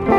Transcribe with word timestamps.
Anda 0.00 0.16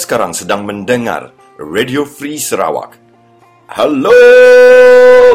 sekarang 0.00 0.32
sedang 0.32 0.64
mendengar 0.64 1.36
Radio 1.60 2.08
Free 2.08 2.40
Sarawak. 2.40 2.96
Halo 3.68 4.16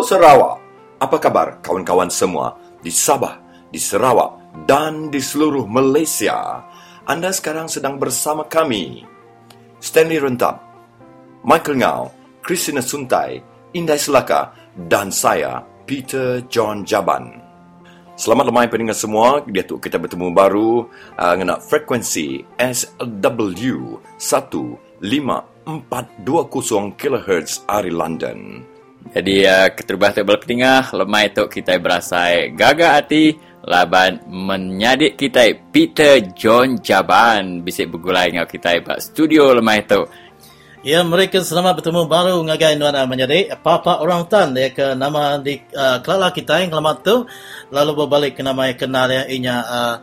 Sarawak. 0.01 0.57
Apa 0.97 1.17
kabar 1.21 1.61
kawan-kawan 1.61 2.09
semua 2.09 2.57
di 2.87 2.91
Sabah, 2.95 3.35
di 3.67 3.75
Sarawak 3.75 4.63
dan 4.63 5.11
di 5.11 5.19
seluruh 5.19 5.67
Malaysia? 5.67 6.63
Anda 7.03 7.35
sekarang 7.35 7.67
sedang 7.67 7.99
bersama 7.99 8.47
kami. 8.47 9.03
Stanley 9.83 10.23
Rentap, 10.23 10.63
Michael 11.43 11.83
Ngau, 11.83 12.15
Christina 12.39 12.79
Suntai, 12.79 13.43
Indai 13.75 13.99
Selaka 13.99 14.55
dan 14.87 15.11
saya 15.11 15.59
Peter 15.83 16.47
John 16.47 16.87
Jaban. 16.87 17.43
Selamat 18.15 18.55
lemai 18.55 18.71
pendengar 18.71 18.95
semua. 18.95 19.43
Dia 19.43 19.67
tu 19.67 19.83
kita 19.83 19.99
bertemu 19.99 20.31
baru 20.31 20.87
uh, 21.19 21.35
dengan 21.35 21.59
frekuensi 21.59 22.39
SW 22.55 23.99
1540 24.23 26.95
kHz 26.95 27.67
dari 27.67 27.91
London. 27.91 28.76
Jadi 29.13 29.47
uh, 29.47 29.69
keterubah 29.71 30.15
boleh 30.23 30.41
pendengar, 30.41 30.91
lemai 30.91 31.31
tu 31.31 31.47
kita 31.47 31.79
berasa 31.79 32.49
gagah 32.51 32.99
hati 32.99 33.37
laban 33.67 34.23
menyadik 34.31 35.19
kita 35.19 35.51
Peter 35.75 36.23
John 36.31 36.79
Jaban 36.79 37.67
bisik 37.67 37.91
bergulai 37.91 38.31
dengan 38.31 38.47
kita 38.47 38.79
buat 38.79 39.03
studio 39.03 39.51
lemai 39.51 39.83
tu. 39.83 40.07
Ya, 40.87 41.03
mereka 41.03 41.43
selamat 41.43 41.83
bertemu 41.83 42.07
baru 42.07 42.39
ngagai 42.47 42.79
nuan 42.79 42.95
menjadi 43.11 43.59
papa 43.59 43.99
orang 43.99 44.23
tan 44.31 44.55
dia 44.55 44.71
ke 44.71 44.95
nama 44.95 45.35
di 45.35 45.59
uh, 45.75 45.99
kelala 45.99 46.31
kita 46.31 46.63
yang 46.63 46.71
lama 46.71 46.95
tu 47.03 47.27
lalu 47.75 47.91
berbalik 47.91 48.39
ke 48.39 48.41
nama 48.45 48.71
yang 48.71 48.79
kenal 48.79 49.11
ya 49.11 49.27
inya 49.27 49.55
uh, 49.67 49.95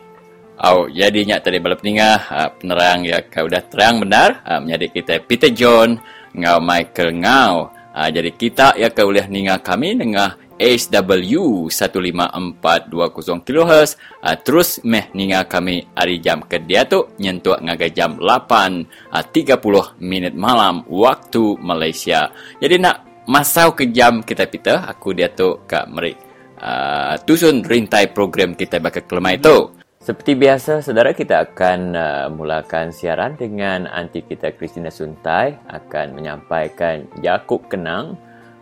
Oh, 0.66 0.90
jadi 0.90 1.22
nyak 1.30 1.46
tadi 1.46 1.62
bala 1.62 1.78
peningah 1.78 2.18
uh, 2.32 2.50
penerang 2.58 3.06
ya 3.06 3.22
kau 3.30 3.46
dah 3.46 3.62
terang 3.70 4.02
benar 4.02 4.42
uh, 4.42 4.58
menjadi 4.58 4.88
kita 4.90 5.14
Peter 5.30 5.52
John 5.54 6.02
ngau 6.34 6.58
Michael 6.58 7.22
ngau. 7.22 7.70
Uh, 7.94 8.10
jadi 8.10 8.32
kita 8.34 8.74
ya 8.82 8.90
kau 8.90 9.14
boleh 9.14 9.30
ninga 9.30 9.62
kami 9.62 9.94
dengan 9.94 10.34
HW 10.56 11.68
15420 11.70 13.46
kHz 13.46 13.92
uh, 14.24 14.36
terus 14.40 14.80
meh 14.88 15.12
ninga 15.12 15.44
kami 15.46 15.84
hari 15.92 16.24
jam 16.24 16.40
ke 16.42 16.64
dia 16.64 16.88
tu 16.88 17.14
nyentuh 17.20 17.60
ngagai 17.62 17.92
jam 17.92 18.16
8 18.18 19.12
uh, 19.12 19.22
30 19.22 20.02
minit 20.02 20.34
malam 20.34 20.82
waktu 20.88 21.60
Malaysia. 21.62 22.32
Jadi 22.58 22.80
nak 22.80 23.28
masau 23.28 23.76
ke 23.76 23.92
jam 23.92 24.24
kita 24.24 24.48
pita 24.48 24.88
aku 24.88 25.12
dia 25.14 25.30
tu 25.30 25.62
kak 25.68 25.92
meri 25.92 26.25
uh, 26.60 27.16
tusun 27.24 27.64
rintai 27.66 28.12
program 28.12 28.56
kita 28.56 28.80
bakal 28.80 29.04
kelemah 29.08 29.34
itu. 29.36 29.58
Seperti 30.06 30.38
biasa, 30.38 30.86
saudara 30.86 31.18
kita 31.18 31.50
akan 31.50 31.80
uh, 31.98 32.28
mulakan 32.30 32.94
siaran 32.94 33.34
dengan 33.34 33.90
anti 33.90 34.22
kita 34.22 34.54
Christina 34.54 34.94
Suntai 34.94 35.58
akan 35.66 36.14
menyampaikan 36.14 37.10
Yakub 37.26 37.66
Kenang 37.74 38.14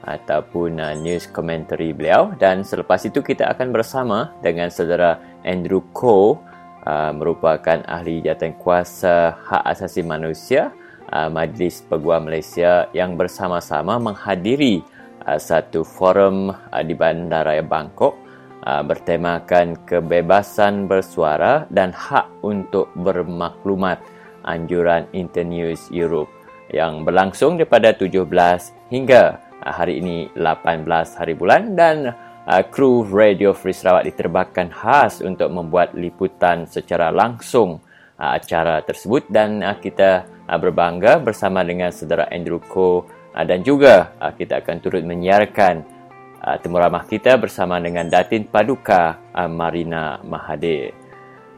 ataupun 0.08 0.80
uh, 0.80 0.96
news 0.96 1.28
commentary 1.28 1.92
beliau 1.92 2.32
dan 2.40 2.64
selepas 2.64 3.04
itu 3.04 3.20
kita 3.20 3.52
akan 3.52 3.76
bersama 3.76 4.32
dengan 4.40 4.72
saudara 4.72 5.20
Andrew 5.44 5.84
Ko 5.92 6.40
uh, 6.88 7.12
merupakan 7.12 7.84
ahli 7.88 8.24
jawatankuasa 8.24 9.44
hak 9.44 9.64
asasi 9.76 10.00
manusia 10.00 10.72
uh, 11.12 11.28
Majlis 11.28 11.84
Peguam 11.88 12.28
Malaysia 12.28 12.88
yang 12.96 13.20
bersama-sama 13.20 14.00
menghadiri 14.00 14.84
uh, 15.28 15.40
satu 15.40 15.84
forum 15.84 16.52
uh, 16.52 16.84
di 16.84 16.94
Bandaraya 16.96 17.64
Bangkok 17.64 18.14
uh, 18.64 18.84
bertemakan 18.84 19.88
kebebasan 19.88 20.88
bersuara 20.88 21.66
dan 21.72 21.96
hak 21.96 22.44
untuk 22.44 22.92
bermaklumat 23.00 24.00
anjuran 24.44 25.08
Internews 25.16 25.88
Europe 25.92 26.30
yang 26.72 27.08
berlangsung 27.08 27.56
daripada 27.56 27.96
17 27.96 28.28
hingga 28.92 29.40
hari 29.64 30.04
ini 30.04 30.28
18 30.36 30.84
hari 31.16 31.34
bulan 31.38 31.78
dan 31.80 32.12
kru 32.76 33.08
Radio 33.08 33.56
Free 33.56 33.72
Sarawak 33.72 34.04
diterbangkan 34.04 34.68
khas 34.68 35.24
untuk 35.24 35.48
membuat 35.48 35.96
liputan 35.96 36.68
secara 36.68 37.08
langsung 37.08 37.80
acara 38.20 38.84
tersebut 38.84 39.32
dan 39.32 39.64
kita 39.80 40.28
berbangga 40.60 41.24
bersama 41.24 41.64
dengan 41.64 41.96
saudara 41.96 42.28
Andrew 42.28 42.60
Ko 42.60 43.08
uh, 43.08 43.13
dan 43.42 43.66
juga 43.66 44.14
uh, 44.22 44.30
kita 44.30 44.62
akan 44.62 44.78
turut 44.78 45.02
menyiarkan 45.02 45.82
uh, 46.46 46.58
temu 46.62 46.78
ramah 46.78 47.10
kita 47.10 47.42
bersama 47.42 47.82
dengan 47.82 48.06
Datin 48.06 48.46
Paduka 48.46 49.18
Marina 49.50 50.22
Mahathir. 50.22 50.94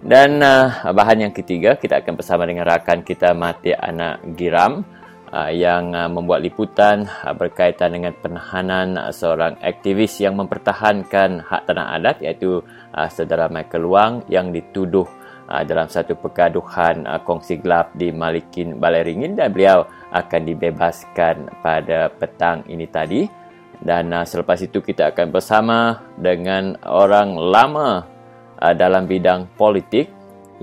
Dan 0.06 0.38
bahan 0.86 1.18
yang 1.28 1.34
ketiga 1.34 1.82
kita 1.82 1.98
akan 1.98 2.14
bersama 2.14 2.46
dengan 2.46 2.70
rakan 2.70 3.02
kita 3.02 3.34
Mati 3.34 3.74
Anak 3.74 4.22
Giram 4.38 4.86
Ah, 5.36 5.52
yang 5.52 5.92
ah, 5.92 6.08
membuat 6.08 6.40
liputan 6.40 7.12
ah, 7.26 7.36
berkaitan 7.36 7.92
dengan 7.92 8.16
penahanan 8.16 9.12
seorang 9.12 9.60
aktivis 9.60 10.24
yang 10.24 10.40
mempertahankan 10.40 11.44
hak 11.44 11.68
tanah 11.68 11.92
adat 12.00 12.24
iaitu 12.24 12.64
saudara 13.12 13.52
Michael 13.52 13.84
Wang 13.84 14.14
yang 14.32 14.56
dituduh 14.56 15.04
dalam 15.46 15.92
satu 15.92 16.16
pergaduhan 16.16 17.04
kongsi 17.28 17.60
gelap 17.60 17.92
di 17.94 18.10
Malikin 18.10 18.80
Balai 18.80 19.04
Ringin 19.04 19.36
dan 19.36 19.52
beliau 19.52 19.84
akan 20.12 20.42
dibebaskan 20.46 21.62
pada 21.64 22.12
petang 22.14 22.66
ini 22.70 22.86
tadi. 22.90 23.26
Dan 23.76 24.10
selepas 24.24 24.58
itu 24.64 24.80
kita 24.80 25.12
akan 25.12 25.36
bersama 25.36 26.00
dengan 26.16 26.80
orang 26.88 27.36
lama 27.36 28.08
dalam 28.56 29.04
bidang 29.04 29.52
politik 29.60 30.10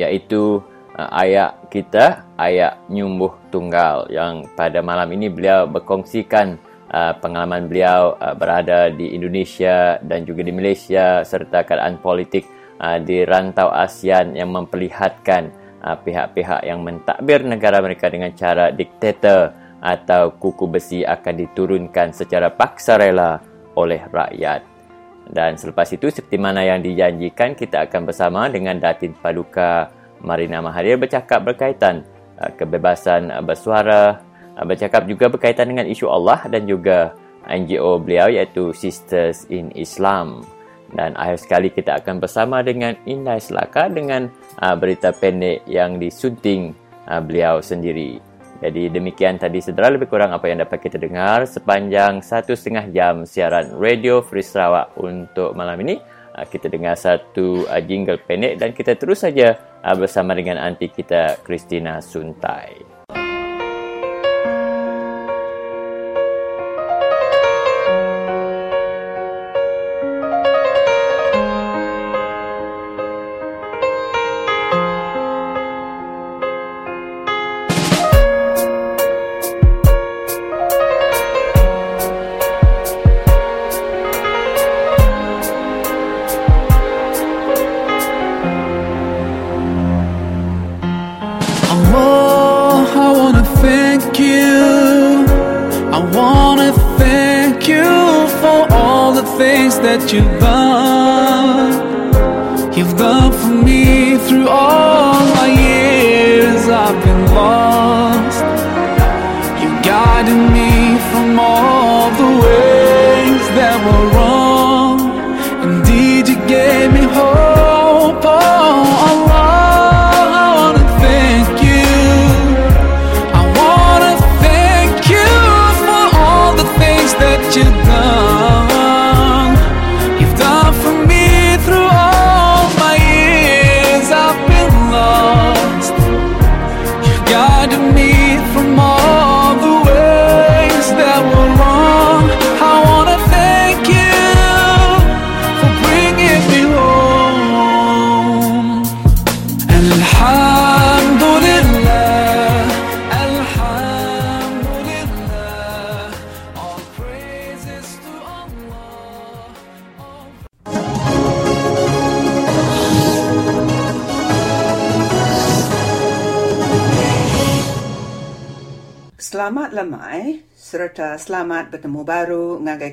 iaitu 0.01 0.65
uh, 0.97 1.11
ayah 1.25 1.57
kita, 1.69 2.25
ayah 2.41 2.77
Nyumbuh 2.89 3.53
Tunggal 3.53 4.09
yang 4.09 4.49
pada 4.57 4.81
malam 4.81 5.09
ini 5.13 5.29
beliau 5.29 5.69
berkongsikan 5.69 6.57
uh, 6.89 7.13
pengalaman 7.21 7.69
beliau 7.69 8.17
uh, 8.17 8.33
berada 8.37 8.89
di 8.89 9.13
Indonesia 9.13 10.01
dan 10.01 10.25
juga 10.25 10.45
di 10.45 10.53
Malaysia 10.53 11.21
serta 11.25 11.65
keadaan 11.65 12.01
politik 12.01 12.49
uh, 12.81 12.97
di 13.01 13.25
rantau 13.29 13.69
ASEAN 13.69 14.37
yang 14.37 14.53
memperlihatkan 14.53 15.53
uh, 15.83 15.99
pihak-pihak 15.99 16.63
yang 16.65 16.81
mentadbir 16.87 17.43
negara 17.43 17.83
mereka 17.83 18.09
dengan 18.09 18.31
cara 18.33 18.71
diktator 18.71 19.53
atau 19.83 20.39
kuku 20.39 20.71
besi 20.71 21.03
akan 21.03 21.35
diturunkan 21.35 22.15
secara 22.15 22.55
paksa 22.55 22.97
rela 22.97 23.43
oleh 23.75 23.99
rakyat. 24.07 24.63
Dan 25.27 25.59
selepas 25.59 25.91
itu, 25.91 26.11
seperti 26.11 26.39
mana 26.39 26.63
yang 26.63 26.83
dijanjikan, 26.83 27.59
kita 27.59 27.91
akan 27.91 28.07
bersama 28.07 28.47
dengan 28.51 28.79
Datin 28.79 29.15
Paduka 29.15 29.91
Marina 30.23 30.63
Mahathir 30.63 30.99
bercakap 30.99 31.43
berkaitan 31.43 32.07
uh, 32.39 32.51
kebebasan 32.55 33.31
uh, 33.35 33.43
bersuara, 33.43 34.23
uh, 34.55 34.65
bercakap 34.67 35.07
juga 35.11 35.27
berkaitan 35.31 35.67
dengan 35.75 35.87
isu 35.91 36.07
Allah 36.07 36.47
dan 36.47 36.67
juga 36.67 37.19
NGO 37.47 37.99
beliau 37.99 38.31
iaitu 38.31 38.71
Sisters 38.71 39.51
in 39.51 39.75
Islam. 39.75 40.47
Dan 40.93 41.17
akhir 41.17 41.41
sekali 41.41 41.73
kita 41.73 42.05
akan 42.05 42.21
bersama 42.21 42.61
dengan 42.61 42.93
Indah 43.09 43.41
Selaka 43.41 43.89
dengan 43.89 44.29
berita 44.77 45.09
pendek 45.17 45.65
yang 45.65 45.97
disunting 45.97 46.77
beliau 47.25 47.65
sendiri. 47.65 48.21
Jadi 48.63 48.93
demikian 48.93 49.43
tadi 49.43 49.59
sedera 49.59 49.91
lebih 49.91 50.07
kurang 50.07 50.31
apa 50.31 50.47
yang 50.47 50.63
dapat 50.63 50.79
kita 50.85 50.95
dengar 51.01 51.49
sepanjang 51.51 52.23
satu 52.23 52.55
setengah 52.55 52.95
jam 52.95 53.27
siaran 53.27 53.75
Radio 53.75 54.23
Free 54.23 54.45
Sarawak 54.45 54.95
untuk 55.01 55.57
malam 55.59 55.81
ini. 55.83 55.99
Kita 56.33 56.69
dengar 56.69 56.97
satu 56.97 57.69
jingle 57.85 58.23
pendek 58.23 58.57
dan 58.57 58.73
kita 58.73 58.97
terus 58.97 59.21
saja 59.21 59.53
uh, 59.85 59.93
bersama 59.93 60.33
dengan 60.33 60.57
anti 60.57 60.89
kita 60.89 61.43
Christina 61.45 62.01
Suntai. 62.01 62.92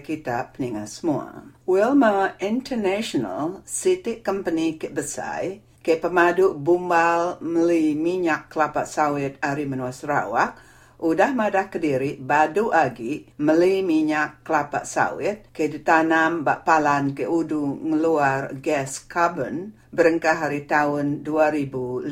Kita 0.09 0.49
peningat 0.49 0.89
semua. 0.89 1.45
Wilma 1.69 2.33
International, 2.41 3.61
sitik 3.61 4.25
company 4.25 4.81
ke 4.81 4.89
besar 4.89 5.61
ke 5.85 6.01
pemaduk 6.01 6.57
bumbal 6.57 7.37
meli 7.45 7.93
minyak 7.93 8.49
kelapa 8.49 8.89
sawit 8.89 9.37
hari 9.37 9.69
menua 9.69 9.93
Sarawak, 9.93 10.57
udah 10.99 11.31
madah 11.31 11.71
kediri 11.71 12.19
badu 12.19 12.73
agi 12.73 13.29
meli 13.39 13.85
minyak 13.85 14.41
kelapa 14.41 14.83
sawit 14.83 15.53
ke 15.53 15.71
ditanam 15.71 16.43
bak 16.43 16.67
palan 16.67 17.15
ke 17.15 17.23
udu 17.23 17.79
ngeluar 17.79 18.57
gas 18.59 19.05
carbon 19.07 19.77
berengkah 19.93 20.35
hari 20.35 20.67
tahun 20.67 21.23
2015 21.23 22.09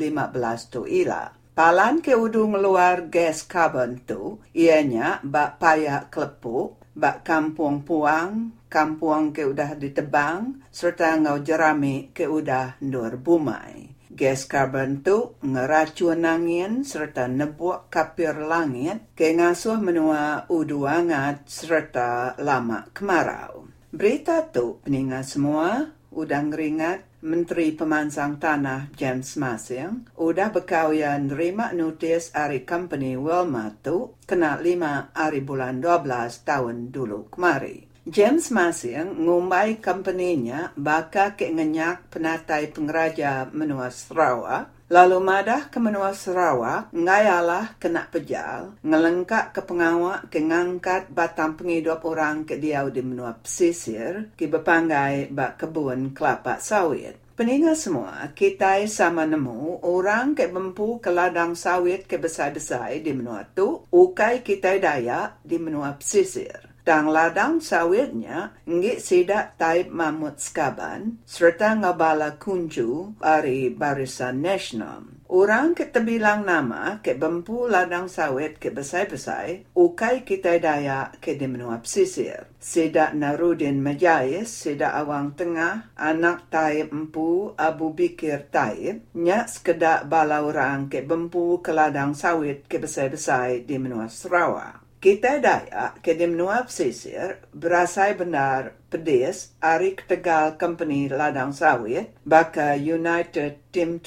tu 0.72 0.86
ila. 0.86 1.34
Palan 1.58 1.98
ke 1.98 2.14
udu 2.14 2.46
ngeluar 2.46 3.10
gas 3.10 3.42
carbon 3.42 3.98
tu, 4.06 4.38
ianya 4.54 5.18
bak 5.26 5.58
paya 5.58 6.06
kelepuk, 6.06 6.77
bak 6.98 7.22
kampung 7.22 7.86
puang, 7.86 8.50
kampung 8.66 9.30
ke 9.30 9.46
udah 9.46 9.78
ditebang, 9.78 10.66
serta 10.74 11.14
ngau 11.14 11.38
jerami 11.46 12.10
ke 12.10 12.26
udah 12.26 12.82
nur 12.82 13.14
bumai. 13.22 13.94
Gas 14.10 14.50
carbon 14.50 14.98
tu 15.06 15.38
ngeracun 15.46 16.26
angin 16.26 16.82
serta 16.82 17.30
nebuak 17.30 17.86
kapir 17.86 18.34
langit 18.34 19.14
ke 19.14 19.30
ngasuh 19.30 19.78
menua 19.78 20.50
udu 20.50 20.90
hangat 20.90 21.46
serta 21.46 22.34
lama 22.42 22.90
kemarau. 22.90 23.70
Berita 23.94 24.42
tu 24.50 24.82
peningat 24.82 25.22
semua 25.22 25.94
udah 26.10 26.40
ngeringat 26.50 27.07
Menteri 27.18 27.74
Pemansang 27.74 28.38
Tanah 28.38 28.94
James 28.94 29.34
Masing 29.34 30.06
udah 30.14 30.54
berkauyan 30.54 31.26
nerima 31.26 31.74
notis 31.74 32.30
hari 32.30 32.62
company 32.62 33.18
Wilma 33.18 33.74
tu 33.82 34.14
kena 34.22 34.54
5 34.54 35.18
hari 35.18 35.42
bulan 35.42 35.82
12 35.82 36.46
tahun 36.46 36.94
dulu 36.94 37.26
kemari. 37.34 37.90
James 38.06 38.54
Masing 38.54 39.26
ngumbai 39.26 39.82
company-nya 39.82 40.70
baka 40.78 41.34
ke 41.34 41.50
ngenyak 41.50 42.06
penatai 42.06 42.70
pengeraja 42.70 43.50
menua 43.50 43.90
Sarawak 43.90 44.77
Lalu 44.88 45.20
madah 45.20 45.68
ke 45.68 45.76
menua 45.76 46.16
Sarawak, 46.16 46.88
ngayalah 46.96 47.76
kena 47.76 48.08
pejal, 48.08 48.72
ngelengkak 48.80 49.52
ke 49.52 49.60
pengawak 49.60 50.32
ke 50.32 50.40
ngangkat 50.40 51.12
batang 51.12 51.60
penghidup 51.60 52.00
orang 52.08 52.48
ke 52.48 52.56
diau 52.56 52.88
di 52.88 53.04
menua 53.04 53.36
pesisir, 53.36 54.32
ke 54.32 54.48
berpanggai 54.48 55.28
bak 55.28 55.60
kebun 55.60 56.16
kelapa 56.16 56.56
sawit. 56.56 57.20
Peningat 57.36 57.76
semua, 57.76 58.32
kita 58.32 58.80
sama 58.88 59.28
nemu 59.28 59.84
orang 59.84 60.32
ke 60.32 60.48
bempu 60.48 60.96
ke 61.04 61.12
ladang 61.12 61.52
sawit 61.52 62.08
ke 62.08 62.16
besar-besar 62.16 62.96
di 62.98 63.12
menua 63.12 63.44
tu, 63.44 63.84
ukai 63.92 64.40
kita 64.40 64.72
daya 64.80 65.36
di 65.44 65.60
menua 65.60 66.00
pesisir. 66.00 66.67
Dan 66.88 67.12
ladang 67.12 67.60
sawitnya 67.60 68.56
ngit 68.64 69.04
sidak 69.04 69.60
taib 69.60 69.92
mamut 69.92 70.40
skaban 70.40 71.20
serta 71.28 71.76
ngabala 71.76 72.40
kunju 72.40 73.20
dari 73.20 73.68
Barisan 73.68 74.40
Nasional. 74.40 75.04
Orang 75.28 75.76
ke 75.76 75.84
terbilang 75.84 76.48
nama 76.48 77.04
ke 77.04 77.12
bempu 77.12 77.68
ladang 77.68 78.08
sawit 78.08 78.56
ke 78.56 78.72
besar-besar, 78.72 79.68
ukai 79.76 80.24
kita 80.24 80.56
daya 80.56 81.12
ke 81.20 81.36
di 81.36 81.44
menua 81.44 81.84
pesisir. 81.84 82.48
Sidak 82.56 83.12
Narudin 83.12 83.84
Majais, 83.84 84.48
sidak 84.48 84.96
awang 84.96 85.36
tengah, 85.36 85.92
anak 85.92 86.48
taib 86.48 86.88
empu 86.88 87.52
Abu 87.60 87.92
Bikir 87.92 88.48
taib, 88.48 89.04
nyak 89.12 89.52
sekedak 89.52 90.08
bala 90.08 90.40
orang 90.40 90.88
ke 90.88 91.04
bempu 91.04 91.60
ke 91.60 91.76
ladang 91.76 92.16
sawit 92.16 92.64
ke 92.64 92.80
besar-besar 92.80 93.60
di 93.68 93.76
menua 93.76 94.08
Sarawak. 94.08 94.87
Kita 94.98 95.38
Dayak 95.38 96.02
ke 96.02 96.18
di 96.18 96.26
menua 96.26 96.66
pesisir 96.66 97.38
berasai 97.54 98.18
benar 98.18 98.74
pedis 98.90 99.54
ari 99.62 99.94
ketegal 99.94 100.58
company 100.58 101.06
ladang 101.06 101.54
sawit 101.54 102.18
baka 102.26 102.74
United 102.74 103.70
Team 103.70 104.02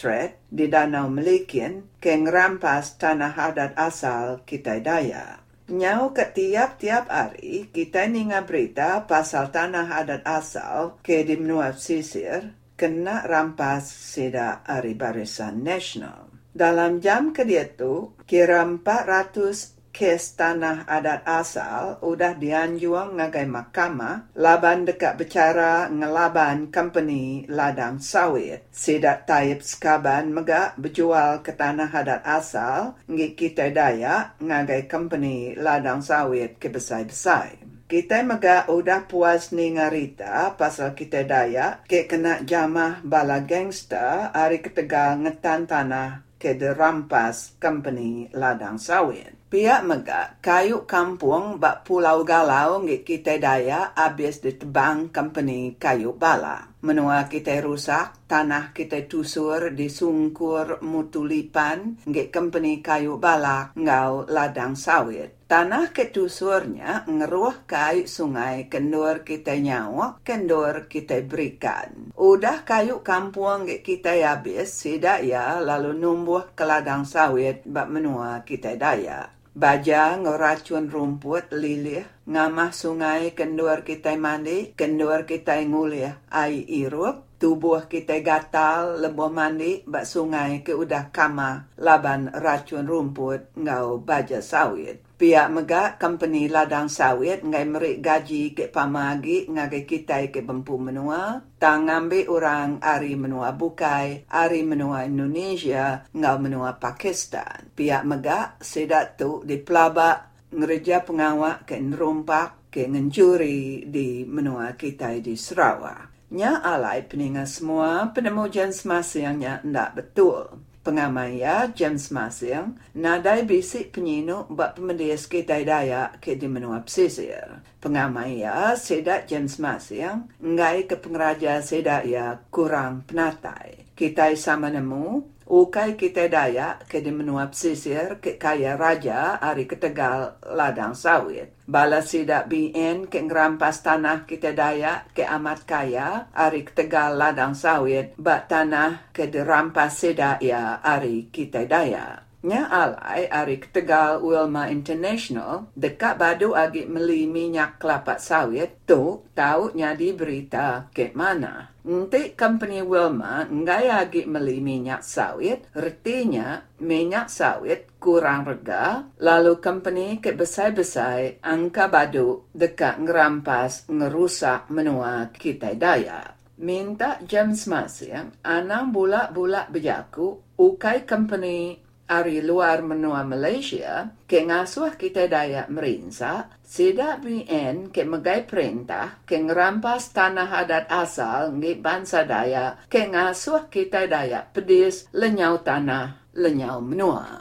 di 0.52 0.68
Danau 0.68 1.08
Melikin 1.08 1.88
ke 1.96 2.12
ngerampas 2.12 3.00
tanah 3.00 3.32
adat 3.32 3.72
asal 3.80 4.44
kita 4.44 4.84
Dayak. 4.84 5.40
Nyau 5.72 6.12
ke 6.12 6.28
tiap-tiap 6.28 7.08
hari 7.08 7.72
kita 7.72 8.12
ninga 8.12 8.44
berita 8.44 9.08
pasal 9.08 9.48
tanah 9.48 9.96
adat 9.96 10.28
asal 10.28 11.00
ke 11.00 11.24
di 11.24 11.40
menua 11.40 11.72
pesisir 11.72 12.52
kena 12.76 13.24
rampas 13.24 13.88
sida 13.88 14.60
hari 14.68 15.00
barisan 15.00 15.64
nasional. 15.64 16.28
Dalam 16.52 17.00
jam 17.00 17.32
kedua 17.32 17.64
tu, 17.80 18.12
kira 18.28 18.68
400 18.68 19.80
kes 19.92 20.40
tanah 20.40 20.88
adat 20.88 21.28
asal 21.28 22.00
udah 22.00 22.40
dianjuang 22.40 23.20
ngagai 23.20 23.46
mahkamah 23.46 24.32
laban 24.40 24.88
dekat 24.88 25.20
bercara 25.20 25.92
ngelaban 25.92 26.72
company 26.72 27.44
ladang 27.52 28.00
sawit. 28.00 28.66
Sidak 28.72 29.28
Taib 29.28 29.60
Skaban 29.60 30.32
megak 30.32 30.80
berjual 30.80 31.44
ke 31.44 31.52
tanah 31.52 31.92
adat 31.92 32.24
asal 32.24 32.96
ngi 33.12 33.36
kita 33.36 33.70
daya 33.70 34.34
ngagai 34.40 34.88
company 34.88 35.54
ladang 35.60 36.00
sawit 36.00 36.56
ke 36.58 36.72
besai-besai. 36.72 37.60
Kita 37.92 38.24
mega 38.24 38.72
udah 38.72 39.04
puas 39.04 39.52
ni 39.52 39.76
ngarita 39.76 40.56
pasal 40.56 40.96
kita 40.96 41.28
daya 41.28 41.84
ke 41.84 42.08
kena 42.08 42.40
jamah 42.40 43.04
bala 43.04 43.44
gangster 43.44 44.32
hari 44.32 44.64
ketegal 44.64 45.20
ngetan 45.20 45.68
tanah 45.68 46.24
ke 46.40 46.56
derampas 46.56 47.60
company 47.60 48.32
ladang 48.32 48.80
sawit. 48.80 49.41
Pihak 49.51 49.84
mega 49.84 50.39
kayu 50.39 50.88
kampung 50.88 51.60
bak 51.60 51.84
pulau 51.84 52.24
galau 52.24 52.79
ngi 52.88 53.03
kita 53.03 53.36
daya 53.36 53.91
habis 54.00 54.39
ditebang 54.39 55.12
company 55.12 55.75
kayu 55.75 56.15
bala. 56.15 56.72
Menua 56.79 57.27
kita 57.27 57.60
rusak, 57.60 58.15
tanah 58.31 58.72
kita 58.72 59.12
tusur 59.12 59.75
disungkur 59.75 60.79
mutulipan 60.79 62.00
ngi 62.08 62.31
company 62.31 62.79
kayu 62.79 63.20
bala 63.20 63.75
ngau 63.75 64.24
ladang 64.31 64.79
sawit. 64.79 65.36
Tanah 65.51 65.91
ketusurnya 65.91 67.03
ngeruah 67.12 67.67
kayu 67.67 68.08
sungai 68.08 68.72
kendur 68.72 69.27
kita 69.27 69.60
nyawa, 69.60 70.24
kendur 70.24 70.88
kita 70.88 71.20
berikan. 71.27 72.15
Udah 72.15 72.63
kayu 72.63 73.03
kampung 73.03 73.67
kita 73.67 74.15
habis, 74.15 74.72
sidak 74.72 75.27
ya 75.27 75.60
lalu 75.60 75.91
numbuh 75.91 76.55
ke 76.55 76.63
ladang 76.63 77.03
sawit 77.03 77.67
bak 77.67 77.91
menua 77.91 78.48
kita 78.48 78.79
daya. 78.79 79.41
Baja 79.51 80.15
ngoracun 80.15 80.88
rumput 80.88 81.51
lilih, 81.51 82.08
ngamah 82.24 82.72
sungai 82.72 83.36
kendur 83.36 83.84
kita 83.84 84.15
mandi, 84.15 84.72
kendur 84.79 85.27
kita 85.27 85.60
ngulih 85.67 86.15
ai 86.31 86.63
irup, 86.63 87.27
tubuh 87.42 87.90
kita 87.90 88.22
gatal 88.22 89.02
lebo 89.02 89.26
mandi, 89.34 89.82
bak 89.82 90.06
sungai 90.06 90.62
ke 90.62 90.78
udah 90.78 91.10
kama 91.10 91.74
laban 91.82 92.30
racun 92.30 92.86
rumput 92.86 93.58
ngau 93.58 93.98
baja 93.98 94.46
sawit. 94.46 95.02
Pihak 95.18 95.50
mega 95.54 95.98
company 95.98 96.50
ladang 96.50 96.90
sawit 96.90 97.42
ngai 97.42 97.66
merik 97.66 97.98
gaji 98.02 98.54
ke 98.54 98.70
pamagi 98.70 99.50
ngagai 99.50 99.86
kita 99.90 100.30
ke 100.30 100.46
bempu 100.46 100.78
menua, 100.78 101.42
tang 101.58 101.90
ambil 101.90 102.30
orang 102.30 102.78
ari 102.82 103.18
menua 103.18 103.54
bukai, 103.54 104.30
ari 104.30 104.62
menua 104.62 105.10
Indonesia, 105.10 106.06
ngau 106.14 106.38
menua 106.38 106.78
Pakistan. 106.78 107.74
Pihak 107.74 108.06
mega 108.06 108.58
sedat 108.62 109.18
tu 109.18 109.42
di 109.42 109.58
pelabak 109.58 110.50
ngereja 110.54 111.06
pengawak 111.06 111.70
ke 111.70 111.78
nerumpak 111.78 112.70
ke 112.74 112.88
ngencuri 112.88 113.86
di 113.86 114.24
menua 114.26 114.74
kita 114.74 115.14
di 115.22 115.36
Sarawak. 115.38 116.11
Nya 116.32 116.64
alai 116.64 117.04
peningat 117.04 117.60
semua 117.60 118.08
penemu 118.16 118.48
jenis 118.48 118.88
masa 118.88 119.20
yang 119.20 119.44
ndak 119.68 120.00
betul. 120.00 120.64
Pengamaya 120.82 121.70
James 121.78 122.10
Masing, 122.10 122.74
nadai 122.98 123.46
bisik 123.46 123.94
penyinu 123.94 124.50
buat 124.50 124.74
pemendias 124.74 125.30
kita 125.30 125.62
daya 125.62 126.10
ke 126.18 126.34
di 126.34 126.50
menua 126.50 126.82
pesisir. 126.82 127.62
Pengamaya 127.78 128.74
sedak 128.74 129.30
James 129.30 129.62
Masing, 129.62 130.26
ngai 130.42 130.90
ke 130.90 130.98
pengeraja 130.98 131.62
sedak 131.62 132.10
ya 132.10 132.42
kurang 132.50 133.06
penatai. 133.06 133.94
Kita 133.94 134.34
sama 134.34 134.74
nemu, 134.74 135.31
ukai 135.51 136.00
kita 136.00 136.31
daya 136.31 136.79
ke 136.88 137.03
di 137.03 137.12
menua 137.12 137.51
pesisir 137.51 138.24
ke 138.24 138.39
kaya 138.39 138.79
raja 138.79 139.36
hari 139.43 139.67
ketegal 139.67 140.39
ladang 140.48 140.96
sawit. 140.96 141.51
Bala 141.67 142.00
sidak 142.00 142.48
BN 142.48 143.12
ke 143.12 143.20
ngerampas 143.20 143.84
tanah 143.84 144.24
kita 144.24 144.55
daya 144.55 145.03
ke 145.12 145.27
amat 145.27 145.67
kaya 145.67 146.31
hari 146.31 146.63
ketegal 146.63 147.20
ladang 147.20 147.51
sawit 147.51 148.15
bak 148.15 148.48
tanah 148.48 149.12
ke 149.12 149.27
dirampas 149.27 150.00
sidak 150.00 150.39
ya 150.39 150.79
hari 150.79 151.27
kita 151.27 151.67
daya. 151.67 152.31
Nya 152.42 152.66
alai 152.74 153.30
hari 153.30 153.62
ketegal 153.62 154.26
Wilma 154.26 154.66
International 154.74 155.70
dekat 155.78 156.18
badu 156.18 156.58
agi 156.58 156.90
meli 156.90 157.30
minyak 157.30 157.78
kelapa 157.78 158.18
sawit 158.18 158.82
tu 158.90 159.22
tahu 159.38 159.78
nyadi 159.78 160.10
berita 160.18 160.90
ke 160.90 161.14
mana. 161.14 161.70
Nanti 161.86 162.34
company 162.34 162.82
Wilma 162.82 163.46
ngai 163.46 163.94
agi 163.94 164.26
meli 164.26 164.58
minyak 164.58 165.06
sawit, 165.06 165.70
retinya 165.78 166.66
minyak 166.82 167.30
sawit 167.30 168.02
kurang 168.02 168.50
rega, 168.50 169.06
lalu 169.22 169.62
company 169.62 170.18
ke 170.18 170.34
besai-besai 170.34 171.46
angka 171.46 171.94
badu 171.94 172.50
dekat 172.58 173.06
ngerampas 173.06 173.86
ngerusak 173.86 174.66
menua 174.74 175.30
kita 175.30 175.78
daya. 175.78 176.42
Minta 176.62 177.22
jam 177.22 177.54
semasa 177.54 178.34
anang 178.42 178.90
bulak-bulak 178.90 179.70
bejaku 179.74 180.42
ukai 180.58 181.10
company 181.10 181.82
ari 182.12 182.44
luar 182.44 182.84
menua 182.84 183.24
Malaysia 183.24 184.12
ke 184.27 184.44
ngasuh 184.44 185.00
kita 185.00 185.32
dayak 185.32 185.72
merinsa 185.72 186.51
sida 186.60 187.15
BN 187.24 187.96
ke 187.96 188.03
megai 188.03 188.44
perintah 188.44 189.24
ke 189.24 189.39
ngerampas 189.39 190.12
tanah 190.12 190.51
adat 190.60 190.91
asal 190.91 191.56
ngi 191.56 191.80
bangsa 191.80 192.27
daya 192.27 192.75
ke 192.91 193.08
ngasuh 193.08 193.72
kita 193.72 194.12
dayak 194.12 194.51
pedis 194.51 195.08
lenyau 195.15 195.63
tanah 195.63 196.36
lenyau 196.36 196.84
menua. 196.84 197.39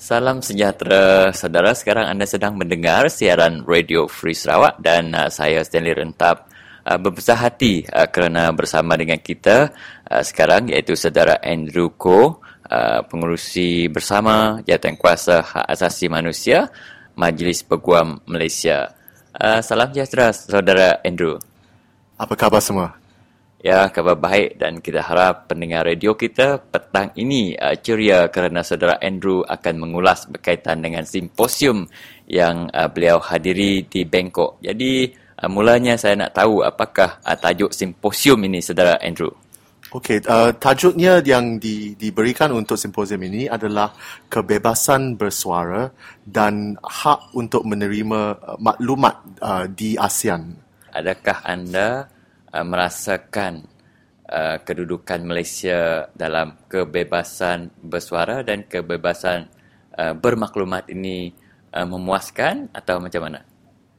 Salam 0.00 0.40
sejahtera 0.40 1.28
saudara. 1.36 1.76
Sekarang 1.76 2.08
anda 2.08 2.24
sedang 2.24 2.56
mendengar 2.56 3.12
siaran 3.12 3.68
Radio 3.68 4.08
Free 4.08 4.32
Sarawak 4.32 4.80
dan 4.80 5.12
uh, 5.12 5.28
saya 5.28 5.60
Stanley 5.60 5.92
Rentap 5.92 6.48
uh, 6.88 6.96
berbesar 6.96 7.36
hati 7.36 7.84
uh, 7.84 8.08
kerana 8.08 8.48
bersama 8.56 8.96
dengan 8.96 9.20
kita 9.20 9.68
uh, 10.08 10.24
sekarang 10.24 10.72
iaitu 10.72 10.96
saudara 10.96 11.36
Andrew 11.44 11.92
Ko, 12.00 12.40
uh, 12.72 13.04
pengurusi 13.12 13.92
bersama 13.92 14.64
Jawatan 14.64 14.96
Kuasa 14.96 15.44
Hak 15.44 15.68
Asasi 15.68 16.08
Manusia 16.08 16.72
Majlis 17.20 17.60
Peguam 17.60 18.24
Malaysia. 18.24 18.96
Uh, 19.36 19.60
salam 19.60 19.92
sejahtera 19.92 20.32
saudara 20.32 20.96
Andrew. 21.04 21.36
Apa 22.16 22.40
khabar 22.40 22.64
semua? 22.64 22.99
Ya, 23.60 23.92
khabar 23.92 24.16
baik 24.16 24.56
dan 24.56 24.80
kita 24.80 25.04
harap 25.04 25.52
pendengar 25.52 25.84
radio 25.84 26.16
kita 26.16 26.64
petang 26.72 27.12
ini 27.12 27.52
uh, 27.60 27.76
ceria 27.76 28.32
kerana 28.32 28.64
saudara 28.64 28.96
Andrew 29.04 29.44
akan 29.44 29.76
mengulas 29.76 30.24
berkaitan 30.24 30.80
dengan 30.80 31.04
simposium 31.04 31.84
yang 32.24 32.72
uh, 32.72 32.88
beliau 32.88 33.20
hadiri 33.20 33.84
di 33.84 34.08
Bangkok. 34.08 34.64
Jadi, 34.64 35.12
uh, 35.12 35.50
mulanya 35.52 36.00
saya 36.00 36.16
nak 36.16 36.32
tahu 36.32 36.64
apakah 36.64 37.20
uh, 37.20 37.36
tajuk 37.36 37.68
simposium 37.76 38.40
ini 38.48 38.64
saudara 38.64 38.96
Andrew. 38.96 39.28
Okey, 39.92 40.24
uh, 40.24 40.56
tajuknya 40.56 41.20
yang 41.20 41.60
di, 41.60 41.92
diberikan 42.00 42.56
untuk 42.56 42.80
simposium 42.80 43.20
ini 43.28 43.44
adalah 43.44 43.92
kebebasan 44.32 45.20
bersuara 45.20 45.92
dan 46.24 46.80
hak 46.80 47.36
untuk 47.36 47.68
menerima 47.68 48.40
uh, 48.40 48.56
maklumat 48.56 49.20
uh, 49.44 49.68
di 49.68 50.00
ASEAN. 50.00 50.56
adakah 50.96 51.44
anda 51.44 52.08
uh, 52.52 52.66
merasakan 52.66 53.66
uh, 54.30 54.56
kedudukan 54.62 55.22
Malaysia 55.26 56.10
dalam 56.14 56.54
kebebasan 56.70 57.74
bersuara 57.82 58.46
dan 58.46 58.66
kebebasan 58.66 59.50
uh, 59.98 60.14
bermaklumat 60.14 60.86
ini 60.90 61.34
uh, 61.74 61.86
memuaskan 61.86 62.70
atau 62.74 63.02
macam 63.02 63.26
mana? 63.26 63.40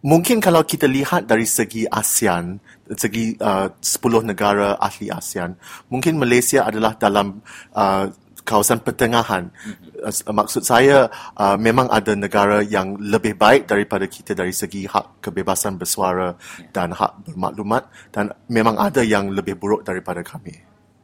Mungkin 0.01 0.41
kalau 0.41 0.65
kita 0.65 0.89
lihat 0.89 1.29
dari 1.29 1.45
segi 1.45 1.85
ASEAN, 1.85 2.57
segi 2.97 3.37
uh, 3.37 3.69
10 3.77 4.25
negara 4.25 4.73
ahli 4.81 5.13
ASEAN, 5.13 5.53
mungkin 5.93 6.17
Malaysia 6.17 6.65
adalah 6.65 6.97
dalam 6.97 7.45
uh, 7.77 8.09
kawasan 8.41 8.81
pertengahan. 8.81 9.53
Mm-hmm. 9.53 9.90
Maksud 10.09 10.65
saya 10.65 11.05
uh, 11.37 11.53
memang 11.61 11.85
ada 11.93 12.17
negara 12.17 12.65
yang 12.65 12.97
lebih 12.97 13.37
baik 13.37 13.69
daripada 13.69 14.09
kita 14.09 14.33
dari 14.33 14.49
segi 14.49 14.89
hak 14.89 15.21
kebebasan 15.21 15.77
bersuara 15.77 16.33
yeah. 16.33 16.73
dan 16.73 16.89
hak 16.97 17.29
bermaklumat 17.29 17.85
dan 18.09 18.33
memang 18.49 18.81
ada 18.81 19.05
yang 19.05 19.29
lebih 19.29 19.61
buruk 19.61 19.85
daripada 19.85 20.25
kami. 20.25 20.57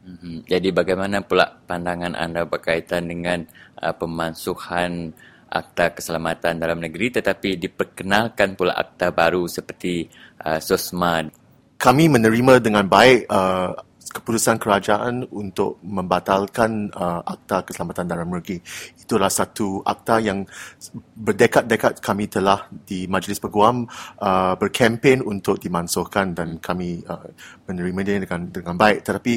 Mm-hmm. 0.08 0.36
Jadi 0.50 0.68
bagaimana 0.72 1.22
pula 1.22 1.46
pandangan 1.46 2.18
anda 2.18 2.42
berkaitan 2.42 3.06
dengan 3.06 3.44
uh, 3.78 3.94
pemansuhan 3.94 5.14
Akta 5.48 5.96
Keselamatan 5.96 6.60
Dalam 6.60 6.76
Negeri 6.82 7.08
tetapi 7.08 7.56
diperkenalkan 7.56 8.52
pula 8.52 8.76
akta 8.76 9.16
baru 9.16 9.48
seperti 9.48 10.04
uh, 10.44 10.60
SOSMA. 10.60 11.24
Kami 11.78 12.04
menerima 12.10 12.60
dengan 12.60 12.84
baik 12.84 13.30
uh, 13.30 13.72
keputusan 14.08 14.56
kerajaan 14.56 15.28
untuk 15.30 15.78
membatalkan 15.84 16.88
uh, 16.96 17.20
Akta 17.22 17.62
Keselamatan 17.68 18.08
Dalam 18.08 18.28
Negeri. 18.32 18.58
Itulah 18.96 19.28
satu 19.28 19.84
akta 19.84 20.18
yang 20.18 20.48
berdekad-dekad 21.14 22.00
kami 22.00 22.26
telah 22.26 22.66
di 22.72 23.04
Majlis 23.04 23.38
Peguam 23.38 23.84
uh, 24.20 24.54
berkempen 24.56 25.20
untuk 25.20 25.60
dimansuhkan 25.60 26.32
dan 26.32 26.56
kami 26.58 27.04
uh, 27.04 27.28
menerima 27.68 28.00
dia 28.04 28.16
dengan 28.24 28.40
dengan 28.48 28.74
baik. 28.80 29.04
Tetapi 29.04 29.34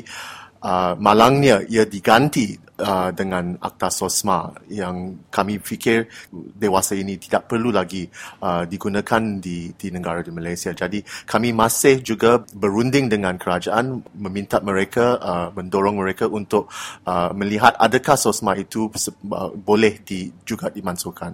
uh, 0.63 0.93
malangnya 0.97 1.61
ia 1.67 1.83
diganti 1.83 2.55
uh, 2.81 3.13
dengan 3.13 3.55
Akta 3.61 3.93
Sosma 3.93 4.49
yang 4.67 5.21
kami 5.29 5.61
fikir 5.61 6.09
dewasa 6.33 6.97
ini 6.97 7.21
tidak 7.21 7.45
perlu 7.47 7.69
lagi 7.69 8.09
uh, 8.41 8.65
digunakan 8.65 9.21
di 9.37 9.71
di 9.77 9.87
negara 9.93 10.25
di 10.25 10.33
Malaysia. 10.33 10.73
Jadi 10.73 11.05
kami 11.29 11.53
masih 11.53 12.01
juga 12.01 12.41
berunding 12.57 13.07
dengan 13.07 13.37
kerajaan 13.37 14.01
meminta 14.17 14.57
mereka 14.59 15.21
uh, 15.21 15.47
mendorong 15.53 16.01
mereka 16.01 16.25
untuk 16.25 16.67
uh, 17.05 17.29
melihat 17.37 17.77
adakah 17.77 18.17
Sosma 18.17 18.57
itu 18.57 18.89
uh, 18.89 19.53
boleh 19.53 20.01
di 20.01 20.33
juga 20.41 20.73
dimansuhkan. 20.73 21.31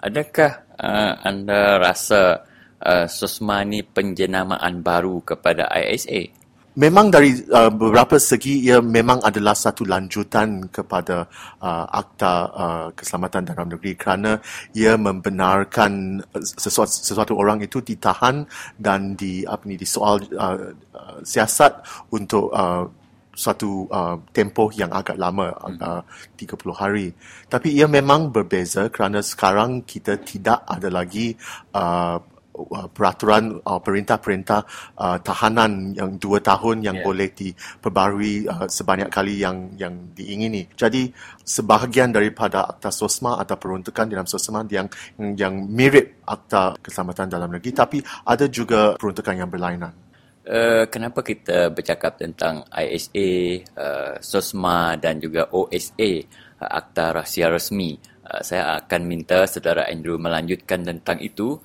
Adakah 0.00 0.52
uh, 0.80 1.12
anda 1.24 1.76
rasa 1.80 2.44
uh, 2.80 3.06
Sosma 3.08 3.64
ini 3.64 3.84
penjenamaan 3.84 4.80
baru 4.84 5.20
kepada 5.24 5.68
ISA? 5.72 6.39
Memang 6.80 7.12
dari 7.12 7.36
uh, 7.52 7.68
beberapa 7.68 8.16
segi 8.16 8.64
ia 8.64 8.80
memang 8.80 9.20
adalah 9.20 9.52
satu 9.52 9.84
lanjutan 9.84 10.72
kepada 10.72 11.28
uh, 11.60 11.84
akta 11.92 12.32
uh, 12.48 12.86
keselamatan 12.96 13.52
dalam 13.52 13.68
negeri 13.68 13.92
kerana 14.00 14.40
ia 14.72 14.96
membenarkan 14.96 16.24
sesuatu, 16.40 16.88
sesuatu 16.88 17.36
orang 17.36 17.60
itu 17.60 17.84
ditahan 17.84 18.48
dan 18.80 19.12
di 19.12 19.44
apa 19.44 19.68
ni 19.68 19.76
disoal 19.76 20.24
uh, 20.32 20.72
uh, 20.96 21.18
siasat 21.20 21.84
untuk 22.16 22.48
uh, 22.56 22.88
suatu 23.30 23.88
uh, 23.88 24.16
tempoh 24.32 24.72
yang 24.74 24.90
agak 24.92 25.16
lama 25.20 25.52
uh, 25.52 26.02
30 26.36 26.60
hari. 26.76 27.08
Tapi 27.46 27.76
ia 27.76 27.86
memang 27.88 28.28
berbeza 28.28 28.88
kerana 28.88 29.24
sekarang 29.24 29.84
kita 29.84 30.20
tidak 30.20 30.64
ada 30.66 30.88
lagi 30.92 31.32
uh, 31.72 32.20
uh, 32.54 32.88
peraturan 32.90 33.58
uh, 33.62 33.80
perintah-perintah 33.80 34.60
uh, 34.98 35.18
tahanan 35.22 35.94
yang 35.94 36.18
dua 36.18 36.42
tahun 36.42 36.82
yang 36.84 37.00
yeah. 37.00 37.06
boleh 37.06 37.28
diperbarui 37.30 38.46
uh, 38.48 38.66
sebanyak 38.66 39.08
kali 39.08 39.42
yang 39.42 39.70
yang 39.78 40.14
diingini. 40.14 40.66
Jadi 40.74 41.10
sebahagian 41.44 42.14
daripada 42.14 42.66
akta 42.66 42.90
sosma 42.90 43.38
atau 43.38 43.56
peruntukan 43.56 44.10
dalam 44.10 44.26
sosma 44.26 44.66
yang 44.68 44.90
yang 45.18 45.54
mirip 45.66 46.22
akta 46.26 46.78
keselamatan 46.78 47.26
dalam 47.30 47.50
negeri 47.50 47.72
tapi 47.74 47.98
ada 48.26 48.46
juga 48.50 48.94
peruntukan 48.98 49.34
yang 49.34 49.50
berlainan. 49.50 50.10
Uh, 50.40 50.88
kenapa 50.88 51.20
kita 51.20 51.68
bercakap 51.68 52.16
tentang 52.16 52.64
ISA, 52.72 53.60
uh, 53.76 54.16
SOSMA 54.18 54.96
dan 54.96 55.20
juga 55.20 55.46
OSA, 55.52 56.26
uh, 56.58 56.70
Akta 56.80 57.12
Rahsia 57.12 57.52
Resmi? 57.52 58.00
Uh, 58.24 58.40
saya 58.40 58.80
akan 58.80 59.04
minta 59.04 59.44
saudara 59.44 59.84
Andrew 59.86 60.16
melanjutkan 60.16 60.80
tentang 60.80 61.20
itu 61.20 61.60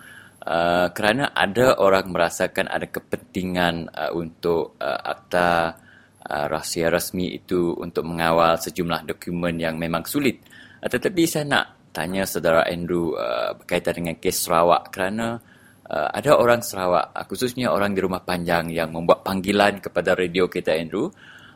Uh, 0.45 0.93
kerana 0.93 1.33
ada 1.33 1.81
orang 1.81 2.13
merasakan 2.13 2.69
ada 2.69 2.85
kepentingan 2.85 3.89
uh, 3.89 4.13
untuk 4.13 4.77
uh, 4.77 5.01
akta 5.01 5.73
uh, 6.21 6.45
rahsia 6.45 6.93
rasmi 6.93 7.33
itu 7.33 7.73
untuk 7.81 8.05
mengawal 8.05 8.53
sejumlah 8.61 9.09
dokumen 9.09 9.57
yang 9.57 9.73
memang 9.81 10.05
sulit. 10.05 10.45
Uh, 10.77 10.85
tetapi 10.85 11.25
saya 11.25 11.49
nak 11.49 11.65
tanya 11.89 12.29
saudara 12.29 12.61
Andrew 12.69 13.17
uh, 13.17 13.57
berkaitan 13.57 14.05
dengan 14.05 14.21
kes 14.21 14.45
Sarawak 14.45 14.93
kerana 14.93 15.41
uh, 15.89 16.09
ada 16.13 16.37
orang 16.37 16.61
Sarawak, 16.61 17.09
uh, 17.17 17.25
khususnya 17.25 17.73
orang 17.73 17.97
di 17.97 18.05
rumah 18.05 18.21
panjang 18.21 18.69
yang 18.69 18.93
membuat 18.93 19.25
panggilan 19.25 19.81
kepada 19.81 20.13
radio 20.13 20.45
kita 20.45 20.77
Andrew. 20.77 21.09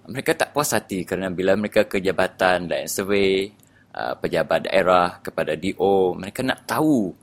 Mereka 0.09 0.33
tak 0.33 0.49
puas 0.57 0.73
hati 0.73 1.05
kerana 1.05 1.29
bila 1.29 1.53
mereka 1.53 1.85
ke 1.85 2.01
jabatan 2.01 2.65
dan 2.65 2.89
survey 2.89 3.53
uh, 3.93 4.17
pejabat 4.17 4.65
daerah 4.65 5.21
kepada 5.21 5.53
DO, 5.53 6.17
mereka 6.17 6.41
nak 6.41 6.65
tahu 6.65 7.13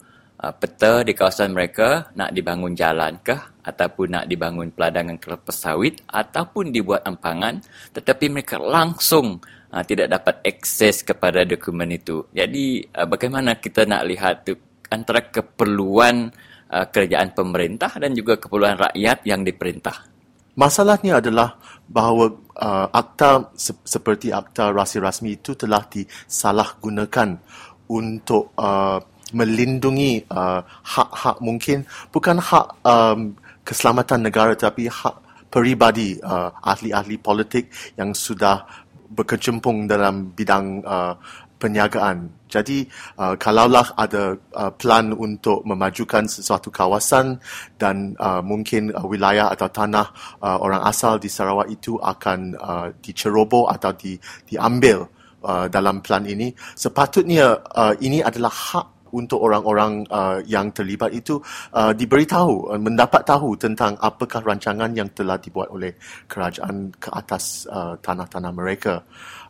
uh, 0.40 0.52
peta 0.54 1.04
di 1.06 1.12
kawasan 1.16 1.52
mereka 1.56 2.12
nak 2.16 2.32
dibangun 2.32 2.76
jalan 2.76 3.20
kah 3.24 3.56
ataupun 3.64 4.06
nak 4.12 4.24
dibangun 4.30 4.70
peladangan 4.72 5.16
kelapa 5.18 5.52
sawit 5.52 6.04
ataupun 6.06 6.70
dibuat 6.70 7.04
empangan 7.08 7.60
tetapi 7.92 8.30
mereka 8.30 8.60
langsung 8.60 9.40
uh, 9.72 9.84
tidak 9.84 10.12
dapat 10.12 10.44
akses 10.44 11.02
kepada 11.02 11.42
dokumen 11.42 11.92
itu. 11.92 12.28
Jadi 12.32 12.84
uh, 12.92 13.06
bagaimana 13.08 13.56
kita 13.58 13.88
nak 13.88 14.02
lihat 14.06 14.34
tu 14.46 14.54
antara 14.92 15.26
keperluan 15.26 16.30
uh, 16.70 16.86
kerajaan 16.86 17.34
pemerintah 17.34 17.90
dan 17.98 18.14
juga 18.14 18.38
keperluan 18.38 18.78
rakyat 18.78 19.26
yang 19.26 19.42
diperintah. 19.42 20.06
Masalahnya 20.56 21.20
adalah 21.20 21.60
bahawa 21.84 22.32
uh, 22.56 22.88
akta 22.88 23.52
se- 23.52 23.84
seperti 23.84 24.32
akta 24.32 24.72
rasi 24.72 24.96
rasmi 24.96 25.36
itu 25.36 25.52
telah 25.52 25.84
disalahgunakan 25.84 27.36
untuk 27.92 28.56
uh, 28.56 28.98
melindungi 29.34 30.22
uh, 30.30 30.62
hak-hak 30.62 31.42
mungkin 31.42 31.82
bukan 32.14 32.38
hak 32.38 32.66
um, 32.86 33.34
keselamatan 33.66 34.22
negara 34.22 34.54
tapi 34.54 34.86
hak 34.86 35.26
peribadi 35.50 36.18
uh, 36.22 36.54
ahli-ahli 36.62 37.18
politik 37.18 37.70
yang 37.98 38.14
sudah 38.14 38.62
berkecimpung 39.10 39.86
dalam 39.86 40.34
bidang 40.34 40.82
uh, 40.82 41.14
perniagaan. 41.56 42.46
Jadi 42.46 42.84
uh, 43.18 43.34
kalaulah 43.40 43.96
ada 43.96 44.36
uh, 44.54 44.70
plan 44.76 45.10
untuk 45.10 45.64
memajukan 45.64 46.28
sesuatu 46.28 46.68
kawasan 46.68 47.40
dan 47.80 48.14
uh, 48.20 48.44
mungkin 48.44 48.92
uh, 48.92 49.02
wilayah 49.08 49.50
atau 49.50 49.66
tanah 49.72 50.06
uh, 50.44 50.58
orang 50.60 50.84
asal 50.84 51.16
di 51.16 51.32
Sarawak 51.32 51.72
itu 51.72 51.96
akan 51.98 52.54
uh, 52.60 52.88
diceroboh 53.00 53.72
atau 53.72 53.90
di, 53.96 54.20
diambil 54.46 55.08
uh, 55.42 55.66
dalam 55.66 56.04
plan 56.04 56.22
ini, 56.28 56.52
sepatutnya 56.76 57.56
uh, 57.72 57.94
ini 57.98 58.20
adalah 58.20 58.52
hak 58.52 58.95
untuk 59.12 59.42
orang-orang 59.42 60.02
uh, 60.10 60.42
yang 60.48 60.72
terlibat 60.74 61.12
itu 61.14 61.38
uh, 61.76 61.92
diberitahu 61.94 62.74
uh, 62.74 62.80
mendapat 62.80 63.22
tahu 63.22 63.54
tentang 63.54 63.94
apakah 64.00 64.42
rancangan 64.42 64.90
yang 64.96 65.10
telah 65.14 65.38
dibuat 65.38 65.70
oleh 65.70 65.94
kerajaan 66.26 66.90
ke 66.96 67.08
atas 67.12 67.68
uh, 67.70 67.94
tanah-tanah 68.00 68.52
mereka 68.54 69.04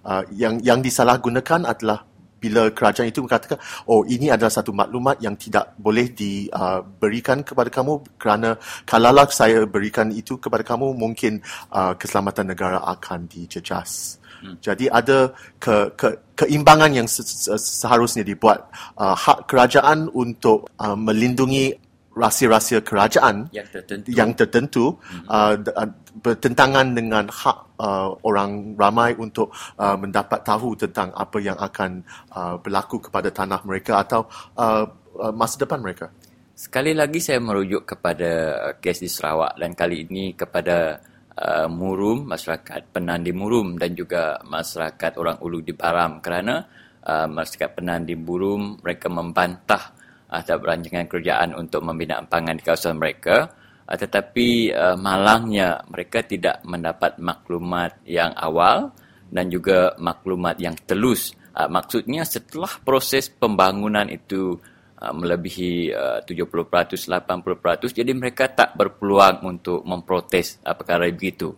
uh, 0.04 0.22
yang 0.34 0.60
yang 0.60 0.82
disalahgunakan 0.84 1.64
adalah 1.64 2.04
bila 2.36 2.68
kerajaan 2.70 3.08
itu 3.08 3.24
mengatakan 3.24 3.58
oh 3.88 4.04
ini 4.04 4.28
adalah 4.28 4.52
satu 4.52 4.70
maklumat 4.70 5.18
yang 5.24 5.34
tidak 5.40 5.72
boleh 5.80 6.12
diberikan 6.12 7.40
uh, 7.40 7.44
kepada 7.44 7.72
kamu 7.72 7.94
kerana 8.20 8.60
kalaulah 8.84 9.26
saya 9.32 9.64
berikan 9.64 10.12
itu 10.12 10.36
kepada 10.36 10.62
kamu 10.62 10.92
mungkin 10.94 11.40
uh, 11.72 11.96
keselamatan 11.96 12.52
negara 12.52 12.84
akan 12.84 13.26
dijejas. 13.26 14.20
Hmm. 14.42 14.56
Jadi 14.60 14.86
ada 14.90 15.32
ke, 15.56 15.92
ke, 15.96 16.08
keimbangan 16.36 16.92
yang 16.92 17.08
se, 17.08 17.24
se, 17.24 17.52
seharusnya 17.56 18.22
dibuat 18.22 18.68
uh, 19.00 19.16
hak 19.16 19.48
kerajaan 19.48 20.12
untuk 20.12 20.68
uh, 20.76 20.96
melindungi 20.96 21.72
rahsia-rahsia 22.16 22.80
kerajaan 22.80 23.52
yang 23.52 23.68
tertentu, 23.68 24.08
yang 24.08 24.30
tertentu 24.32 24.84
hmm. 24.96 25.28
uh, 25.28 25.54
uh, 25.76 25.90
bertentangan 26.24 26.96
dengan 26.96 27.28
hak 27.28 27.76
uh, 27.76 28.16
orang 28.24 28.72
ramai 28.80 29.12
untuk 29.20 29.52
uh, 29.76 30.00
mendapat 30.00 30.40
tahu 30.40 30.72
tentang 30.80 31.12
apa 31.12 31.36
yang 31.36 31.60
akan 31.60 32.00
uh, 32.32 32.56
berlaku 32.56 33.04
kepada 33.04 33.28
tanah 33.28 33.60
mereka 33.68 34.00
atau 34.00 34.24
uh, 34.56 34.88
uh, 35.20 35.32
masa 35.36 35.60
depan 35.60 35.84
mereka. 35.84 36.08
Sekali 36.56 36.96
lagi 36.96 37.20
saya 37.20 37.36
merujuk 37.36 37.84
kepada 37.84 38.32
kes 38.80 39.04
di 39.04 39.12
Sarawak 39.12 39.60
dan 39.60 39.76
kali 39.76 40.08
ini 40.08 40.32
kepada 40.32 40.96
uh, 41.36 41.68
Murum, 41.68 42.24
masyarakat 42.24 42.92
Penan 42.92 43.20
di 43.20 43.32
Murum 43.32 43.76
dan 43.76 43.92
juga 43.92 44.40
masyarakat 44.44 45.12
orang 45.20 45.36
Ulu 45.40 45.58
di 45.60 45.72
Baram 45.76 46.18
kerana 46.24 46.64
uh, 47.04 47.28
masyarakat 47.28 47.70
Penan 47.76 48.08
di 48.08 48.16
Murum 48.16 48.80
mereka 48.80 49.12
membantah 49.12 49.92
uh, 50.32 50.42
rancangan 50.42 51.06
kerajaan 51.06 51.56
untuk 51.56 51.84
membina 51.84 52.20
empangan 52.20 52.56
di 52.56 52.62
kawasan 52.64 52.96
mereka 52.96 53.46
uh, 53.84 53.96
tetapi 53.96 54.72
uh, 54.72 54.96
malangnya 54.96 55.84
mereka 55.92 56.24
tidak 56.24 56.64
mendapat 56.64 57.20
maklumat 57.20 58.00
yang 58.08 58.32
awal 58.34 58.92
dan 59.26 59.50
juga 59.50 59.92
maklumat 59.98 60.56
yang 60.62 60.74
telus. 60.86 61.34
Uh, 61.56 61.66
maksudnya 61.66 62.22
setelah 62.22 62.70
proses 62.84 63.32
pembangunan 63.32 64.06
itu 64.08 64.60
uh, 65.00 65.12
melebihi 65.12 65.92
uh, 65.92 66.18
70%, 66.24 67.08
80%, 67.08 67.96
jadi 67.96 68.12
mereka 68.16 68.48
tak 68.50 68.76
berpeluang 68.76 69.44
untuk 69.44 69.84
memprotes 69.84 70.60
uh, 70.64 70.74
perkara 70.76 71.08
begitu. 71.08 71.52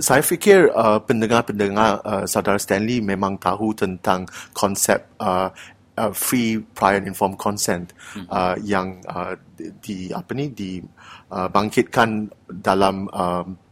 Saya 0.00 0.24
fikir 0.24 0.72
uh, 0.72 1.02
pendengar-pendengar 1.04 2.00
uh, 2.00 2.24
saudara 2.24 2.56
Stanley 2.56 3.04
memang 3.04 3.36
tahu 3.36 3.76
tentang 3.76 4.24
konsep 4.56 5.04
uh, 5.20 5.52
uh, 5.96 6.12
free 6.12 6.60
prior 6.60 7.00
informed 7.04 7.36
consent 7.36 7.92
hmm. 8.14 8.28
uh, 8.28 8.56
yang 8.60 9.00
uh, 9.08 9.36
di, 9.56 9.72
di 9.80 9.96
apa 10.12 10.32
ni 10.32 10.52
dibangkitkan 10.52 12.08
uh, 12.28 12.52
dalam 12.52 13.08
um, 13.10 13.65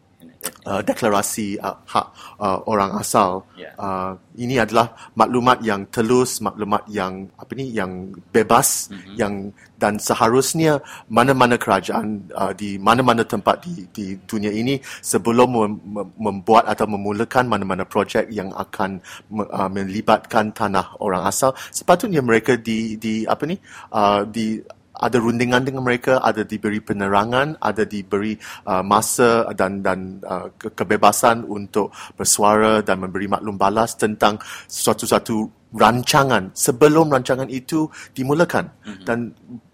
uh, 0.67 0.81
deklarasi 0.85 1.59
uh, 1.61 1.77
hak 1.87 2.07
uh, 2.41 2.59
orang 2.69 2.97
asal. 2.99 3.45
Yeah. 3.55 3.75
Uh, 3.77 4.17
ini 4.35 4.59
adalah 4.59 4.93
maklumat 5.15 5.63
yang 5.63 5.87
telus, 5.89 6.43
maklumat 6.43 6.87
yang 6.91 7.31
apa 7.39 7.53
ni 7.55 7.71
yang 7.71 8.11
bebas 8.35 8.91
mm-hmm. 8.91 9.15
yang 9.15 9.35
dan 9.79 10.01
seharusnya 10.01 10.81
mana-mana 11.13 11.61
kerajaan 11.61 12.25
uh, 12.33 12.51
di 12.57 12.81
mana-mana 12.81 13.23
tempat 13.27 13.63
di 13.63 13.85
di 13.93 14.17
dunia 14.25 14.51
ini 14.51 14.81
sebelum 14.83 15.49
mem- 15.51 16.11
membuat 16.17 16.67
atau 16.71 16.89
memulakan 16.89 17.47
mana-mana 17.47 17.85
projek 17.85 18.31
yang 18.33 18.49
akan 18.55 19.03
uh, 19.35 19.69
melibatkan 19.69 20.51
tanah 20.57 20.97
orang 21.05 21.27
asal 21.29 21.53
sepatutnya 21.75 22.25
mereka 22.25 22.57
di 22.57 22.97
di 22.97 23.29
apa 23.29 23.45
ni 23.45 23.57
uh, 23.93 24.25
di 24.25 24.59
ada 24.95 25.19
rundingan 25.19 25.67
dengan 25.67 25.83
mereka, 25.83 26.23
ada 26.23 26.47
diberi 26.47 26.79
penerangan, 26.79 27.59
ada 27.59 27.83
diberi 27.83 28.39
uh, 28.67 28.83
masa 28.87 29.51
dan 29.59 29.83
dan 29.83 30.23
uh, 30.23 30.55
kebebasan 30.59 31.43
untuk 31.51 31.91
bersuara 32.15 32.79
dan 32.81 33.03
memberi 33.03 33.27
maklum 33.27 33.59
balas 33.59 33.99
tentang 33.99 34.39
suatu-suatu 34.71 35.67
rancangan 35.75 36.55
sebelum 36.55 37.11
rancangan 37.11 37.51
itu 37.51 37.91
dimulakan. 38.15 38.71
Mm-hmm. 38.71 39.05
Dan 39.05 39.19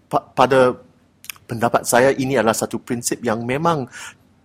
pa- 0.09 0.25
pada 0.33 0.73
pendapat 1.45 1.83
saya 1.85 2.09
ini 2.15 2.39
adalah 2.39 2.55
satu 2.55 2.81
prinsip 2.81 3.21
yang 3.21 3.45
memang 3.45 3.85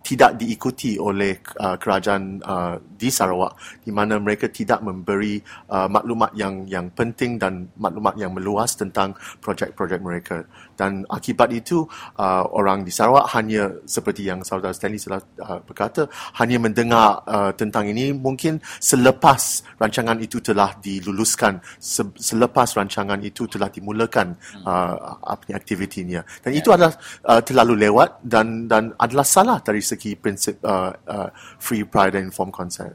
tidak 0.07 0.39
diikuti 0.39 0.95
oleh 1.03 1.43
uh, 1.59 1.75
kerajaan 1.75 2.39
uh, 2.47 2.79
di 2.79 3.11
Sarawak 3.11 3.83
di 3.83 3.91
mana 3.91 4.23
mereka 4.23 4.47
tidak 4.47 4.79
memberi 4.79 5.43
uh, 5.75 5.91
maklumat 5.91 6.31
yang 6.39 6.63
yang 6.71 6.95
penting 6.95 7.43
dan 7.43 7.67
maklumat 7.75 8.15
yang 8.15 8.31
meluas 8.31 8.79
tentang 8.79 9.19
projek-projek 9.43 9.99
mereka. 9.99 10.47
Dan 10.79 11.03
akibat 11.11 11.51
itu 11.51 11.83
uh, 12.23 12.45
orang 12.55 12.87
di 12.87 12.95
Sarawak 12.95 13.35
hanya 13.35 13.67
seperti 13.83 14.31
yang 14.31 14.47
saudara 14.47 14.71
Stanley 14.71 15.03
telah 15.03 15.19
uh, 15.43 15.59
berkata 15.67 16.07
hanya 16.39 16.63
mendengar 16.63 17.27
uh, 17.27 17.51
tentang 17.59 17.91
ini 17.91 18.15
mungkin 18.15 18.63
selepas 18.79 19.67
rancangan 19.83 20.23
itu 20.23 20.39
telah 20.39 20.71
diluluskan 20.79 21.59
se- 21.83 22.15
selepas 22.15 22.79
rancangan 22.79 23.19
itu 23.27 23.51
telah 23.51 23.67
dimulakan 23.75 24.39
uh, 24.63 25.19
apa 25.35 25.51
aktivitinya. 25.51 26.23
Dan 26.47 26.55
yeah. 26.55 26.61
itu 26.63 26.69
adalah 26.71 26.95
uh, 27.27 27.43
terlalu 27.43 27.89
lewat 27.89 28.23
dan 28.23 28.71
dan 28.71 28.95
adalah 29.01 29.27
salah 29.27 29.59
dari 29.65 29.81
segi 29.81 29.96
prinsip 30.17 30.61
uh, 30.63 30.93
uh, 31.09 31.29
free, 31.59 31.85
prior 31.85 32.13
dan 32.13 32.29
informed 32.29 32.53
consent. 32.53 32.95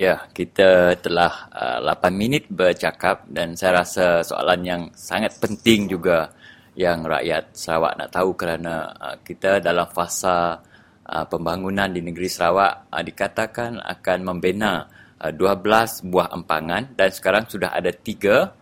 Ya, 0.00 0.24
kita 0.32 0.96
telah 1.04 1.52
uh, 1.52 1.84
8 1.84 2.08
minit 2.16 2.48
bercakap 2.48 3.28
dan 3.28 3.52
saya 3.52 3.84
rasa 3.84 4.24
soalan 4.24 4.60
yang 4.64 4.82
sangat 4.96 5.36
penting 5.36 5.92
juga 5.92 6.32
yang 6.72 7.04
rakyat 7.04 7.52
Sarawak 7.52 8.00
nak 8.00 8.08
tahu 8.08 8.32
kerana 8.32 8.88
uh, 8.96 9.16
kita 9.20 9.60
dalam 9.60 9.84
fasa 9.92 10.56
uh, 11.04 11.26
pembangunan 11.28 11.92
di 11.92 12.00
negeri 12.00 12.32
Sarawak 12.32 12.88
uh, 12.88 13.02
dikatakan 13.04 13.76
akan 13.82 14.18
membina 14.24 14.88
uh, 15.20 15.32
12 15.34 16.08
buah 16.08 16.32
empangan 16.32 16.96
dan 16.96 17.10
sekarang 17.12 17.44
sudah 17.50 17.74
ada 17.74 17.92
tiga 17.92 18.56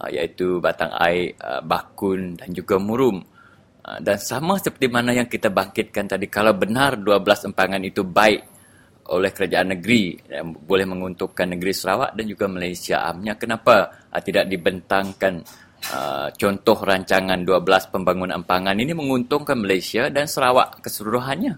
uh, 0.00 0.08
iaitu 0.10 0.58
Batang 0.58 0.90
Air, 0.96 1.38
uh, 1.38 1.62
Bakun 1.62 2.40
dan 2.40 2.50
juga 2.50 2.80
Murum. 2.80 3.22
Ah, 3.80 3.96
dan 3.96 4.20
sama 4.20 4.60
seperti 4.60 4.92
mana 4.92 5.16
yang 5.16 5.24
kita 5.24 5.48
bangkitkan 5.48 6.04
tadi, 6.04 6.28
kalau 6.28 6.52
benar 6.52 7.00
12 7.00 7.48
empangan 7.48 7.80
itu 7.80 8.04
baik 8.04 8.40
oleh 9.10 9.32
kerajaan 9.32 9.74
negeri, 9.74 10.20
yang 10.28 10.52
boleh 10.52 10.84
menguntungkan 10.84 11.48
negeri 11.48 11.72
Sarawak 11.72 12.12
dan 12.12 12.28
juga 12.28 12.46
Malaysia 12.46 13.02
amnya, 13.08 13.40
kenapa 13.40 13.88
uh, 14.12 14.20
tidak 14.22 14.46
dibentangkan 14.46 15.42
uh, 15.96 16.28
contoh 16.36 16.78
rancangan 16.78 17.40
12 17.40 17.90
pembangunan 17.90 18.38
empangan 18.38 18.76
ini 18.76 18.92
menguntungkan 18.92 19.56
Malaysia 19.58 20.12
dan 20.12 20.28
Sarawak 20.28 20.84
keseluruhannya? 20.84 21.56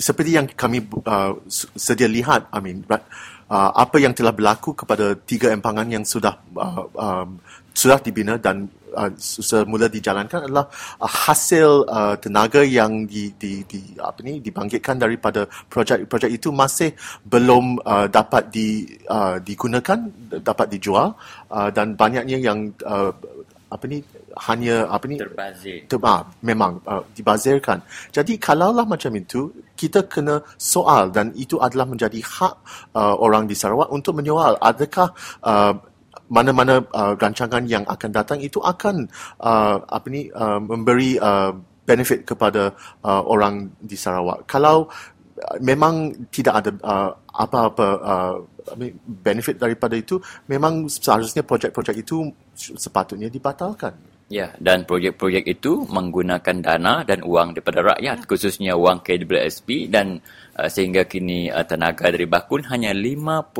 Seperti 0.00 0.30
yang 0.34 0.48
kami 0.50 0.82
uh, 1.04 1.36
sedia 1.76 2.08
lihat, 2.08 2.48
I 2.50 2.58
mean, 2.64 2.82
uh, 2.88 3.70
apa 3.76 3.96
yang 4.00 4.16
telah 4.16 4.32
berlaku 4.32 4.72
kepada 4.72 5.14
tiga 5.20 5.52
empangan 5.52 5.86
yang 5.86 6.02
sudah 6.02 6.34
uh, 6.56 6.82
um, 6.96 7.38
sudah 7.74 7.98
dibina 8.02 8.36
dan 8.36 8.66
uh, 8.94 9.10
semula 9.18 9.86
dijalankan 9.86 10.50
adalah 10.50 10.66
uh, 10.98 11.10
hasil 11.10 11.86
uh, 11.86 12.14
tenaga 12.18 12.62
yang 12.66 13.06
di, 13.06 13.32
di, 13.38 13.62
di 13.64 13.94
apa 13.98 14.20
ni 14.26 14.42
dibangkitkan 14.42 14.98
daripada 14.98 15.46
projek-projek 15.46 16.30
itu 16.30 16.50
masih 16.50 16.92
belum 17.24 17.78
uh, 17.82 18.06
dapat 18.10 18.50
di, 18.50 18.84
uh, 19.06 19.38
digunakan 19.40 19.98
dapat 20.42 20.66
dijual 20.70 21.14
uh, 21.50 21.70
dan 21.70 21.94
banyaknya 21.94 22.38
yang 22.38 22.70
uh, 22.82 23.14
apa 23.70 23.84
ni 23.86 24.02
hanya 24.50 24.90
apa 24.90 25.06
ni 25.06 25.16
terbazir. 25.18 25.86
ter, 25.86 25.98
ah, 26.02 26.26
memang 26.42 26.82
uh, 26.86 27.02
dibazirkan. 27.14 27.82
Jadi 28.10 28.38
kalaulah 28.38 28.82
macam 28.82 29.14
itu 29.14 29.50
kita 29.78 30.10
kena 30.10 30.42
soal 30.58 31.14
dan 31.14 31.30
itu 31.38 31.58
adalah 31.62 31.86
menjadi 31.86 32.18
hak 32.18 32.54
uh, 32.94 33.14
orang 33.18 33.46
di 33.46 33.54
Sarawak 33.54 33.90
untuk 33.94 34.18
menyoal 34.18 34.58
adakah 34.58 35.14
uh, 35.46 35.74
mana-mana 36.30 36.78
uh, 36.94 37.18
rancangan 37.18 37.66
yang 37.66 37.82
akan 37.84 38.10
datang 38.14 38.38
itu 38.38 38.62
akan 38.62 39.10
uh, 39.42 39.82
apa 39.82 40.06
ni 40.06 40.30
uh, 40.30 40.62
memberi 40.62 41.18
uh, 41.18 41.50
benefit 41.82 42.22
kepada 42.22 42.70
uh, 43.02 43.22
orang 43.26 43.74
di 43.82 43.98
Sarawak. 43.98 44.46
Kalau 44.46 44.86
uh, 44.86 45.56
memang 45.58 46.14
tidak 46.30 46.54
ada 46.62 46.70
uh, 46.86 47.10
apa-apa 47.34 47.86
uh, 47.98 48.36
benefit 49.02 49.58
daripada 49.58 49.98
itu, 49.98 50.22
memang 50.46 50.86
seharusnya 50.86 51.42
projek-projek 51.42 52.06
itu 52.06 52.30
sepatutnya 52.54 53.26
dibatalkan. 53.26 54.09
Ya, 54.30 54.54
dan 54.62 54.86
projek-projek 54.86 55.42
itu 55.42 55.90
menggunakan 55.90 56.62
dana 56.62 57.02
dan 57.02 57.26
uang 57.26 57.58
daripada 57.58 57.82
rakyat, 57.82 58.30
khususnya 58.30 58.78
uang 58.78 59.02
KWSP 59.02 59.90
dan 59.90 60.22
uh, 60.54 60.70
sehingga 60.70 61.02
kini 61.02 61.50
uh, 61.50 61.66
tenaga 61.66 62.14
dari 62.14 62.30
Bakun 62.30 62.62
hanya 62.70 62.94
50% 62.94 63.50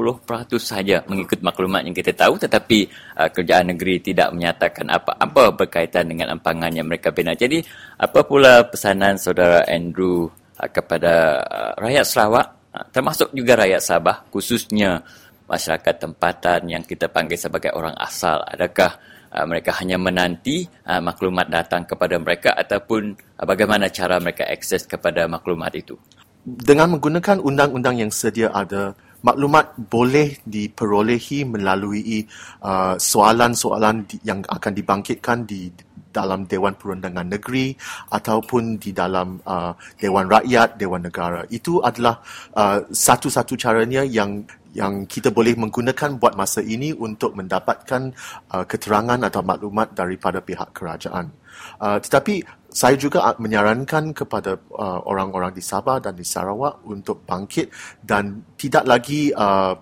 saja 0.62 1.02
mengikut 1.10 1.42
maklumat 1.42 1.82
yang 1.82 1.90
kita 1.90 2.14
tahu 2.14 2.38
tetapi 2.38 2.86
uh, 3.18 3.26
kerajaan 3.34 3.74
negeri 3.74 3.98
tidak 3.98 4.30
menyatakan 4.30 4.86
apa-apa 4.94 5.58
berkaitan 5.58 6.06
dengan 6.06 6.38
empangan 6.38 6.70
yang 6.70 6.86
mereka 6.86 7.10
bina. 7.10 7.34
Jadi, 7.34 7.66
apa 7.98 8.22
pula 8.22 8.62
pesanan 8.70 9.18
saudara 9.18 9.66
Andrew 9.66 10.30
uh, 10.30 10.70
kepada 10.70 11.42
uh, 11.50 11.72
rakyat 11.82 12.06
Sarawak 12.06 12.46
uh, 12.78 12.86
termasuk 12.94 13.34
juga 13.34 13.58
rakyat 13.58 13.82
Sabah 13.82 14.22
khususnya 14.30 15.02
masyarakat 15.50 15.98
tempatan 15.98 16.70
yang 16.70 16.86
kita 16.86 17.10
panggil 17.10 17.34
sebagai 17.34 17.74
orang 17.74 17.98
asal. 17.98 18.38
Adakah 18.46 19.18
uh, 19.32 19.46
mereka 19.46 19.74
hanya 19.78 19.96
menanti 19.96 20.66
uh, 20.86 21.00
maklumat 21.02 21.48
datang 21.48 21.86
kepada 21.86 22.18
mereka 22.18 22.50
ataupun 22.54 23.14
uh, 23.38 23.46
bagaimana 23.46 23.88
cara 23.90 24.18
mereka 24.18 24.46
akses 24.46 24.86
kepada 24.86 25.26
maklumat 25.30 25.74
itu? 25.78 25.94
Dengan 26.40 26.96
menggunakan 26.96 27.38
undang-undang 27.40 28.00
yang 28.00 28.12
sedia 28.12 28.48
ada, 28.50 28.96
maklumat 29.20 29.76
boleh 29.76 30.40
diperolehi 30.48 31.44
melalui 31.44 32.24
uh, 32.64 32.96
soalan-soalan 32.96 34.08
yang 34.24 34.40
akan 34.48 34.72
dibangkitkan 34.72 35.44
di 35.44 35.68
dalam 36.10 36.44
Dewan 36.44 36.74
Perundangan 36.74 37.26
Negeri 37.30 37.70
ataupun 38.10 38.82
di 38.82 38.90
dalam 38.90 39.38
uh, 39.46 39.72
Dewan 39.94 40.26
Rakyat, 40.26 40.76
Dewan 40.76 41.06
Negara. 41.06 41.46
Itu 41.48 41.78
adalah 41.80 42.18
uh, 42.58 42.82
satu-satu 42.90 43.54
caranya 43.54 44.02
yang 44.02 44.42
yang 44.72 45.06
kita 45.06 45.34
boleh 45.34 45.58
menggunakan 45.58 46.16
buat 46.16 46.38
masa 46.38 46.62
ini 46.62 46.94
untuk 46.94 47.34
mendapatkan 47.34 48.14
uh, 48.54 48.64
keterangan 48.64 49.18
atau 49.26 49.42
maklumat 49.42 49.92
daripada 49.94 50.38
pihak 50.38 50.70
kerajaan. 50.70 51.34
Uh, 51.82 51.98
tetapi 51.98 52.46
saya 52.70 52.94
juga 52.94 53.34
menyarankan 53.34 54.14
kepada 54.14 54.54
uh, 54.70 55.02
orang-orang 55.10 55.50
di 55.50 55.58
Sabah 55.58 55.98
dan 55.98 56.14
di 56.14 56.22
Sarawak 56.22 56.86
untuk 56.86 57.26
bangkit 57.26 57.74
dan 57.98 58.46
tidak 58.54 58.86
lagi 58.86 59.34
uh, 59.34 59.74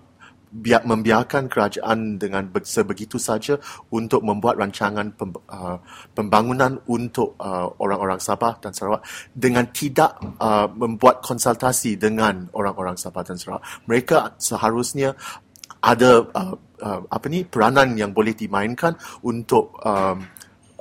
biar 0.49 0.81
membiarkan 0.81 1.45
kerajaan 1.45 2.17
dengan 2.17 2.49
sebegitu 2.65 3.21
saja 3.21 3.53
untuk 3.93 4.25
membuat 4.25 4.57
rancangan 4.57 5.13
pem, 5.13 5.29
uh, 5.45 5.77
pembangunan 6.17 6.73
untuk 6.89 7.37
uh, 7.37 7.69
orang-orang 7.77 8.17
Sabah 8.17 8.57
dan 8.57 8.73
Sarawak 8.73 9.05
dengan 9.29 9.69
tidak 9.69 10.17
uh, 10.41 10.65
membuat 10.73 11.21
konsultasi 11.21 12.01
dengan 12.01 12.49
orang-orang 12.57 12.97
Sabah 12.97 13.21
dan 13.21 13.37
Sarawak. 13.37 13.61
Mereka 13.85 14.41
seharusnya 14.41 15.13
ada 15.85 16.25
uh, 16.33 16.53
uh, 16.81 17.01
apa 17.07 17.25
ni 17.29 17.45
peranan 17.45 17.93
yang 17.93 18.09
boleh 18.11 18.33
dimainkan 18.33 18.97
untuk 19.23 19.77
um, 19.85 20.17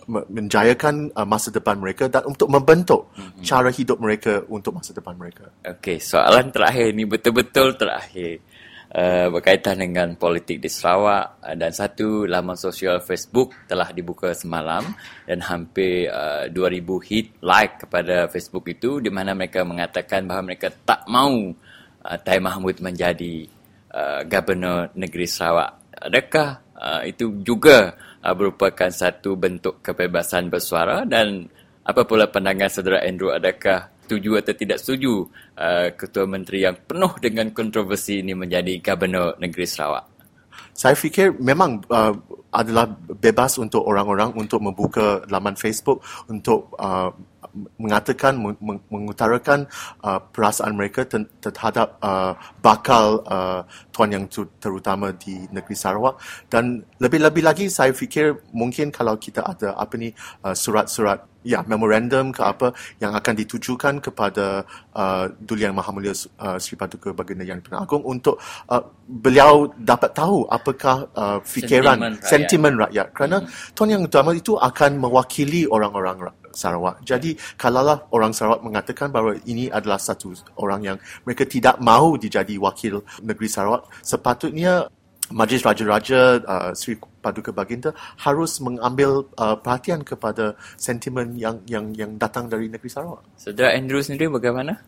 me- 0.09 0.27
menjayakan 0.33 1.13
uh, 1.13 1.29
masa 1.29 1.53
depan 1.53 1.77
mereka 1.77 2.09
dan 2.09 2.25
untuk 2.25 2.49
membentuk 2.49 3.13
Mhm. 3.15 3.45
cara 3.45 3.69
hidup 3.69 4.01
mereka 4.01 4.43
untuk 4.49 4.75
masa 4.81 4.97
depan 4.97 5.15
mereka. 5.15 5.53
Okey, 5.63 6.01
soalan 6.01 6.49
terakhir 6.51 6.97
ni 6.97 7.05
betul-betul 7.05 7.77
terakhir. 7.77 8.41
Uh, 8.89 9.29
berkaitan 9.29 9.85
dengan 9.85 10.17
politik 10.17 10.65
di 10.65 10.73
Sarawak. 10.73 11.45
Uh, 11.45 11.53
dan 11.61 11.77
satu 11.77 12.25
laman 12.25 12.57
sosial 12.57 13.05
Facebook 13.05 13.53
telah 13.69 13.93
dibuka 13.93 14.33
semalam. 14.33 14.81
Dan 15.29 15.45
hampir 15.45 16.09
uh, 16.09 16.49
2000 16.49 16.89
hit 17.05 17.37
like 17.45 17.85
kepada 17.85 18.33
Facebook 18.33 18.65
itu 18.73 19.05
di 19.05 19.13
mana 19.13 19.37
mereka 19.37 19.61
mengatakan 19.61 20.25
bahawa 20.25 20.49
mereka 20.49 20.73
tak 20.73 21.05
mahu 21.05 21.53
uh, 22.01 22.17
Tai 22.17 22.41
Mahmud 22.41 22.81
menjadi 22.81 23.45
uh, 23.93 24.25
Gubernur 24.25 24.89
Negeri 24.97 25.29
Sarawak. 25.29 25.93
Adakah 25.99 26.49
uh, 26.73 27.03
itu 27.05 27.45
juga 27.45 27.93
uh, 28.25 28.33
merupakan 28.33 28.89
satu 28.89 29.37
bentuk 29.37 29.85
kebebasan 29.85 30.49
bersuara? 30.49 31.05
Dan 31.05 31.45
apa 31.85 32.09
pula 32.09 32.29
pandangan 32.29 32.73
saudara 32.73 33.05
Andrew? 33.05 33.33
Adakah 33.37 33.98
setuju 34.09 34.41
atau 34.41 34.57
tidak 34.57 34.81
setuju 34.81 35.29
uh, 35.61 35.93
Ketua 35.93 36.25
Menteri 36.25 36.65
yang 36.65 36.81
penuh 36.81 37.13
dengan 37.21 37.53
kontroversi 37.53 38.25
ini 38.25 38.33
menjadi 38.33 38.81
Gubernur 38.81 39.37
Negeri 39.37 39.69
Sarawak? 39.69 40.17
Saya 40.73 40.97
fikir 40.97 41.37
memang 41.37 41.85
uh, 41.93 42.17
adalah 42.49 42.89
bebas 43.21 43.61
untuk 43.61 43.85
orang-orang 43.85 44.33
untuk 44.33 44.65
membuka 44.65 45.21
laman 45.29 45.53
Facebook 45.53 46.01
untuk 46.33 46.73
uh, 46.81 47.13
mengatakan 47.77 48.39
meng- 48.39 48.61
meng- 48.63 48.85
mengutarakan 48.89 49.69
uh, 50.07 50.23
perasaan 50.33 50.79
mereka 50.79 51.05
ten- 51.05 51.29
terhadap 51.43 51.99
uh, 52.01 52.33
bakal 52.63 53.21
uh, 53.29 53.67
tuan 53.93 54.15
yang 54.15 54.25
tu- 54.31 54.49
terutama 54.63 55.13
di 55.19 55.45
negeri 55.53 55.77
Sarawak 55.77 56.23
dan 56.49 56.81
lebih-lebih 57.03 57.43
lagi 57.45 57.67
saya 57.69 57.93
fikir 57.93 58.49
mungkin 58.55 58.89
kalau 58.89 59.19
kita 59.21 59.45
ada 59.45 59.77
apa 59.77 59.95
ni 59.99 60.15
uh, 60.47 60.55
surat-surat 60.55 61.38
ya 61.47 61.63
memorandum 61.65 62.35
ke 62.35 62.43
apa 62.43 62.75
yang 62.99 63.15
akan 63.15 63.35
ditujukan 63.39 63.95
kepada 64.03 64.67
uh, 64.95 65.31
Duli 65.39 65.63
Yang 65.65 65.75
Maha 65.79 65.91
Mulia 65.95 66.15
uh, 66.15 66.59
Sri 66.59 66.75
Paduka 66.75 67.15
Baginda 67.15 67.47
Yang 67.47 67.63
Dipertuan 67.63 67.83
Agong 67.87 68.05
untuk 68.05 68.43
uh, 68.69 68.83
beliau 69.07 69.71
dapat 69.79 70.11
tahu 70.13 70.45
apakah 70.51 71.09
uh, 71.15 71.39
fikiran 71.43 71.97
Sentimen 71.99 72.13
rakyat. 72.19 72.29
sentimen 72.29 72.75
rakyat 72.77 73.07
kerana 73.15 73.37
Tuan 73.73 73.89
Yang 73.95 74.03
Utama 74.11 74.31
itu 74.35 74.53
akan 74.59 74.91
mewakili 74.99 75.65
orang-orang 75.69 76.17
ra- 76.19 76.37
Sarawak. 76.49 77.07
Jadi 77.07 77.39
kalaulah 77.55 78.11
orang 78.11 78.35
Sarawak 78.35 78.67
mengatakan 78.67 79.15
bahawa 79.15 79.39
ini 79.47 79.71
adalah 79.71 80.01
satu 80.01 80.35
orang 80.59 80.81
yang 80.83 80.97
mereka 81.23 81.47
tidak 81.47 81.79
mahu 81.79 82.19
dijadi 82.19 82.59
wakil 82.59 83.07
negeri 83.23 83.47
Sarawak, 83.47 83.87
sepatutnya 84.03 84.91
Majlis 85.29 85.61
Raja-Raja 85.61 86.21
uh, 86.41 86.71
Sri 86.73 86.97
Paduka 87.29 87.53
Baginda 87.53 87.93
harus 88.25 88.57
mengambil 88.65 89.29
uh, 89.37 89.53
perhatian 89.61 90.01
kepada 90.01 90.57
sentimen 90.81 91.37
yang 91.37 91.61
yang 91.69 91.93
yang 91.93 92.17
datang 92.17 92.49
dari 92.49 92.73
negeri 92.73 92.89
Sarawak. 92.89 93.21
Saudara 93.37 93.77
Andrew 93.77 94.01
sendiri 94.01 94.33
bagaimana? 94.33 94.81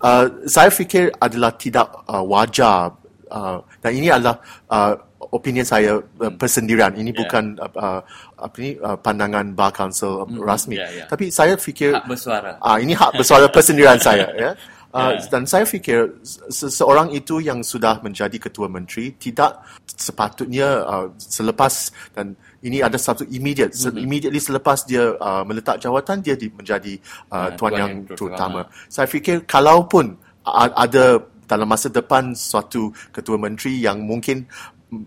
Uh, 0.00 0.48
saya 0.48 0.72
fikir 0.72 1.12
adalah 1.20 1.52
tidak 1.60 1.92
uh, 2.08 2.24
wajar 2.24 2.96
uh, 3.28 3.60
dan 3.84 3.92
ini 3.92 4.08
adalah 4.08 4.40
uh, 4.72 4.96
opinion 5.32 5.64
saya 5.64 5.98
uh, 6.00 6.32
persendirian. 6.34 6.94
Ini 6.96 7.10
Yeah. 7.10 7.20
bukan 7.20 7.44
uh, 7.60 7.72
uh, 7.76 8.00
apa 8.38 8.56
ni 8.60 8.70
uh, 8.80 8.96
pandangan 8.98 9.46
bar 9.54 9.70
council 9.72 10.24
uh, 10.24 10.28
rasmi. 10.40 10.76
yeah, 10.78 11.04
yeah. 11.04 11.06
Tapi 11.10 11.28
saya 11.28 11.54
fikir 11.58 11.94
Hak 11.94 12.06
bersuara. 12.10 12.58
Ah, 12.58 12.80
ini 12.80 12.92
hak 12.96 13.18
bersuara 13.18 13.46
persendirian 13.54 14.00
saya 14.00 14.30
ya. 14.34 14.50
Uh, 14.94 15.18
Ya. 15.18 15.26
Dan 15.26 15.42
saya 15.42 15.66
fikir 15.66 16.06
se- 16.22 16.70
seorang 16.70 17.10
itu 17.10 17.42
yang 17.42 17.66
sudah 17.66 17.98
menjadi 17.98 18.38
ketua 18.38 18.70
menteri 18.70 19.10
tidak 19.18 19.58
sepatutnya 19.84 20.86
uh, 20.86 21.06
selepas 21.18 21.90
dan 22.14 22.38
ini 22.62 22.78
ada 22.78 22.94
satu 22.94 23.26
immediate 23.26 23.74
Mhm. 23.74 23.98
immediately 23.98 24.38
selepas 24.38 24.86
dia 24.86 25.18
uh, 25.18 25.42
meletak 25.42 25.82
jawatan 25.82 26.22
dia 26.22 26.38
di, 26.38 26.46
menjadi 26.46 26.94
uh, 27.26 27.34
Ah, 27.34 27.58
tuan 27.58 27.58
tuan 27.58 27.72
yang 27.74 27.90
yang 27.90 28.06
terutama. 28.06 28.62
terutama. 28.62 28.86
Saya 28.86 29.06
fikir 29.10 29.36
kalaupun 29.50 30.14
a- 30.46 30.74
ada 30.78 31.18
dalam 31.44 31.66
masa 31.66 31.90
depan 31.90 32.30
suatu 32.32 32.88
ketua 33.10 33.34
menteri 33.34 33.82
yang 33.82 33.98
mungkin 33.98 34.46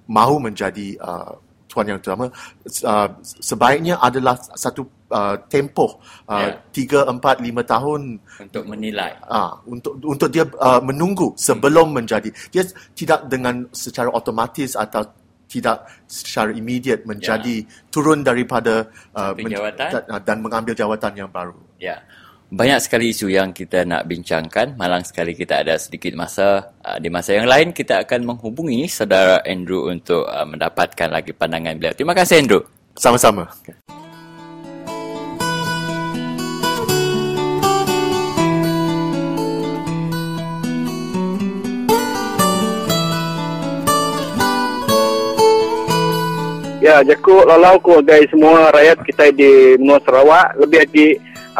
mahu 0.05 0.43
menjadi 0.43 0.99
uh, 0.99 1.31
tuan 1.77 1.93
yang 1.93 2.01
terutama 2.01 2.33
uh, 2.89 3.07
sebaiknya 3.21 4.01
adalah 4.01 4.33
satu 4.57 4.81
uh, 5.13 5.37
tempoh 5.45 6.01
uh, 6.25 6.49
Ya. 6.49 6.57
tiga 6.73 7.05
empat 7.05 7.37
lima 7.45 7.61
tahun 7.61 8.17
Untuk 8.17 8.65
menilai. 8.65 9.13
Ah, 9.29 9.61
untuk 9.69 10.01
untuk 10.01 10.29
dia 10.33 10.41
uh, 10.57 10.81
menunggu 10.81 11.37
sebelum 11.37 11.93
menjadi 11.93 12.33
dia 12.49 12.65
tidak 12.97 13.29
dengan 13.29 13.69
secara 13.69 14.09
otomatis 14.09 14.73
atau 14.73 15.05
tidak 15.45 15.85
secara 16.09 16.49
immediate 16.51 17.05
menjadi 17.05 17.61
turun 17.93 18.25
daripada 18.25 18.89
uh, 19.13 19.31
dan, 19.37 20.03
dan 20.25 20.37
mengambil 20.41 20.73
jawatan 20.73 21.13
yang 21.13 21.29
baru. 21.29 21.55
Ya. 21.77 22.01
Banyak 22.47 22.79
sekali 22.79 23.11
isu 23.11 23.27
yang 23.27 23.51
kita 23.51 23.83
nak 23.83 24.07
bincangkan. 24.07 24.79
Malang 24.79 25.03
sekali 25.03 25.35
kita 25.35 25.67
ada 25.67 25.75
sedikit 25.75 26.15
masa. 26.15 26.71
Uh, 26.79 26.95
di 26.95 27.11
masa 27.11 27.35
yang 27.35 27.43
lain 27.43 27.75
kita 27.75 27.99
akan 28.07 28.23
menghubungi 28.23 28.87
saudara 28.87 29.43
Andrew 29.43 29.91
untuk 29.91 30.23
uh, 30.23 30.47
mendapatkan 30.47 31.11
lagi 31.11 31.35
pandangan 31.35 31.75
beliau. 31.75 31.91
Terima 31.91 32.15
kasih 32.15 32.39
Andrew. 32.39 32.63
Sama-sama. 32.95 33.51
Ya, 46.79 47.03
jaku 47.03 47.43
lalau 47.43 47.75
ku 47.83 47.99
agai 47.99 48.23
semua 48.31 48.71
rakyat 48.71 49.03
kita 49.03 49.35
di 49.35 49.75
Menua 49.75 49.99
Sarawak, 50.07 50.55
lebih 50.55 50.79
lagi 50.87 51.07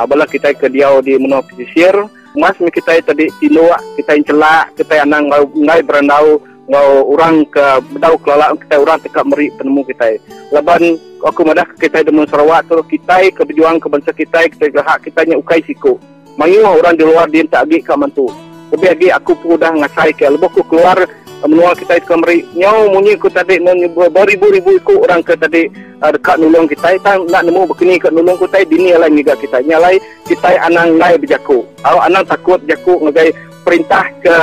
bala 0.06 0.30
kita 0.30 0.54
ke 0.54 0.70
diau 0.70 1.02
di 1.02 1.18
Menua 1.18 1.42
Pesisir. 1.42 1.96
Mas 2.38 2.54
mi 2.62 2.70
kita 2.70 3.02
tadi 3.02 3.34
tinuak, 3.42 3.82
kita 3.98 4.14
celak, 4.22 4.78
kita 4.78 5.02
yang 5.02 5.10
nang 5.10 5.26
ngau 5.26 5.50
ngai 5.58 5.82
berandau 5.82 6.38
ngau 6.68 7.16
orang 7.16 7.48
ke 7.48 7.66
bedau 7.96 8.20
kelala 8.20 8.54
kita 8.60 8.76
orang 8.78 9.00
tekak 9.02 9.26
meri 9.26 9.48
penemu 9.58 9.82
kita. 9.88 10.22
Laban 10.54 11.02
aku 11.26 11.42
madah 11.42 11.66
kita 11.82 12.06
Menua 12.14 12.30
Sarawak 12.30 12.70
tu 12.70 12.78
kita 12.86 13.26
ke 13.34 13.42
berjuang 13.42 13.82
ke 13.82 13.88
bangsa 13.90 14.12
kita, 14.14 14.46
kita 14.54 14.70
ke 14.70 14.82
hak 14.86 15.10
kita 15.10 15.26
nya 15.26 15.40
ukai 15.42 15.66
siku. 15.66 15.98
Manyu 16.38 16.62
orang 16.62 16.94
di 16.94 17.02
luar 17.02 17.26
dia 17.34 17.42
tak 17.50 17.66
agi 17.66 17.82
ka 17.82 17.98
mantu. 17.98 18.30
Lebih 18.70 18.94
lagi 18.94 19.08
aku 19.10 19.34
pun 19.40 19.58
dah 19.58 19.74
ngasai 19.74 20.14
ke 20.14 20.28
lebih 20.30 20.52
aku 20.52 20.62
keluar 20.68 21.00
menua 21.46 21.78
kita 21.78 22.02
ke 22.02 22.16
meri 22.18 22.38
nyau 22.58 22.90
munyi 22.90 23.14
ku 23.14 23.30
tadi 23.30 23.62
beribu-ribu 24.10 24.82
ku 24.82 25.06
orang 25.06 25.22
ke 25.22 25.38
tadi 25.38 25.70
uh, 26.02 26.10
dekat 26.10 26.42
nulung 26.42 26.66
kita 26.66 26.98
kita 26.98 27.22
nak 27.30 27.46
nemu 27.46 27.70
begini 27.70 28.02
ke 28.02 28.10
nulung 28.10 28.34
ku 28.42 28.50
tadi 28.50 28.66
dini 28.66 28.98
lain 28.98 29.22
juga 29.22 29.38
kita 29.38 29.62
nyalai 29.62 30.02
kita 30.26 30.58
anang 30.66 30.98
ngai 30.98 31.22
berjaku 31.22 31.62
au 31.86 31.98
anang 32.02 32.26
takut 32.26 32.58
jaku 32.66 32.98
ngagai 33.06 33.30
perintah 33.62 34.10
ke 34.26 34.36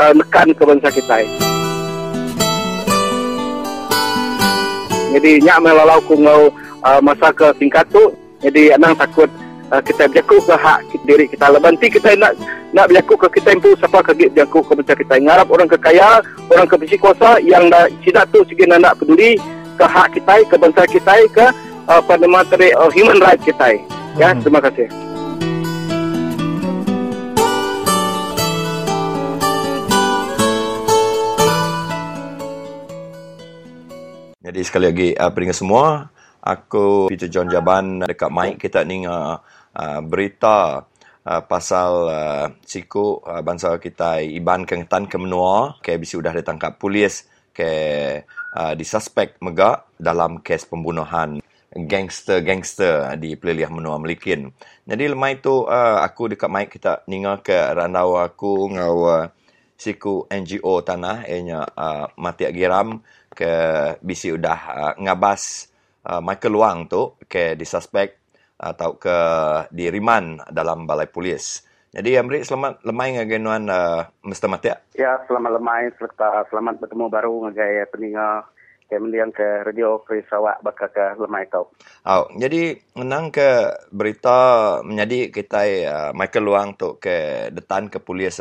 uh, 0.00 0.12
nekan 0.16 0.48
ke 0.56 0.62
bangsa 0.64 0.88
kita 0.88 1.16
jadi 5.12 5.30
nyak 5.44 5.58
melalau 5.60 6.00
ku 6.08 6.16
ngau 6.16 6.48
uh, 6.80 7.00
masa 7.04 7.28
ke 7.36 7.52
tingkat 7.60 7.84
tu 7.92 8.08
jadi 8.40 8.80
anang 8.80 8.96
takut 8.96 9.28
uh, 9.72 9.82
kita 9.84 10.08
berjaku 10.08 10.36
ke 10.44 10.54
hak 10.56 10.80
diri 11.04 11.26
kita. 11.28 11.52
Lebanti 11.52 11.86
kita 11.92 12.16
nak 12.16 12.36
nak 12.72 12.88
berjaku 12.88 13.14
ke 13.26 13.40
kita 13.40 13.56
impu 13.56 13.72
siapa 13.76 14.00
ke 14.04 14.12
berjaku 14.16 14.58
ke 14.64 14.72
bangsa 14.76 14.94
kita? 14.96 15.14
Ngarap 15.20 15.46
orang 15.48 15.68
kekaya 15.68 16.20
orang 16.52 16.66
ke 16.68 16.76
besi 16.80 16.96
kuasa 17.00 17.40
yang 17.44 17.68
dah 17.72 17.88
tidak 18.04 18.28
tu 18.32 18.44
segi 18.48 18.64
nak 18.68 18.96
peduli 19.00 19.36
ke 19.78 19.84
hak 19.84 20.16
kita 20.16 20.34
ke 20.48 20.56
bangsa 20.58 20.82
kita 20.88 21.14
ke 21.32 21.46
uh, 21.88 22.02
pada 22.02 22.26
materi 22.28 22.72
uh, 22.76 22.90
human 22.92 23.20
right 23.20 23.40
kita. 23.40 23.78
Ya 24.18 24.34
Mhm. 24.34 24.42
terima 24.42 24.60
kasih. 24.64 24.88
Jadi 34.48 34.64
sekali 34.64 34.84
lagi 34.88 35.08
uh, 35.12 35.28
peringkat 35.28 35.60
semua, 35.60 36.08
aku 36.40 37.12
Peter 37.12 37.28
John 37.28 37.52
Jaban 37.52 38.00
dekat 38.00 38.32
mic 38.32 38.56
kita 38.56 38.80
ni 38.80 39.04
uh, 39.04 39.36
uh, 39.78 40.00
berita 40.02 40.84
uh, 41.22 41.42
pasal 41.46 41.92
uh, 42.10 42.46
siku 42.66 43.22
uh, 43.22 43.40
bangsa 43.46 43.78
kita 43.78 44.20
Iban 44.20 44.66
Kengetan 44.66 45.06
ke 45.06 45.16
menua, 45.16 45.78
KBC 45.78 46.18
sudah 46.18 46.34
ditangkap 46.34 46.82
polis 46.82 47.30
ke 47.54 47.70
uh, 48.58 48.72
disuspek 48.74 49.38
megak 49.38 49.86
dalam 49.98 50.42
kes 50.42 50.66
pembunuhan 50.66 51.38
gangster-gangster 51.68 53.14
di 53.20 53.36
Peliliah 53.36 53.68
Menua 53.68 54.00
Melikin. 54.00 54.48
Jadi 54.88 55.04
lemai 55.04 55.38
tu 55.38 55.68
uh, 55.68 56.00
aku 56.00 56.32
dekat 56.32 56.48
mic 56.48 56.72
kita 56.72 57.04
ninga 57.06 57.44
ke 57.44 57.54
randau 57.54 58.16
aku 58.16 58.72
ngau 58.72 58.98
uh, 59.04 59.24
siku 59.78 60.26
NGO 60.26 60.82
tanah 60.82 61.28
ianya 61.28 61.62
uh, 61.76 62.10
Mati 62.18 62.48
Agiram 62.48 62.98
ke 63.30 63.52
bisi 64.02 64.34
udah 64.34 64.58
uh, 64.66 64.94
ngabas 64.98 65.70
uh, 66.08 66.18
Michael 66.24 66.52
Luang 66.56 66.78
tu 66.90 67.14
ke 67.30 67.54
disuspek 67.54 68.18
atau 68.58 68.98
ke 68.98 69.18
diriman 69.70 70.42
dalam 70.50 70.84
balai 70.84 71.06
polis. 71.06 71.62
Jadi 71.88 72.20
Amri 72.20 72.44
selamat 72.44 72.84
lemai 72.84 73.16
ngagenuan 73.16 73.64
uh, 73.72 74.04
Mr. 74.20 74.50
Mati. 74.50 74.68
Ya, 74.92 75.16
selamat 75.24 75.56
lemai, 75.56 75.88
selamat, 75.96 76.52
selamat 76.52 76.74
bertemu 76.84 77.06
baru 77.08 77.32
ngagai 77.48 77.88
peninga 77.88 78.44
ke 78.88 78.96
mendiang 79.00 79.32
ke 79.32 79.64
radio 79.64 80.00
Free 80.04 80.24
Sarawak 80.28 80.60
bakal 80.60 80.92
ke 80.92 81.16
lemai 81.16 81.48
tau. 81.48 81.72
Oh, 82.04 82.28
jadi 82.36 82.76
menang 82.92 83.32
ke 83.32 83.72
berita 83.88 84.80
menjadi 84.84 85.32
kita 85.32 85.60
uh, 85.88 86.10
Michael 86.12 86.44
Luang 86.44 86.76
tu 86.76 87.00
ke 87.00 87.48
detan 87.56 87.88
ke 87.88 88.00
polis. 88.04 88.36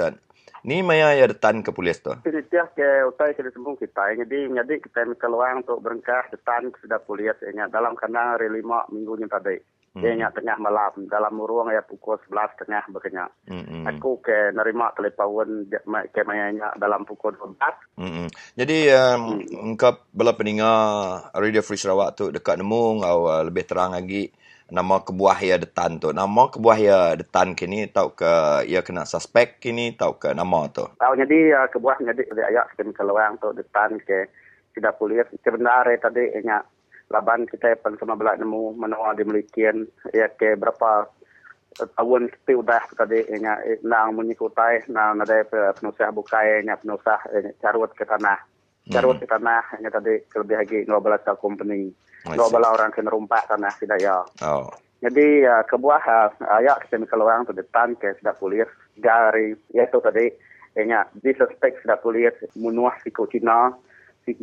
Ni 0.68 0.84
maya 0.84 1.16
ya 1.16 1.32
detan 1.32 1.64
ke 1.64 1.72
polis 1.72 2.04
tu. 2.04 2.12
Dia 2.28 2.68
ke 2.76 3.08
utai 3.08 3.32
ke 3.32 3.48
sembung 3.56 3.80
kita. 3.80 4.12
Jadi 4.12 4.52
menjadi 4.52 4.84
kita 4.84 5.08
Michael 5.08 5.32
Luang 5.32 5.56
untuk 5.64 5.80
berengkah 5.80 6.28
detan 6.36 6.68
ke 6.68 6.84
sudah 6.84 7.00
polis. 7.00 7.40
Dalam 7.72 7.96
kena 7.96 8.36
hari 8.36 8.52
lima 8.52 8.84
minggu 8.92 9.16
ni 9.24 9.28
tadi. 9.32 9.77
Dia 10.02 10.14
nya 10.16 10.28
tengah 10.34 10.58
malam 10.62 10.94
dalam 11.10 11.34
ruang 11.40 11.74
ya 11.74 11.82
pukul 11.82 12.20
11 12.30 12.62
tengah 12.66 12.84
berkenyak. 12.92 13.30
Hmm. 13.50 13.86
Aku 13.88 14.20
ke 14.22 14.52
nerima 14.54 14.94
telefon 14.94 15.68
ke 16.14 16.22
mayanya 16.28 16.74
dalam 16.78 17.04
pukul 17.04 17.34
12. 17.36 17.58
Hmm. 18.00 18.28
Jadi 18.58 18.92
um, 18.94 19.42
engkau 19.74 19.98
bela 20.14 20.38
pendengar 20.38 21.30
Radio 21.34 21.62
Free 21.66 21.80
Sarawak 21.80 22.18
tu 22.18 22.30
dekat 22.30 22.60
nemu 22.60 23.02
atau 23.02 23.30
uh, 23.30 23.44
lebih 23.46 23.66
terang 23.66 23.96
lagi 23.96 24.30
nama 24.68 25.00
kebuah 25.00 25.40
ya 25.40 25.56
detan 25.56 26.00
tu. 26.00 26.12
Nama 26.12 26.52
kebuah 26.52 26.78
ya 26.78 27.00
detan 27.16 27.56
kini 27.56 27.88
tahu 27.88 28.14
ke 28.14 28.68
ia 28.68 28.84
kena 28.84 29.08
suspek 29.08 29.64
kini 29.64 29.96
tahu 29.96 30.20
ke 30.20 30.36
nama 30.36 30.68
tu. 30.68 30.86
Tahu 31.00 31.14
jadi 31.16 31.64
uh, 31.64 31.68
kebuah 31.72 32.04
jadi 32.04 32.24
ayak 32.54 32.76
sistem 32.76 32.92
keluang 32.92 33.40
untuk 33.40 33.56
detan 33.56 33.96
ke 34.04 34.28
tidak 34.78 34.94
polis 35.02 35.26
sebenarnya 35.42 35.98
tadi 35.98 36.30
nya 36.46 36.62
laban 37.08 37.48
kita 37.48 37.80
pen 37.80 37.96
sama 38.00 38.20
belak 38.20 38.40
nemu 38.40 38.76
menua 38.76 39.16
dimilikian 39.16 39.88
ya 40.12 40.28
ke 40.28 40.60
berapa 40.60 41.08
eh, 41.80 41.88
tahun 41.96 42.28
kita 42.32 42.52
udah 42.60 42.84
tadi. 43.00 43.24
Nya 43.40 43.64
eh, 43.64 43.80
nang 43.88 44.16
mengikutai 44.20 44.92
nang 44.92 45.24
ada 45.24 45.44
pe- 45.48 45.74
penusah 45.80 46.12
bukai 46.12 46.64
nya 46.68 46.76
penusah 46.76 47.20
eh, 47.32 47.56
carut 47.64 47.92
ke 47.96 48.04
tanah. 48.04 48.40
Carut 48.88 49.20
ke 49.20 49.28
tanah 49.28 49.64
nya 49.84 49.92
tadi 49.92 50.16
lebih 50.36 50.56
lagi 50.60 50.80
ngobrol 50.88 51.20
ke 51.20 51.36
company 51.40 51.92
I 52.28 52.34
see. 52.34 52.40
ngobrol 52.40 52.66
orang 52.68 52.92
kena 52.92 53.12
rumpak 53.12 53.44
tanah 53.48 53.72
tidak 53.80 54.00
ya 54.00 54.20
Oh. 54.44 54.68
jadi 55.04 55.44
uh, 55.46 55.64
kebuah 55.68 56.02
uh, 56.08 56.30
ayak 56.60 56.88
kita 56.88 57.04
keluang 57.06 57.46
tu 57.46 57.54
depan 57.54 57.94
ke 58.00 58.16
sudah 58.20 58.36
polis 58.40 58.68
dari 58.96 59.56
iaitu 59.76 60.00
tadi. 60.00 60.28
Nya 60.78 61.04
disuspek 61.20 61.84
sudah 61.84 62.00
polis 62.00 62.34
munuah 62.56 62.96
si 63.04 63.10
Cina 63.10 63.76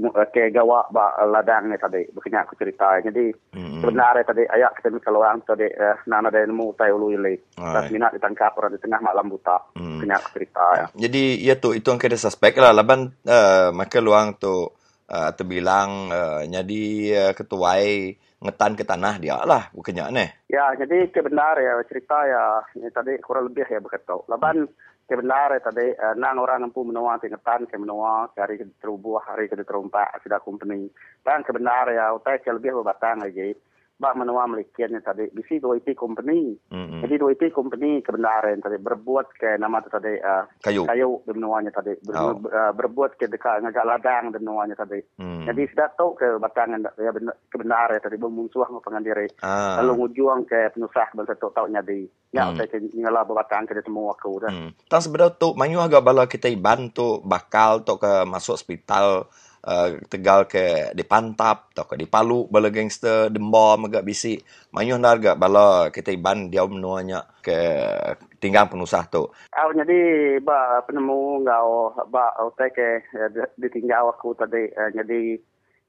mu- 0.01 0.15
ke 0.33 0.49
gawa 0.49 0.89
ba 0.89 1.19
ladang 1.29 1.69
ni 1.69 1.77
tadi 1.77 2.09
bukannya 2.13 2.41
aku 2.45 2.55
cerita 2.57 2.97
jadi 3.05 3.35
Hmm. 3.55 3.81
sebenarnya 3.85 4.25
tadi 4.25 4.43
ayak 4.49 4.81
kita 4.81 4.99
keluang 4.99 5.45
tadi 5.45 5.67
uh, 5.69 5.97
nana 6.09 6.33
ada 6.33 6.43
nemu 6.43 6.75
tai 6.75 6.91
ulu 6.91 7.13
ile 7.13 7.43
tas 7.55 7.87
minat 7.91 8.15
ditangkap 8.17 8.57
orang 8.57 8.75
di 8.75 8.81
tengah 8.81 9.01
malam 9.03 9.29
buta 9.29 9.61
Hmm. 9.77 10.01
bukannya 10.01 10.17
aku 10.17 10.29
cerita 10.35 10.65
ya 10.75 10.87
Jadi 10.95 11.23
ya 11.43 11.55
tu 11.59 11.71
itu 11.71 11.87
yang 11.87 12.01
kita 12.01 12.17
suspek 12.17 12.57
lah 12.57 12.73
laban 12.73 13.13
uh, 13.27 13.71
maka 13.71 14.01
luang 14.01 14.41
tu 14.41 14.73
uh, 15.11 15.31
terbilang 15.37 16.09
uh, 16.09 16.41
jadi 16.45 16.83
uh, 17.29 17.33
ketuai 17.37 18.17
ngetan 18.45 18.77
ke 18.77 18.85
tanah 18.85 19.15
dia 19.17 19.41
lah 19.41 19.73
bukannya 19.73 20.05
aneh. 20.05 20.29
Ya, 20.53 20.69
jadi 20.77 21.09
kebenar 21.09 21.57
ya 21.57 21.81
cerita 21.89 22.29
ya 22.29 22.61
ini 22.77 22.93
tadi 22.93 23.17
kurang 23.25 23.49
lebih 23.49 23.65
ya 23.65 23.81
begitu. 23.81 24.21
Laban 24.29 24.69
ya 25.05 25.61
tadi 25.61 25.93
eh, 25.93 26.15
nang 26.17 26.41
orang 26.41 26.65
mampu 26.65 26.81
menua 26.81 27.21
tingkatan 27.21 27.69
ke 27.69 27.77
menua 27.77 28.33
hari 28.33 28.57
ke 28.57 28.65
terubuh 28.81 29.21
hari 29.21 29.53
ke 29.53 29.61
terumpak 29.61 30.17
sudah 30.25 30.41
company. 30.41 30.89
Dan 31.21 31.45
kebenar 31.45 31.93
ya 31.93 32.17
utai 32.17 32.41
ke 32.41 32.49
lebih 32.49 32.81
berbatang 32.81 33.21
lagi. 33.21 33.53
Bak 33.95 34.19
menua 34.19 34.43
melikian 34.45 34.91
tadi 34.99 35.31
bisi 35.31 35.57
dua 35.57 35.79
IT 35.79 35.95
company. 35.95 36.59
Hmm. 36.67 36.99
Jadi 36.99 37.15
dua 37.15 37.31
IT 37.31 37.49
company 37.49 38.03
kebenaran 38.03 38.59
tadi 38.59 38.75
berbuat 38.77 39.27
ke 39.33 39.55
nama 39.55 39.79
tu 39.79 39.89
tadi 39.89 40.13
eh, 40.13 40.45
Kayu. 40.59 40.83
kayu 40.83 41.23
di 41.23 41.33
menuanya 41.33 41.71
tadi 41.71 41.95
Ber, 42.01 42.15
Oh. 42.17 42.35
eh, 42.43 42.73
berbuat 42.75 43.15
ke 43.15 43.31
dekat 43.31 43.63
ngagak 43.63 43.87
ladang 43.87 44.25
di 44.29 44.39
menuanya 44.39 44.75
tadi. 44.75 44.99
Hmm. 45.15 45.47
Jadi 45.47 45.63
sudah 45.69 45.95
tahu 45.95 46.11
ke 46.13 46.27
batangan 46.37 46.91
ya 46.97 47.11
benar- 47.11 47.39
kebenaran 47.47 47.97
tadi 47.97 48.17
bermusuh 48.17 48.67
dengan 48.67 48.83
pengandiri 48.83 49.27
Ah. 49.41 49.79
lalu 49.79 49.93
ngujung 50.03 50.43
ke 50.43 50.75
penusah 50.75 51.15
bangsa 51.15 51.35
tu 51.35 51.49
tahu 51.49 51.71
nyadi. 51.71 52.03
Ya, 52.31 52.51
Hmm. 52.51 52.59
saya 52.59 52.67
ngala 52.83 53.23
berbatang 53.23 53.63
ke 53.63 53.79
semua 53.79 54.11
aku 54.11 54.43
dah. 54.43 54.51
Hmm. 54.51 54.75
Tang 54.85 54.99
sebenarnya 54.99 55.39
tu 55.39 55.55
manyu 55.55 55.79
agak 55.79 56.03
bala 56.03 56.27
kita 56.27 56.51
iban 56.51 56.91
tu 56.91 57.23
bakal 57.23 57.81
tu 57.81 57.95
ke 57.95 58.27
masuk 58.27 58.59
hospital 58.59 59.31
uh, 59.65 59.99
tegal 60.07 60.45
ke 60.45 60.93
di 60.93 61.05
pantap 61.05 61.73
atau 61.73 61.89
ke 61.89 61.97
di 61.97 62.07
palu 62.07 62.47
bala 62.47 62.69
gangster 62.69 63.33
dembam 63.33 63.89
agak 63.89 64.05
bisi 64.05 64.37
manyu 64.71 65.01
nak 65.01 65.19
agak 65.21 65.37
bala 65.41 65.89
kita 65.89 66.13
iban 66.13 66.53
dia 66.53 66.63
menuanya 66.69 67.25
ke 67.41 67.57
tinggal 68.39 68.69
penusah 68.69 69.09
tu. 69.09 69.25
Aku 69.57 69.73
jadi 69.73 70.01
ba 70.45 70.85
penemu 70.85 71.49
ngau 71.49 71.97
ba 72.13 72.37
otai 72.45 72.69
ke 72.71 73.01
eh, 73.01 73.31
di- 73.33 73.53
ditinggal 73.65 74.13
aku 74.13 74.37
tadi. 74.37 74.69
Eh, 74.69 74.91
jadi 74.93 75.21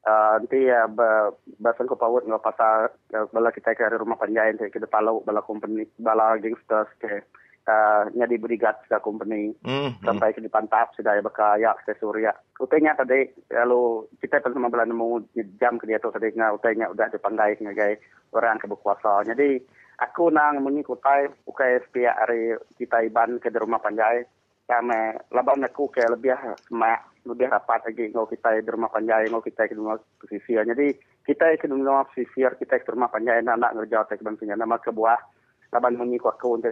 uh, 0.07 0.39
nanti 0.39 0.59
ya 0.71 0.87
ba 0.87 1.35
basan 1.59 1.91
ko 1.91 1.99
pawut 1.99 2.23
ngau 2.23 2.39
pasal 2.39 2.95
eh, 3.11 3.27
bala 3.35 3.51
kita 3.51 3.75
ke 3.75 3.83
rumah 3.99 4.15
panjai 4.15 4.55
ke 4.55 4.71
kita 4.71 4.87
palau 4.87 5.19
bala 5.25 5.43
company 5.43 5.83
bala 5.99 6.39
gangsters 6.39 6.87
ke 7.01 7.27
uh, 7.67 8.03
nyadi 8.13 8.37
brigad 8.37 8.77
ke 8.85 8.97
company 9.01 9.53
hmm. 9.65 9.69
hmm. 9.69 9.91
sampai 10.05 10.33
ke 10.33 10.39
di 10.41 10.49
pantap 10.49 10.93
sudah 10.93 11.17
ya 11.17 11.21
baka 11.25 11.57
ya 11.59 11.73
ke 11.81 11.97
Suria. 11.97 12.33
Utainya 12.61 12.95
tadi 12.95 13.25
lalu 13.51 14.07
kita 14.21 14.41
pun 14.41 14.55
sama 14.55 14.71
bulan 14.71 14.89
nemu 14.93 15.29
jam 15.59 15.77
ke 15.81 15.89
dia 15.89 16.01
tu 16.01 16.13
tadi 16.13 16.31
ngau 16.33 16.57
utainya 16.57 16.89
udah 16.89 17.09
dipanggil 17.11 17.57
ngagai 17.59 17.99
orang 18.33 18.61
ke 18.61 18.69
berkuasa. 18.69 19.25
Jadi 19.25 19.59
aku 20.01 20.29
nang 20.31 20.61
mengikutai 20.61 21.29
ukai 21.49 21.81
sepia 21.85 22.13
hari 22.15 22.55
kita 22.77 23.05
iban 23.05 23.41
ke 23.41 23.49
di 23.49 23.59
rumah 23.59 23.81
panjai 23.81 24.25
kami 24.65 25.13
laban 25.29 25.61
aku 25.61 25.93
ke 25.93 26.01
lebih 26.09 26.33
semak 26.65 27.05
lebih 27.21 27.53
rapat 27.53 27.85
lagi 27.85 28.09
ngau 28.09 28.25
kita 28.25 28.57
di 28.61 28.69
rumah 28.69 28.89
panjai 28.89 29.29
ngau 29.29 29.41
kita 29.41 29.69
ke 29.69 29.77
di 29.77 29.81
rumah 29.81 30.01
pesisir. 30.21 30.65
Jadi 30.65 30.93
kita 31.25 31.53
ke 31.57 31.69
di 31.69 31.73
rumah 31.73 32.05
pesisir 32.09 32.53
kita 32.57 32.81
ke 32.81 32.89
rumah 32.89 33.09
panjai 33.09 33.45
nak 33.45 33.61
nak 33.61 33.77
ngerja 33.77 34.09
ke 34.09 34.21
bangsinya 34.25 34.57
nama 34.57 34.81
kebuah 34.81 35.17
laban 35.73 35.99
mengikut 35.99 36.39
aku 36.39 36.55
untuk 36.55 36.71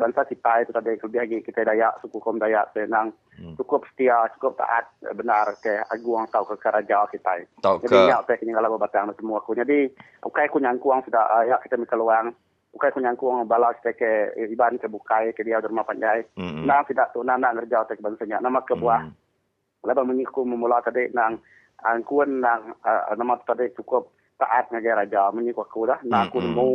bangsa 0.00 0.24
kita 0.24 0.64
itu 0.64 0.72
tadi 0.72 0.96
lebih 0.96 1.20
lagi 1.20 1.38
kita 1.44 1.60
Dayak 1.62 2.00
suku 2.00 2.16
kaum 2.18 2.40
Dayak 2.40 2.72
senang 2.72 3.12
Hmm. 3.40 3.56
cukup 3.56 3.88
setia 3.88 4.28
cukup 4.36 4.52
taat 4.60 4.84
benar 5.16 5.48
ke 5.64 5.72
aguang 5.88 6.28
tahu 6.28 6.44
ke 6.52 6.60
keraja 6.60 7.08
kita 7.08 7.40
Tahu 7.64 7.80
jadi 7.80 7.96
ke? 7.96 8.08
nyak 8.12 8.20
tak 8.28 8.36
kini 8.36 8.52
kalau 8.52 8.76
batang 8.76 9.08
semua 9.16 9.40
aku. 9.40 9.56
Jadi 9.56 9.88
ukai 10.28 10.52
ku 10.52 10.60
nyangkuang 10.60 11.00
sudah 11.08 11.24
ayak 11.40 11.64
kita 11.64 11.80
mikeluang 11.80 12.36
ukai 12.76 12.92
ku 12.92 13.00
nyangkuang 13.00 13.48
bala 13.48 13.72
kita 13.80 13.96
ke 13.96 14.36
eh, 14.36 14.44
iban 14.52 14.76
ke 14.76 14.92
bukai 14.92 15.32
ke 15.32 15.40
dia 15.40 15.56
di 15.56 15.72
rumah 15.72 15.88
panjai. 15.88 16.20
Hmm. 16.36 16.68
nang 16.68 16.84
tidak 16.84 17.16
tu 17.16 17.24
nang 17.24 17.40
nak 17.40 17.56
ngerja 17.56 17.88
tak 17.88 17.96
bangsanya 18.04 18.44
nama 18.44 18.60
kebuah 18.60 19.08
Hmm. 19.08 19.16
Lepas 19.88 20.04
menyiku 20.04 20.44
memula 20.44 20.84
tadi 20.84 21.08
nang 21.16 21.40
angkuan 21.80 22.44
nang 22.44 22.76
uh, 22.84 23.16
nama 23.16 23.40
tadi 23.40 23.72
cukup 23.72 24.12
taat 24.36 24.68
ngagai 24.68 25.00
raja. 25.00 25.32
Menyiku 25.32 25.64
aku 25.64 25.88
dah 25.88 25.96
nang 26.04 26.28
aku 26.28 26.44
Mm-mm. 26.44 26.52
nemu 26.52 26.70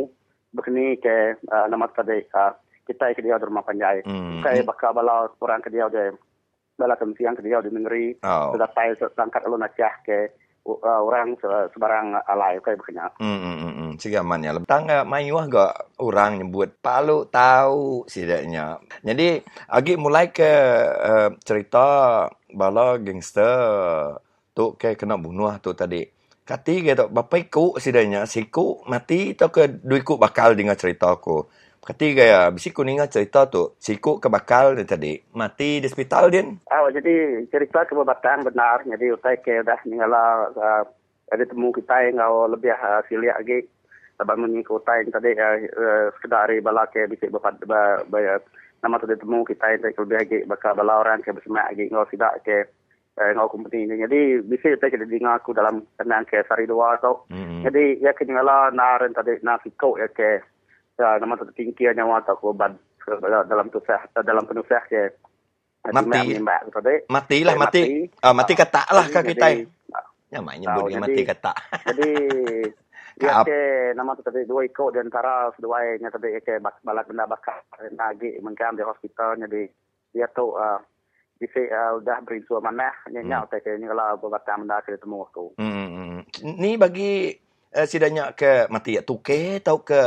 begini 0.50 0.98
ke 0.98 1.38
uh, 1.46 1.70
nama 1.70 1.86
tadi 1.94 2.18
uh, 2.34 2.50
kita 2.86 3.12
ke 3.12 3.22
dia 3.22 3.36
di 3.36 3.46
rumah 3.46 3.66
panjai 3.66 4.06
Hmm. 4.06 4.40
Kaya 4.42 4.62
bakal 4.62 4.94
bala 4.94 5.28
orang 5.42 5.60
ke 5.60 5.70
dia 5.74 5.90
dia 5.90 6.14
bala 6.78 6.94
kemsiang 6.96 7.36
ke 7.36 7.42
dia 7.44 7.60
di 7.64 7.70
negeri 7.72 8.16
Oh. 8.22 8.54
sudah 8.54 8.68
tahu 8.72 8.92
sangkat 9.16 9.42
lu 9.48 9.58
nacah 9.58 9.94
ke 10.04 10.32
uh, 10.66 11.00
orang 11.02 11.38
se- 11.38 11.68
sebarang 11.74 12.18
alai 12.26 12.58
kaya 12.60 12.76
begini. 12.76 13.00
Hmm, 13.22 13.38
hmm, 13.40 13.56
hmm, 13.96 14.18
aman 14.20 14.40
ya. 14.44 14.52
Tangga 14.66 15.06
mayu 15.06 15.38
agak 15.40 15.88
orang 16.02 16.42
nyebut 16.42 16.76
palu 16.82 17.24
tahu 17.30 18.04
sidaknya. 18.10 18.82
Jadi 19.06 19.40
agi 19.70 19.94
mulai 19.96 20.34
ke 20.34 20.52
uh, 21.00 21.30
cerita 21.46 21.86
bala 22.52 22.98
gangster 23.00 24.18
tu 24.52 24.74
ke 24.76 24.98
kena 24.98 25.16
bunuh 25.16 25.54
tu 25.62 25.72
tadi. 25.72 26.04
Kati 26.46 26.74
ke 26.84 26.92
tu 26.94 27.06
bapa 27.10 27.36
iku 27.40 27.78
sidaknya 27.80 28.26
siku 28.28 28.82
mati 28.86 29.34
tu 29.34 29.48
ke 29.50 29.70
dua 29.82 29.98
iku 30.02 30.18
bakal 30.18 30.52
dengar 30.58 30.76
cerita 30.76 31.10
aku. 31.14 31.46
Kati 31.86 32.18
gaya 32.18 32.50
bisi 32.50 32.74
ku 32.74 32.82
ningat 32.82 33.14
cerita 33.14 33.46
tu 33.46 33.78
siku 33.78 34.18
ke 34.18 34.26
bakal 34.26 34.74
dia 34.74 34.82
tadi 34.82 35.22
mati 35.38 35.78
di 35.78 35.86
hospital 35.86 36.34
dia. 36.34 36.42
Oh, 36.42 36.90
jadi 36.90 37.46
cerita 37.46 37.86
kebebatang 37.86 38.42
benar. 38.42 38.82
Jadi 38.82 39.06
utai 39.14 39.38
ke 39.38 39.62
dah 39.62 39.78
ninggala 39.86 40.50
uh, 40.50 40.82
ada 41.30 41.44
temu 41.46 41.70
kita 41.70 42.10
yang 42.10 42.18
ngau 42.18 42.50
lebih 42.50 42.74
uh, 42.74 43.06
silia 43.06 43.38
lagi. 43.38 43.62
Sebab 44.18 44.34
mengikutai 44.34 45.06
yang 45.06 45.14
tadi 45.14 45.30
uh, 45.38 45.56
uh, 45.62 46.04
sekedar 46.18 46.50
hari 46.50 46.58
bala 46.58 46.90
ke 46.90 47.06
bisik 47.06 47.30
bapak 47.30 47.62
ba, 47.70 48.02
ba, 48.10 48.42
nama 48.82 48.98
tu 48.98 49.06
dia 49.06 49.14
temu 49.14 49.46
kita 49.46 49.78
yang 49.78 49.86
tadi 49.86 49.94
lebih 49.94 50.18
lagi 50.18 50.38
bakal 50.42 50.74
bala 50.74 51.06
orang 51.06 51.22
ke 51.22 51.30
bersemak 51.30 51.70
lagi 51.70 51.86
ngau 51.94 52.10
sidak 52.10 52.42
ke 52.42 52.66
uh, 53.14 53.30
ngau 53.30 53.46
kompeni 53.46 53.86
ini. 53.86 54.02
Jadi 54.02 54.42
bisik 54.42 54.82
utai 54.82 54.90
ke 54.90 54.98
dengar 54.98 55.38
aku 55.38 55.54
dalam 55.54 55.86
tenang 55.94 56.26
ke 56.26 56.42
sari 56.50 56.66
dua 56.66 56.98
tau. 56.98 57.30
Hmm. 57.30 57.62
Jadi 57.62 58.02
ya 58.02 58.10
ke 58.10 58.26
ninggala 58.26 58.74
naran 58.74 59.14
tadi 59.14 59.38
nak 59.46 59.62
sikau 59.62 59.94
ya 60.02 60.10
ke 60.10 60.42
nama 60.98 61.36
tu 61.36 61.44
tinggi 61.52 61.84
nyawa 61.92 62.24
tak 62.24 62.40
korban 62.40 62.72
dalam 63.46 63.68
tu 63.70 63.78
sah 63.86 64.00
dalam 64.24 64.48
penusah 64.48 64.82
ke 64.88 65.12
Mati. 65.86 66.34
Mbak 66.42 66.60
tadi. 66.74 66.94
Matilah 67.06 67.54
Eh, 67.54 67.58
mati. 67.58 67.80
mati. 67.86 68.18
Ah 68.18 68.34
mati 68.34 68.52
kata 68.58 68.82
lah 68.90 69.06
Jadi- 69.06 69.14
kak 69.14 69.24
kita. 69.30 69.46
jadi- 69.54 69.68
Ya 70.26 70.42
mak 70.42 70.58
Tahu, 70.58 70.62
nyebut 70.66 70.82
dia 70.90 70.98
mati 70.98 71.20
kata. 71.22 71.52
Jadi 71.86 72.10
dia 73.16 73.30
Kaap. 73.32 73.44
ke 73.46 73.60
nama 73.94 74.10
tu 74.18 74.22
tadi 74.26 74.42
dua 74.44 74.66
ikut 74.66 74.90
di 74.92 74.98
antara 75.00 75.48
kedua 75.54 75.78
nya 75.96 76.10
tadi 76.10 76.36
ke 76.42 76.58
balak 76.60 77.06
benda 77.06 77.24
bakar 77.24 77.62
lagi 77.94 78.34
mengkam 78.42 78.76
di 78.76 78.82
hospital 78.84 79.38
jadi 79.40 79.70
dia 80.12 80.26
tu 80.34 80.52
Bisa 81.36 81.60
uh, 81.68 82.00
udah 82.00 82.24
berinsur 82.24 82.64
mana 82.64 82.88
nyenyak 83.12 83.52
hmm. 83.52 83.60
ke 83.60 83.76
kalau 83.76 84.16
berbatang 84.16 84.64
benda 84.64 84.80
ke 84.80 84.96
temu 84.96 85.20
aku. 85.20 85.52
Hmm, 85.60 85.68
hmm. 85.70 86.56
Ni 86.56 86.80
bagi 86.80 87.28
uh, 87.76 87.84
sidanya 87.84 88.32
ke 88.32 88.64
mati 88.72 88.96
ya 88.96 89.04
tuke 89.04 89.60
atau 89.60 89.84
ke 89.84 90.00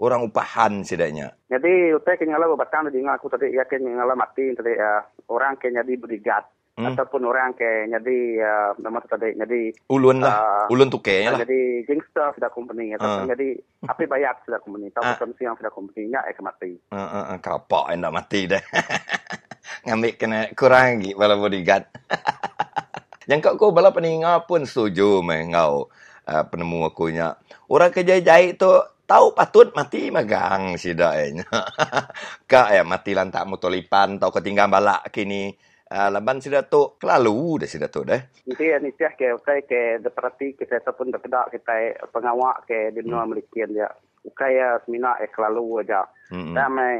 orang 0.00 0.24
upahan 0.24 0.80
sidanya. 0.80 1.36
Jadi 1.52 1.92
utai 1.92 2.16
ke 2.16 2.24
ngala 2.24 2.48
berbatang 2.48 2.88
tadi 2.88 3.04
aku 3.04 3.28
tadi 3.28 3.52
ya 3.52 3.68
ke 3.68 3.76
ngala 3.76 4.16
mati 4.16 4.56
tadi 4.56 4.72
uh, 4.72 5.04
orang 5.28 5.60
ke 5.60 5.68
jadi 5.68 5.92
berigat 6.00 6.48
hmm. 6.80 6.96
ataupun 6.96 7.28
orang 7.28 7.52
ke 7.52 7.84
jadi 7.84 8.18
uh, 8.40 8.70
nama 8.80 8.98
tadi 9.04 9.36
jadi 9.36 9.60
ulun 9.92 10.24
lah 10.24 10.66
uh, 10.66 10.72
ulun 10.72 10.88
tuke 10.88 11.28
lah. 11.28 11.44
Jadi 11.44 11.84
gangster 11.84 12.32
sudah 12.32 12.48
company 12.48 12.96
ataupun 12.96 13.28
uh. 13.28 13.30
jadi 13.36 13.48
api 13.84 14.04
bayar 14.08 14.40
sudah 14.48 14.58
company 14.64 14.88
tahu 14.96 15.04
uh. 15.04 15.44
yang 15.44 15.56
sudah 15.60 15.72
company 15.72 16.08
nya 16.08 16.24
eh 16.24 16.34
mati. 16.40 16.72
Uh, 16.88 16.96
uh, 16.96 17.24
uh, 17.36 17.38
kapok 17.38 17.92
nak 17.92 18.14
mati 18.16 18.48
deh. 18.48 18.62
ngambil 19.86 20.12
kena 20.16 20.40
kurang 20.56 21.00
lagi 21.00 21.12
bala 21.12 21.36
bodyguard. 21.36 21.84
Yang 23.30 23.46
kau 23.46 23.54
kau 23.54 23.70
bala 23.70 23.94
peninga 23.94 24.42
pun 24.42 24.66
setuju 24.66 25.22
meh 25.22 25.54
ngau 25.54 25.86
uh, 26.26 26.44
penemu 26.50 26.90
aku 26.90 27.14
nya. 27.14 27.38
Orang 27.70 27.94
kerja 27.94 28.18
jahit 28.18 28.58
tu 28.58 28.74
tahu 29.10 29.34
patut 29.34 29.74
mati 29.74 30.14
magang 30.14 30.78
sida 30.78 31.18
nya. 31.34 31.42
Ka 32.50 32.70
ya 32.70 32.86
mati 32.86 33.10
lantak 33.10 33.42
motolipan 33.50 34.22
tau 34.22 34.30
ketinggalan 34.30 34.70
balak 34.70 35.10
kini. 35.10 35.50
Uh, 35.90 36.06
laban 36.06 36.38
sida 36.38 36.62
tu 36.70 36.94
kelalu 37.02 37.66
dah 37.66 37.68
sida 37.68 37.90
tu 37.90 38.06
dah. 38.06 38.22
Ya 38.46 38.78
ni 38.78 38.94
ke 38.94 39.34
ukai 39.34 39.66
ke 39.66 39.98
deperati 39.98 40.54
kita 40.54 40.78
ataupun 40.78 41.10
depedak 41.10 41.50
kita 41.50 42.06
pengawak 42.14 42.62
ke 42.70 42.94
di 42.94 43.02
luar 43.02 43.26
melikian 43.26 43.74
dia. 43.74 43.90
Ukai 44.22 44.54
ya 44.54 44.78
semina 44.86 45.18
eh 45.18 45.26
kelalu 45.26 45.82
aja. 45.82 46.06
Mm 46.30 46.38
-hmm. 46.38 46.54
Damai 46.54 46.94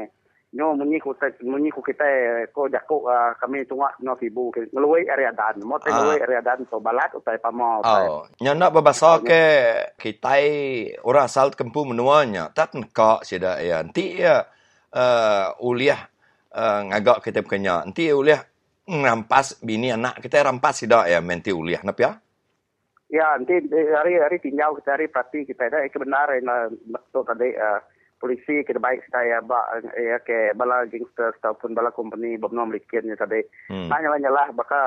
nyo 0.51 0.75
munyi 0.75 0.99
ku 0.99 1.15
te 1.15 1.31
munyi 1.47 1.71
ku 1.71 1.79
kita 1.79 2.03
ko 2.51 2.67
jako 2.67 3.07
uh, 3.07 3.31
kami 3.39 3.63
tungwa 3.63 3.87
no 4.03 4.19
fibu 4.19 4.51
ngeluai 4.51 5.07
area 5.07 5.31
dan. 5.31 5.63
Mo 5.63 5.79
te 5.79 5.87
ngeluai 5.87 6.19
area 6.19 6.43
dan 6.43 6.67
so 6.67 6.83
balat 6.83 7.07
utai 7.15 7.39
pamo 7.39 7.79
oh 7.79 8.27
nyo 8.43 8.51
nak 8.51 8.75
berbasa 8.75 9.23
ke 9.23 9.43
kita 9.95 10.35
orang 11.07 11.31
asal 11.31 11.55
kempu 11.55 11.87
menuanya 11.87 12.51
tak 12.51 12.75
ka 12.91 13.23
sida 13.23 13.63
ya. 13.63 13.79
Nanti 13.79 14.19
ya 14.19 14.43
uh, 14.91 15.55
uliah 15.63 16.03
uh, 16.51 16.79
ngagak 16.91 17.23
kita 17.23 17.47
kenya 17.47 17.87
nanti 17.87 18.11
uliah 18.11 18.43
rampas 18.91 19.63
bini 19.63 19.95
anak 19.95 20.19
kita 20.19 20.43
rampas 20.43 20.83
sida 20.83 21.07
ya 21.07 21.23
menti 21.23 21.55
uliah. 21.55 21.79
Napa 21.79 22.01
ya? 22.03 22.11
Ya, 23.11 23.35
nanti 23.35 23.59
hari 23.71 24.15
hari 24.23 24.39
tinggal 24.39 24.71
kita 24.79 24.95
hari 24.95 25.11
pasti 25.11 25.43
kita 25.43 25.67
ada 25.67 25.83
kebenaran 25.91 26.47
betul 26.87 27.27
tadi 27.27 27.51
uh, 27.59 27.79
polisi 28.21 28.61
ke 28.61 28.77
baik 28.77 29.01
saya 29.09 29.41
ba 29.41 29.57
ya 29.97 30.21
ke 30.21 30.53
bala 30.53 30.85
gangster 30.85 31.33
ataupun 31.41 31.73
bala 31.73 31.89
company 31.89 32.37
bomnom 32.37 32.69
likin 32.69 33.09
ni 33.09 33.17
tadi 33.17 33.41
hmm. 33.73 33.89
nanya 33.89 34.13
nanya 34.13 34.29
lah 34.29 34.47
baka 34.53 34.77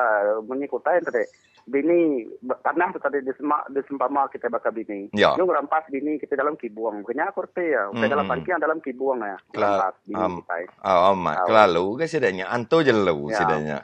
mengikutai 0.46 1.02
tadi 1.02 1.26
bini 1.66 2.28
tanah 2.44 2.92
tu 2.94 3.00
tadi 3.02 3.24
disma 3.24 3.64
disempama 3.72 4.28
kita 4.28 4.52
baka 4.52 4.70
bini 4.70 5.10
ya. 5.16 5.34
yung 5.34 5.48
rampas 5.50 5.88
bini 5.88 6.20
kita 6.20 6.38
dalam 6.38 6.54
kibuang 6.54 7.02
kenya 7.02 7.34
korte 7.34 7.74
ya 7.74 7.90
hmm. 7.90 8.06
dalam 8.06 8.30
pangkian 8.30 8.62
dalam 8.62 8.78
kibuang 8.78 9.18
ya 9.24 9.36
rampas 9.56 9.98
bini 10.06 10.22
um, 10.22 10.38
kita 10.44 10.70
oh, 10.86 11.10
oh 11.10 11.14
mak 11.18 11.42
lalu 11.50 11.98
ke 11.98 12.06
sidanya 12.06 12.52
anto 12.54 12.84
jelu 12.86 13.18
ya. 13.32 13.38
sidanya 13.42 13.78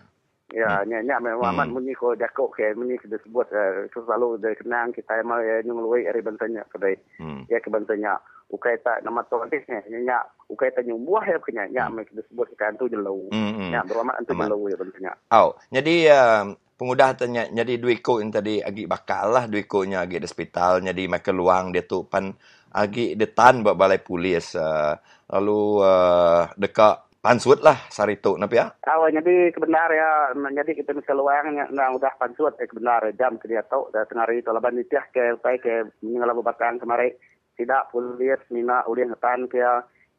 Ya, 0.51 0.83
hmm. 0.83 1.07
nya 1.07 1.23
memang 1.23 1.55
hmm. 1.55 1.71
munyi 1.71 1.95
ko 1.95 2.19
jako 2.19 2.51
ke 2.51 2.75
munyi 2.75 2.99
ke 2.99 3.07
disebut 3.07 3.47
uh, 3.55 3.87
selalu 3.95 4.35
dari 4.43 4.59
kenang 4.59 4.91
kita 4.91 5.23
emang 5.23 5.39
ya 5.47 5.63
nyung 5.63 5.79
luai 5.79 6.03
dari 6.03 6.19
bentanya 6.27 6.67
kedai. 6.67 6.99
Hmm. 7.23 7.47
Ya 7.47 7.63
ke 7.63 7.71
bentanya 7.71 8.19
ukai 8.51 8.77
tak 8.83 9.07
nama 9.07 9.23
tu 9.31 9.39
nanti 9.39 9.63
nya 9.71 9.81
nya 9.89 10.19
ukai 10.51 10.75
nyung 10.83 11.07
buah 11.07 11.25
ya 11.25 11.39
kenya 11.41 11.65
nya 11.71 11.85
hmm. 11.87 12.11
disebut 12.11 12.53
kan 12.59 12.75
tu 12.75 12.91
jelu. 12.91 13.31
Hmm. 13.31 13.71
Nya 13.71 13.87
berama 13.87 14.15
antu 14.19 14.35
jelu 14.35 14.59
ya 14.69 14.77
bentanya. 14.77 15.13
Oh, 15.31 15.55
jadi 15.71 15.97
uh, 16.11 16.45
pengudah 16.81 17.13
tanya 17.13 17.45
jadi 17.53 17.77
duit 17.77 18.01
ko 18.01 18.25
yang 18.25 18.33
tadi 18.33 18.65
agi 18.65 18.89
bakal 18.89 19.37
lah 19.37 19.45
duit 19.45 19.69
ko 19.69 19.85
nya 19.85 20.01
agi 20.09 20.17
di 20.17 20.25
hospital 20.25 20.81
jadi 20.81 21.03
makan 21.13 21.35
luang 21.37 21.65
dia 21.77 21.85
tu 21.85 22.09
pan 22.09 22.33
agi 22.73 23.21
detan 23.21 23.61
buat 23.61 23.77
balai 23.77 24.01
polis 24.01 24.57
uh, 24.57 24.97
lalu 25.29 25.85
uh, 25.85 26.49
dekat 26.57 27.11
pansut 27.21 27.61
lah 27.61 27.77
sarito 27.93 28.33
napa 28.41 28.55
ya? 28.57 28.67
Kalau 28.81 29.13
jadi 29.13 29.53
kebenar 29.53 29.93
ya, 29.93 30.33
jadi 30.33 30.73
kita 30.73 30.97
mesti 30.97 31.13
luangnya 31.13 31.69
nah 31.69 31.93
udah 31.93 32.17
pansut 32.17 32.57
eh 32.57 32.65
kebenar 32.65 33.05
jam 33.13 33.37
ke 33.37 33.45
dia 33.45 33.61
tahu 33.61 33.93
dah 33.93 34.09
tengah 34.09 34.25
hari 34.25 34.41
itu 34.41 34.49
laban 34.49 34.81
nitiah 34.81 35.05
ke 35.13 35.37
ke 35.61 35.85
meninggal 36.01 36.41
batang 36.41 36.81
kemarin 36.81 37.13
tidak 37.61 37.93
polis 37.93 38.41
mina 38.49 38.81
ulin 38.89 39.13
ngetan 39.13 39.45
ke 39.53 39.61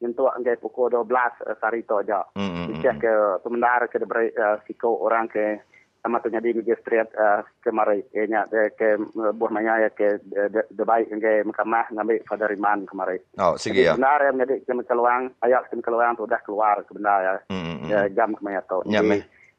nyentuh 0.01 0.29
anggai 0.33 0.61
pukul 0.61 0.93
12 0.93 1.09
uh, 1.09 1.57
sarito 1.57 2.01
aja. 2.01 2.21
Mm. 2.37 2.77
Nitiah 2.77 2.97
ke 2.97 3.13
pembenar 3.41 3.89
ke 3.89 3.97
deberi 3.97 4.29
uh, 4.33 4.61
siko 4.65 5.01
orang 5.01 5.25
ke 5.29 5.61
sama 6.01 6.17
tu 6.17 6.33
jadi 6.33 6.57
magistrate 6.57 7.13
uh, 7.13 7.45
kemarin 7.61 8.01
eh, 8.17 8.25
nya 8.25 8.49
ke 8.49 8.97
buah 9.13 9.51
maya 9.53 9.85
ya 9.85 9.89
ke 9.93 10.17
de, 10.25 10.65
de 10.65 10.81
baik 10.81 11.13
ke 11.13 11.45
mahkamah 11.45 11.93
ngambil 11.93 12.25
pada 12.25 12.49
riman 12.49 12.89
kemarin. 12.89 13.21
Oh, 13.37 13.53
sige 13.53 13.85
ya. 13.85 13.93
Benar 13.93 14.17
ya 14.25 14.33
jadi 14.33 14.65
ke 14.65 14.73
keluang 14.89 15.29
ayak 15.45 15.69
ke 15.69 15.77
keluang 15.77 16.17
tu 16.17 16.25
dah 16.25 16.41
keluar 16.41 16.81
sebenarnya 16.89 17.45
ya. 17.85 18.09
Jam 18.17 18.33
kemaya 18.33 18.65
tu. 18.65 18.81
Ya, 18.89 19.05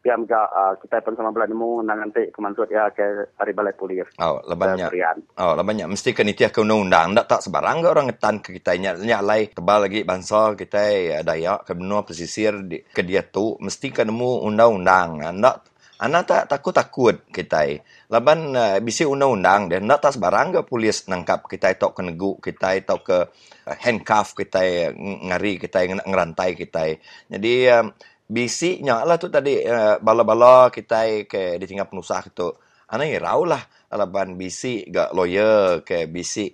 piam 0.02 0.26
ga 0.26 0.50
uh, 0.50 0.74
kita 0.82 0.98
pun 1.00 1.14
sama 1.14 1.30
belah 1.30 1.46
nemu 1.46 1.86
nang 1.86 2.02
nanti 2.02 2.28
kemansut 2.34 2.66
ya 2.68 2.90
ke 2.90 3.30
hari 3.38 3.54
balai 3.54 3.72
polis. 3.72 4.10
Oh, 4.18 4.42
labannya. 4.42 4.90
Oh, 5.38 5.54
labannya 5.54 5.86
mesti 5.86 6.10
ke 6.10 6.26
nitiah 6.26 6.50
ke 6.50 6.58
undang-undang 6.60 7.14
ndak 7.14 7.30
tak 7.30 7.40
sebarang 7.46 7.80
ke 7.80 7.88
orang 7.88 8.06
ngetan 8.10 8.42
ke 8.42 8.58
kita 8.58 8.74
nya 8.82 8.98
nya 8.98 9.22
lai 9.22 9.48
tebal 9.54 9.86
lagi 9.86 10.02
bangsa 10.02 10.58
kita 10.58 10.82
ya, 10.90 11.18
Dayak 11.22 11.70
ke 11.70 11.72
benua 11.78 12.02
pesisir 12.02 12.66
di, 12.66 12.82
ke 12.82 13.06
dia 13.06 13.22
tu 13.22 13.54
mesti 13.62 13.94
ke 13.94 14.02
nemu 14.02 14.42
undang-undang 14.42 15.22
ndak 15.38 15.72
Anak 16.02 16.26
tak 16.26 16.50
takut-takut 16.50 17.30
kita. 17.30 17.78
Laban 18.10 18.50
uh, 18.58 18.82
bisi 18.82 19.06
undang-undang 19.06 19.70
dan 19.70 19.86
nak 19.86 20.02
tas 20.02 20.18
barang 20.18 20.50
ke 20.50 20.60
polis 20.66 21.06
nangkap 21.06 21.46
kita 21.46 21.78
itu 21.78 21.94
ke 21.94 22.02
negu 22.02 22.42
kita 22.42 22.74
itu 22.74 22.96
ke 23.06 23.30
handcuff 23.86 24.34
kita 24.34 24.90
ngari 24.98 25.62
kita 25.62 26.02
ngerantai 26.02 26.58
kita. 26.58 26.98
Jadi 27.30 27.54
uh, 27.70 27.86
bisi 28.32 28.80
nya 28.80 29.04
lah 29.04 29.20
tu 29.20 29.28
tadi 29.28 29.60
uh, 29.60 30.00
bala-bala 30.00 30.72
kita 30.72 31.28
ke 31.28 31.60
ditinggal 31.60 31.92
penusah 31.92 32.24
itu. 32.24 32.48
Anak 32.92 33.08
irau 33.08 33.44
lah 33.44 33.60
laban 33.92 34.36
bisi 34.40 34.88
gak 34.88 35.12
lawyer 35.12 35.84
ke 35.84 36.08
bisi 36.08 36.48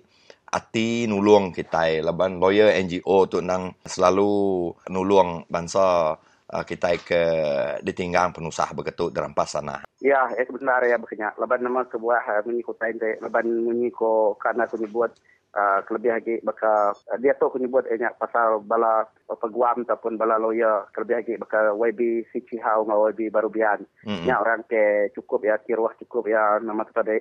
ati 0.51 1.07
nulung 1.07 1.55
kita. 1.55 2.03
Laban 2.03 2.43
lawyer 2.43 2.75
NGO 2.83 3.31
tu 3.31 3.39
nang 3.39 3.79
selalu 3.87 4.67
nulung 4.91 5.47
bangsa 5.47 6.15
uh, 6.51 6.63
kita 6.67 6.99
ke 6.99 7.21
ditinggang 7.85 8.35
penusah 8.35 8.75
begitu 8.75 9.13
dalam 9.13 9.31
pasana. 9.31 9.85
Ya, 10.01 10.27
eh 10.35 10.47
benar 10.47 10.83
ya 10.83 10.99
begini. 10.99 11.27
Leban 11.37 11.63
nama 11.63 11.85
sebuah 11.87 12.21
uh, 12.23 12.41
mengikuti 12.47 12.87
ini, 12.91 13.19
leban 13.21 13.47
mengiko 13.47 14.35
karena 14.39 14.65
aku 14.65 14.79
buat 14.89 15.11
uh, 15.55 15.79
kelebih 15.85 16.11
lagi 16.13 16.35
baka 16.41 16.93
uh, 16.93 17.17
dia 17.17 17.33
tu 17.37 17.49
aku 17.49 17.61
buat 17.69 17.85
ini 17.89 18.05
pasal 18.17 18.61
bala 18.65 19.05
peguam 19.25 19.85
ataupun 19.85 20.17
bala 20.17 20.37
lawyer 20.37 20.89
kelebih 20.93 21.15
lagi 21.21 21.33
baka 21.39 21.73
YB 21.73 22.29
Sichi 22.33 22.57
Hau 22.61 22.85
ngau 22.85 23.09
YB 23.13 23.33
Barubian. 23.33 23.85
Mm 24.05 24.25
-hmm. 24.25 24.35
orang 24.35 24.61
ke 24.65 25.13
cukup 25.13 25.45
ya, 25.45 25.55
kiruah 25.61 25.93
cukup 25.97 26.29
ya 26.29 26.57
nama 26.61 26.85
tu 26.85 26.93
tadi 26.93 27.17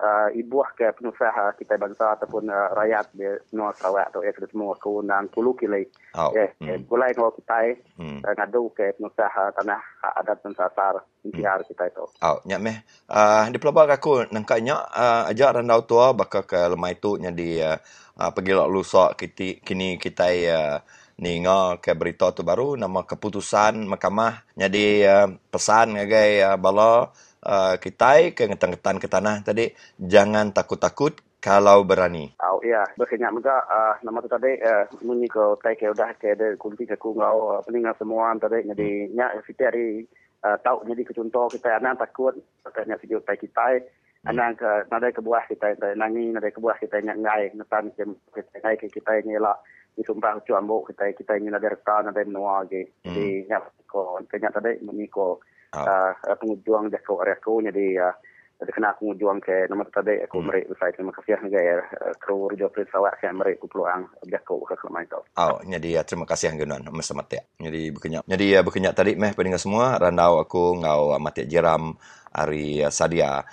uh, 0.00 0.28
ibuah 0.32 0.72
ke 0.72 0.90
pengusaha 0.96 1.54
kita 1.60 1.76
bangsa 1.76 2.16
ataupun 2.16 2.48
uh, 2.48 2.72
rakyat 2.74 3.12
di 3.12 3.28
Nusa 3.52 3.76
Sarawak 3.76 4.10
atau 4.10 4.24
ya 4.24 4.32
semua 4.34 4.74
ku 4.80 5.04
nang 5.04 5.28
kulu 5.28 5.52
kilai. 5.54 5.84
Oh. 6.16 6.32
Ya, 6.32 6.48
hmm. 6.58 6.88
mulai 6.88 7.12
ngau 7.12 7.30
kita 7.36 7.76
hmm. 8.00 8.24
uh, 8.24 8.34
ngadu 8.34 8.72
ke 8.72 8.96
pengusaha 8.96 9.52
tanah 9.54 9.80
adat 10.24 10.40
dan 10.40 10.52
sasar 10.56 10.94
intiar 11.22 11.60
hmm. 11.60 11.68
kita 11.68 11.84
itu. 11.92 12.04
Oh, 12.24 12.40
nyak 12.48 12.60
meh. 12.64 12.78
Uh, 13.06 13.46
di 13.52 13.60
pelabak 13.60 14.00
aku 14.00 14.26
nangkanya 14.32 14.80
uh, 14.90 15.30
ajak 15.30 15.60
randau 15.60 15.84
tua 15.84 16.16
bakal 16.16 16.48
ke 16.48 16.58
lemah 16.72 16.90
itu 16.90 17.20
nya 17.20 17.30
di 17.30 17.60
uh, 17.60 17.76
uh, 18.18 18.30
pergi 18.32 18.52
lok 18.56 18.70
lusak 18.72 19.10
kiti, 19.20 19.60
kini 19.60 20.00
kita 20.00 20.26
uh, 20.48 20.76
ninga 21.20 21.76
ke 21.84 21.92
berita 21.92 22.32
tu 22.32 22.40
baru 22.40 22.80
nama 22.80 23.04
keputusan 23.04 23.84
mahkamah 23.84 24.40
jadi 24.56 24.86
uh, 25.04 25.28
pesan 25.52 26.00
ngagai 26.00 26.40
uh, 26.48 26.56
bala 26.56 27.12
uh, 27.44 27.74
kita 27.80 28.32
ke 28.36 28.44
ngetan-ngetan 28.48 28.96
ke 29.00 29.08
tanah 29.08 29.40
tadi 29.44 29.72
jangan 29.96 30.52
takut-takut 30.52 31.16
kalau 31.40 31.82
berani. 31.88 32.36
Oh 32.44 32.60
iya, 32.60 32.84
berkenyak 33.00 33.32
juga 33.32 33.64
uh, 33.64 33.96
nama 34.04 34.20
tu 34.20 34.28
tadi 34.28 34.60
uh, 34.60 34.84
munyi 35.00 35.24
ko 35.24 35.56
tai 35.56 35.72
ke 35.72 35.88
udah 35.88 36.12
ke 36.20 36.36
de 36.36 36.60
kunti 36.60 36.84
ke 36.84 37.00
ku 37.00 37.16
ngau 37.16 37.56
uh, 37.56 37.60
peningat 37.64 37.96
semua 37.96 38.36
tadi 38.36 38.68
jadi 38.68 38.88
hmm. 39.08 39.12
nya 39.16 39.26
kita 39.40 39.72
hari 39.72 40.04
uh, 40.44 40.60
tahu 40.60 40.84
jadi 40.84 41.02
ke 41.08 41.16
contoh 41.16 41.48
kita 41.48 41.80
anak 41.80 41.96
takut 41.96 42.36
katanya 42.60 43.00
video 43.00 43.24
tai 43.24 43.40
kita 43.40 43.80
hmm. 43.80 44.30
anak 44.36 44.60
ke 44.60 44.70
nada 44.92 45.08
ke 45.08 45.20
buah 45.24 45.44
kita 45.48 45.66
nangi 45.96 46.28
nada 46.28 46.52
ke 46.52 46.60
buah 46.60 46.76
kita 46.76 47.00
nya 47.00 47.16
ngai 47.16 47.56
ngetan 47.56 47.88
ke 47.96 48.04
kita 48.36 48.56
ngai 48.60 48.76
ke 48.76 48.86
kita 48.92 49.12
ni 49.24 49.40
lah 49.40 49.56
disumpah 49.96 50.44
cu 50.44 50.52
ambo 50.52 50.84
kita 50.84 51.08
kita 51.16 51.40
ingin 51.40 51.56
ada 51.56 51.72
rekan 51.72 52.12
ada 52.12 52.20
menua 52.20 52.68
ge 52.68 52.84
hmm. 52.84 53.04
jadi 53.08 53.26
nya 53.48 53.58
ko 53.88 54.20
kenya 54.28 54.52
tadi 54.52 54.76
munyi 54.84 55.08
ko 55.08 55.40
uh, 55.74 56.12
pengujuang 56.38 56.90
jatuh 56.90 57.22
area 57.22 57.36
ko 57.38 57.62
jadi 57.62 57.86
uh, 58.10 58.14
Jadi 58.60 58.76
kena 58.76 58.92
aku 58.92 59.16
juang 59.16 59.40
ke 59.40 59.72
nama 59.72 59.88
tadi 59.88 60.20
aku 60.20 60.36
hmm. 60.36 60.46
merik 60.52 60.68
usai 60.68 60.92
terima 60.92 61.16
kasih 61.16 61.40
juga 61.40 61.60
ya 61.64 61.80
kru 62.20 62.44
Radio 62.44 62.68
Free 62.68 62.84
Sarawak 62.92 63.16
yang 63.24 63.40
merik 63.40 63.56
ku 63.56 63.64
peluang 63.72 64.04
berjaku 64.20 64.68
ke 64.68 64.76
kelemahan 64.76 65.08
itu. 65.08 65.20
Oh, 65.40 65.56
jadi 65.64 66.04
terima 66.04 66.28
kasih 66.28 66.52
Anggenuan 66.52 66.84
masa 66.92 67.16
mati. 67.16 67.40
Jadi 67.56 67.88
berkenyak. 67.88 68.28
Jadi 68.28 68.44
ya 68.52 68.60
berkenyak 68.60 68.92
tadi 68.92 69.16
meh 69.16 69.32
pendengar 69.32 69.64
semua 69.64 69.96
randau 69.96 70.44
aku 70.44 70.76
ngau 70.76 71.16
mati 71.16 71.48
jeram 71.48 71.96
hari 72.36 72.84
sadia. 72.92 73.48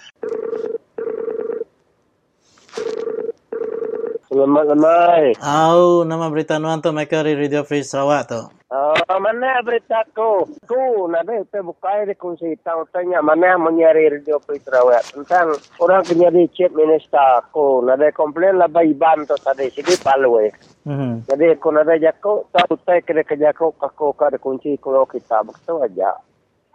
Selamat 4.28 4.68
lemai. 4.68 5.40
Au, 5.40 6.04
nama 6.04 6.28
berita 6.28 6.60
nuan 6.60 6.84
tu 6.84 6.92
mereka 6.92 7.24
di 7.24 7.32
Radio 7.32 7.64
Free 7.64 7.80
Sarawak 7.80 8.28
tu. 8.28 8.42
Oh, 8.68 9.00
mana 9.24 9.64
berita 9.64 10.04
ku? 10.12 10.44
Ku, 10.68 11.08
nada 11.08 11.32
itu 11.32 11.64
bukai 11.64 12.04
di 12.04 12.12
kunci 12.12 12.52
tahu 12.60 12.84
tanya 12.92 13.24
mana 13.24 13.56
menyari 13.56 14.12
Radio 14.12 14.44
Free 14.44 14.60
Sarawak 14.60 15.16
tentang 15.16 15.56
orang 15.80 16.04
penyari 16.04 16.52
chief 16.52 16.68
minister 16.76 17.40
ku. 17.56 17.80
Nada 17.80 18.12
komplain 18.12 18.60
lah 18.60 18.68
bayi 18.68 18.92
ban 18.92 19.24
tu 19.24 19.40
tadi, 19.40 19.72
jadi 19.72 19.96
palu 20.04 20.44
eh. 20.44 20.52
Hmm. 20.84 21.24
Jadi 21.24 21.56
aku 21.56 21.72
nada 21.72 21.96
jaku, 21.96 22.52
tahu 22.52 22.76
tay 22.84 23.00
kena 23.08 23.24
kerja 23.24 23.56
ku, 23.56 23.72
aku 23.80 24.12
kada 24.12 24.36
kunci 24.36 24.76
kalau 24.76 25.08
kita 25.08 25.40
begitu 25.48 25.80
aja. 25.80 26.20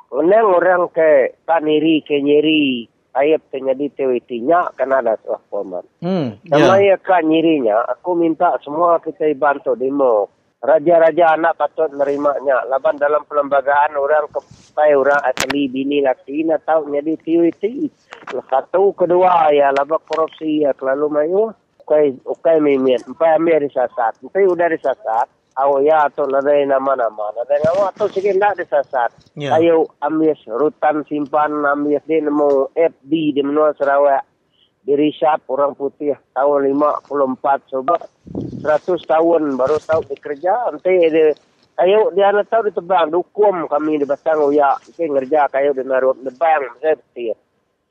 Menang 0.09 0.57
orang 0.57 0.88
ke 0.88 1.36
taniri 1.44 2.00
ke 2.00 2.16
nyeri 2.16 2.88
ayat 3.12 3.40
terjadi 3.52 3.86
TWT 3.92 4.30
nya 4.44 4.68
kan 4.76 4.92
ada 4.92 5.16
sebuah 5.20 5.42
format. 5.52 5.84
Hmm. 6.00 6.36
Sama 6.48 6.80
Ya. 6.80 6.94
ya 6.94 6.96
kan 7.00 7.24
nyirinya, 7.28 7.84
aku 7.88 8.16
minta 8.16 8.56
semua 8.64 9.00
kita 9.00 9.28
bantu 9.36 9.76
demo. 9.76 10.28
Raja-raja 10.62 11.34
anak 11.34 11.58
patut 11.58 11.90
nerimanya. 11.90 12.62
Laban 12.70 12.94
dalam 12.94 13.26
perlembagaan 13.26 13.98
orang 13.98 14.30
kepai 14.30 14.94
orang 14.94 15.18
asli 15.26 15.66
bini 15.66 16.06
laki 16.06 16.46
nak 16.46 16.62
tahu 16.62 16.86
jadi 16.86 17.18
TWT. 17.18 17.90
Satu 18.46 18.94
kedua 18.94 19.50
ya 19.50 19.74
laba 19.74 19.98
korupsi 20.06 20.62
ya 20.62 20.70
kelalu 20.78 21.06
mayu. 21.10 21.44
Ukai 21.82 22.14
ukai 22.22 22.62
mimin. 22.62 23.02
Empai 23.02 23.34
ambil 23.34 23.66
disasat. 23.66 24.22
Empai 24.22 24.46
udah 24.46 24.70
disasat. 24.70 25.26
Awo 25.61 25.84
ya 25.84 26.09
atau 26.09 26.24
nadai 26.24 26.64
nama-nama. 26.64 27.32
Nadai 27.36 27.61
nama 27.61 27.92
atau 27.92 28.09
sikit 28.09 28.36
nak 28.40 28.57
disasat. 28.57 29.12
Ya. 29.36 29.57
Ayo 29.61 29.88
ambil 30.00 30.32
rutan 30.57 31.05
simpan 31.05 31.53
ambil 31.64 32.00
dia 32.09 32.24
nemu 32.24 32.72
FB 32.72 33.11
di 33.36 33.42
menua 33.44 33.76
Sarawak. 33.76 34.24
Dirisap 34.82 35.46
orang 35.46 35.78
putih 35.78 36.18
tahun 36.34 36.74
54 36.74 37.70
coba 37.70 38.03
100 38.66 38.98
tahun 39.07 39.55
baru 39.55 39.78
tahu 39.78 40.11
bekerja 40.11 40.74
nanti 40.74 41.07
dia 41.07 41.38
kayu 41.78 42.12
dia 42.12 42.34
nak 42.34 42.50
tahu 42.50 42.68
di 42.68 42.72
tebang 42.74 43.09
dukum 43.09 43.66
kami 43.66 43.98
di 43.98 44.07
batang 44.07 44.42
uya 44.44 44.76
ke 44.82 45.09
ngerja 45.09 45.48
kayu 45.48 45.72
di 45.72 45.86
naruh 45.86 46.18
di 46.18 46.30
bang 46.36 46.62
saya 46.82 46.98
betul 46.98 47.36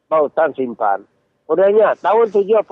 bau 0.05 0.27
tan 0.29 0.53
simpan 0.53 1.01
Udahnya 1.51 1.99
tahun 1.99 2.31
74 2.31 2.63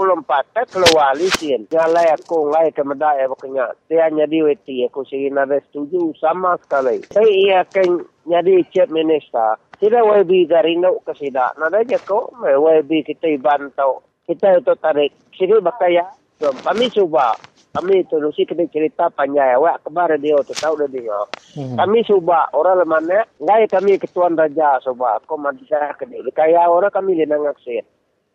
tak 0.56 0.72
keluar 0.72 1.12
lisin. 1.20 1.68
Nyalai 1.68 2.16
aku 2.16 2.48
ngai 2.48 2.72
ke 2.72 2.80
medai 2.88 3.28
bukannya. 3.28 3.76
Dia 3.92 4.08
jadi 4.08 4.40
weti 4.40 4.88
aku 4.88 5.04
sih 5.04 5.28
nada 5.28 5.60
setuju 5.68 6.16
sama 6.16 6.56
sekali. 6.64 7.04
Saya 7.12 7.28
ia 7.28 7.68
akan 7.68 8.08
jadi 8.24 8.64
chief 8.72 8.88
minister. 8.88 9.60
Tidak 9.84 10.00
YB 10.00 10.48
dari 10.48 10.80
nak 10.80 10.96
ke 11.04 11.12
sida. 11.20 11.52
Nada 11.60 11.84
je 11.84 12.00
ko 12.08 12.32
YB 12.40 13.04
kita 13.04 13.36
bantau. 13.44 14.00
Kita 14.24 14.64
itu 14.64 14.72
tarik. 14.80 15.12
Sini 15.36 15.60
bakaya. 15.60 16.08
Kami 16.40 16.88
cuba. 16.96 17.36
Kami 17.76 18.08
itu 18.08 18.16
lusi 18.16 18.48
kita 18.48 18.64
cerita 18.72 19.12
panjang. 19.12 19.60
Wak 19.60 19.84
kebar 19.84 20.16
dia 20.24 20.40
tu 20.48 20.56
tahu 20.56 20.88
dia 20.88 21.04
dia. 21.04 21.20
Hmm. 21.52 21.76
Kami 21.76 22.00
cuba 22.08 22.48
orang 22.56 22.88
lemana. 22.88 23.28
Ngai 23.44 23.68
kami 23.68 24.00
ketuan 24.00 24.40
raja 24.40 24.80
cuba. 24.80 25.20
Aku 25.20 25.36
mandi 25.36 25.68
saya 25.68 25.92
kena. 26.00 26.24
Kaya 26.32 26.64
orang 26.72 26.96
kami 26.96 27.20
dia 27.20 27.28
nangak. 27.28 27.60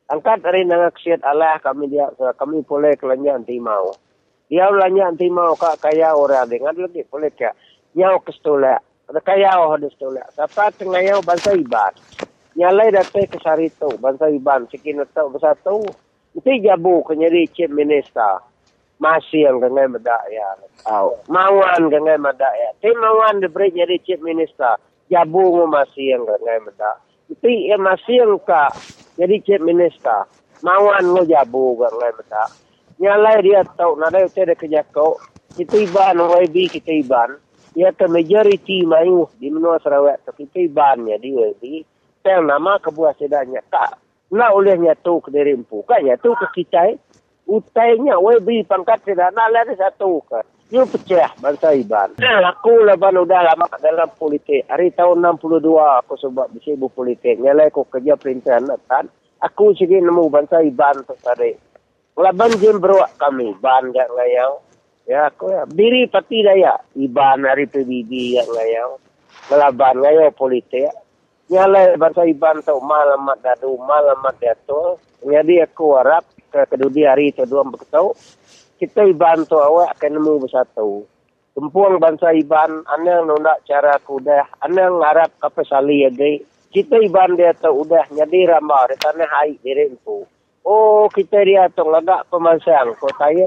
Angkat 0.05 0.44
dari 0.44 0.68
nangak 0.68 1.00
siat 1.00 1.24
Allah 1.24 1.57
kami 1.64 1.88
dia 1.88 2.12
kami 2.36 2.61
boleh 2.68 2.92
kelanya 3.00 3.40
anti 3.40 3.57
mau. 3.57 3.88
Dia 4.52 4.68
ulanya 4.68 5.09
anti 5.09 5.32
mau 5.32 5.57
kak 5.57 5.80
kaya 5.80 6.12
orang 6.12 6.44
dengan 6.52 6.76
lagi 6.76 7.09
boleh 7.09 7.32
kak. 7.32 7.57
Nyau 7.96 8.20
kestola. 8.20 8.76
Ada 9.09 9.20
kaya 9.24 9.57
oh 9.64 9.72
ada 9.72 9.88
stola. 9.88 10.20
Siapa 10.36 10.76
tengah 10.76 11.00
nyau 11.00 11.24
bangsa 11.24 11.57
iban. 11.57 11.96
Nyalai 12.52 12.92
date 12.92 13.32
ke 13.32 13.40
sarito 13.40 13.96
bangsa 13.96 14.28
iban 14.28 14.68
sikin 14.68 15.00
atau 15.00 15.32
bersatu. 15.32 15.80
Itu 16.36 16.52
jabu 16.61 17.00
kenyari 17.09 17.48
chief 17.57 17.72
minister. 17.72 18.44
Masih 19.00 19.48
yang 19.48 19.64
dengan 19.64 19.96
medaya. 19.96 20.61
Au. 20.84 21.16
Mawan 21.32 21.88
dengan 21.88 22.20
medaya. 22.20 22.76
Tim 22.84 22.92
mawan 23.00 23.40
diberi 23.40 23.72
jadi 23.72 23.96
chief 24.05 24.20
minister. 24.20 24.76
Jabu 25.09 25.64
masih 25.64 26.12
yang 26.12 26.28
dengan 26.28 26.68
medaya. 26.68 27.00
Itu 27.32 27.48
yang 27.48 27.80
masih 27.80 28.20
yang 28.20 28.36
kak 28.44 28.76
jadi 29.14 29.34
chief 29.42 29.60
minister 29.62 30.26
mawan 30.62 31.06
ngo 31.10 31.22
jabu 31.26 31.78
gang 31.78 31.94
lai 31.98 32.12
mata 32.14 32.44
nyalai 32.98 33.42
dia 33.42 33.62
tau 33.76 33.98
nada 33.98 34.22
te 34.28 34.42
de 34.46 34.54
kerja 34.54 34.82
kau 34.90 35.18
kita 35.54 35.86
iban 35.86 36.18
YB 36.18 36.66
kita 36.66 36.90
iban. 36.98 37.38
Ya 37.74 37.90
ke 37.90 38.06
majority 38.06 38.86
mayu 38.86 39.26
di 39.38 39.50
menua 39.50 39.82
Sarawak 39.82 40.22
tu 40.22 40.30
kita 40.46 40.62
iban 40.62 41.10
ya 41.10 41.18
di 41.18 41.34
YB 41.34 41.82
tel 42.22 42.46
nama 42.46 42.78
kebuah 42.78 43.18
sedanya 43.18 43.66
kak 43.66 43.98
na 44.30 44.54
olehnya 44.54 44.94
tu 45.02 45.18
ke 45.18 45.34
dari 45.34 45.58
empu 45.58 45.82
kan 45.82 46.06
ya 46.06 46.14
tu 46.14 46.38
ke 46.38 46.46
kita 46.54 46.94
utainya 47.50 48.14
YB 48.22 48.62
pangkat 48.70 49.02
sedah 49.02 49.34
na 49.34 49.50
lari 49.50 49.74
satu 49.74 50.22
ke 50.22 50.38
Dia 50.72 50.80
pecah 50.88 51.28
bangsa 51.44 51.76
Iban. 51.76 52.16
Aku 52.24 52.88
laban 52.88 53.20
udah 53.20 53.52
lama 53.52 53.68
dalam 53.84 54.08
politik. 54.16 54.64
Hari 54.64 54.96
tahun 54.96 55.20
62 55.20 55.60
aku 55.76 56.14
sebab 56.16 56.48
bersibuk 56.56 56.96
politik. 56.96 57.36
Nyalai 57.36 57.68
aku 57.68 57.84
kerja 57.84 58.16
perintahan 58.16 58.72
kan. 58.88 59.04
Aku 59.44 59.76
sikit 59.76 60.00
nemu 60.00 60.32
bangsa 60.32 60.64
Iban 60.64 61.04
tu 61.04 61.12
tadi. 61.20 61.52
Laban 62.16 62.56
jem 62.56 62.80
beruak 62.80 63.12
kami. 63.20 63.52
Ban 63.60 63.92
jak 63.92 64.08
ngayau. 64.08 64.64
Ya 65.04 65.28
aku 65.28 65.52
ya. 65.52 65.68
Diri 65.68 66.08
pati 66.08 66.40
daya. 66.40 66.80
Iban 66.96 67.44
hari 67.44 67.68
PBB 67.68 68.40
yang 68.40 68.48
ngayau. 68.48 68.96
Laban 69.52 70.00
ngayau 70.00 70.32
politik. 70.32 70.88
Nyalai 71.52 72.00
bangsa 72.00 72.24
Iban 72.24 72.64
tu 72.64 72.80
malam 72.80 73.20
mat 73.20 73.44
dadu. 73.44 73.76
Malam 73.84 74.16
mat 74.24 74.40
datu. 74.40 74.96
Jadi 75.20 75.60
aku 75.60 75.92
harap 75.92 76.24
ke 76.48 76.64
kedudi 76.72 77.04
hari 77.04 77.36
tu 77.36 77.44
dua 77.44 77.68
berketau 77.68 78.16
kita 78.79 79.07
iban 79.07 79.47
tu 79.47 79.55
awak 79.55 79.95
akan 79.99 80.18
nemu 80.18 80.47
bersatu. 80.47 81.07
Tempuang 81.55 82.03
bangsa 82.03 82.35
iban, 82.35 82.83
anang 82.91 83.31
nak 83.39 83.62
cara 83.62 83.95
kudah, 84.03 84.43
anang 84.66 84.99
harap 84.99 85.31
kapa 85.39 85.62
sali 85.62 86.03
agai. 86.03 86.43
Kita 86.75 86.99
iban 86.99 87.39
dia 87.39 87.55
tu 87.55 87.70
udah 87.70 88.11
jadi 88.11 88.51
ramah, 88.51 88.91
di 88.91 88.99
tanah 88.99 89.31
hai 89.31 89.55
diri 89.62 89.95
itu. 89.95 90.27
Oh, 90.66 91.07
kita 91.07 91.47
dia 91.47 91.70
tu 91.70 91.87
agak 91.87 92.27
pemansang, 92.27 92.99
kau 92.99 93.07
tayat. 93.14 93.47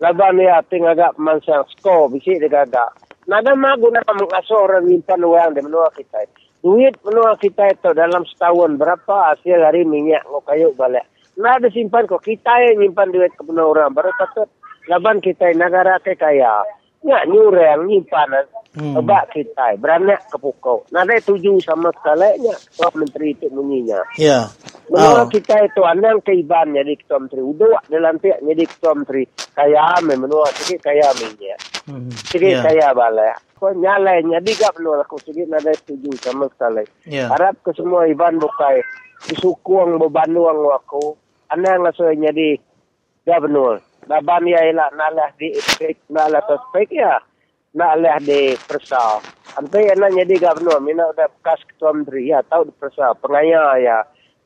Laban 0.00 0.40
dia 0.40 0.64
ting 0.72 0.88
agak 0.88 1.20
pemansang, 1.20 1.68
sko, 1.76 2.08
bisik 2.08 2.40
dia 2.40 2.64
agak. 2.64 2.96
Nada 3.28 3.52
mah 3.52 3.76
guna 3.76 4.00
mengasuh 4.08 4.64
orang 4.64 4.88
nyimpan 4.88 5.20
uang 5.24 5.50
di 5.56 5.60
menua 5.60 5.92
kita. 5.92 6.24
Duit 6.64 6.96
menua 7.04 7.36
kita 7.36 7.76
itu 7.76 7.92
dalam 7.92 8.24
setahun 8.24 8.80
berapa 8.80 9.36
hasil 9.36 9.60
hari 9.60 9.84
minyak 9.84 10.24
kau 10.24 10.40
kayu 10.48 10.72
balik. 10.72 11.04
Nah 11.34 11.58
ada 11.58 11.68
simpan 11.70 12.06
kok 12.06 12.22
kita 12.22 12.52
yang 12.70 12.82
nyimpan 12.82 13.10
duit 13.10 13.32
ke 13.34 13.42
benar 13.42 13.66
orang 13.70 13.90
baru 13.90 14.10
takut 14.16 14.46
laban 14.86 15.18
kita 15.18 15.50
negara 15.56 15.98
ke 15.98 16.14
kaya 16.14 16.62
nggak 17.02 17.24
nyureng 17.28 17.84
nyimpan 17.90 18.48
Hmm. 18.74 18.98
Kita 19.30 19.78
beranak 19.78 20.26
ke 20.26 20.34
pukau. 20.34 20.82
Nah 20.90 21.06
ada 21.06 21.14
tuju 21.22 21.62
sama 21.62 21.94
sekali 21.94 22.42
nya 22.42 22.58
Pak 22.74 22.90
Menteri 22.98 23.30
itu 23.30 23.46
bunyinya. 23.46 24.02
Ya. 24.18 24.50
Menurut 24.90 25.30
Oh. 25.30 25.30
kita 25.30 25.62
itu 25.62 25.78
anang 25.86 26.18
ke 26.26 26.34
Iban 26.34 26.74
jadi 26.74 26.98
ketua 26.98 27.22
menteri. 27.22 27.46
Dalam 27.86 28.18
pihak 28.18 28.42
jadi 28.42 28.64
ketua 28.66 28.92
menteri. 28.98 29.22
Kaya 29.54 29.78
ame 30.02 30.18
menurut 30.18 30.50
sikit 30.58 30.90
kaya 30.90 31.06
minyak. 31.22 31.58
Hmm. 31.86 32.10
Sikit 32.26 32.50
Ya. 32.58 32.62
kaya 32.66 32.86
balik. 32.98 33.38
Kau 33.54 33.70
nyalai 33.70 34.26
jadi 34.26 34.50
gak 34.58 34.74
menurut 34.82 35.06
aku 35.06 35.22
sikit 35.22 35.46
nada 35.46 35.70
setuju 35.70 36.10
sama 36.18 36.50
sekali. 36.50 36.82
Ya. 37.06 37.30
Harap 37.30 37.54
ke 37.62 37.70
semua 37.78 38.10
Iban 38.10 38.42
bukai. 38.42 38.82
Disukuang 39.30 40.02
bebanuang 40.02 40.66
aku. 40.74 41.14
Anang 41.52 41.84
langsung 41.84 42.12
jadi 42.12 42.56
gubernur. 43.24 43.80
Laban 44.04 44.44
ya 44.44 44.60
ilah 44.68 44.92
nalah 44.92 45.32
di 45.40 45.48
epek, 45.50 45.96
nalah 46.12 46.44
suspek 46.44 46.92
ya. 46.92 47.20
Nalah 47.74 48.20
di 48.22 48.54
persa. 48.68 49.18
Sampai 49.50 49.90
anak 49.90 50.14
jadi 50.14 50.34
gubernur. 50.38 50.78
Mina 50.78 51.10
udah 51.10 51.26
bekas 51.40 51.60
ketua 51.66 51.90
menteri 51.90 52.30
ya. 52.30 52.44
Tahu 52.46 52.68
di 52.70 52.74
persa. 52.76 53.16
Pengaya 53.18 53.80
ya. 53.80 53.98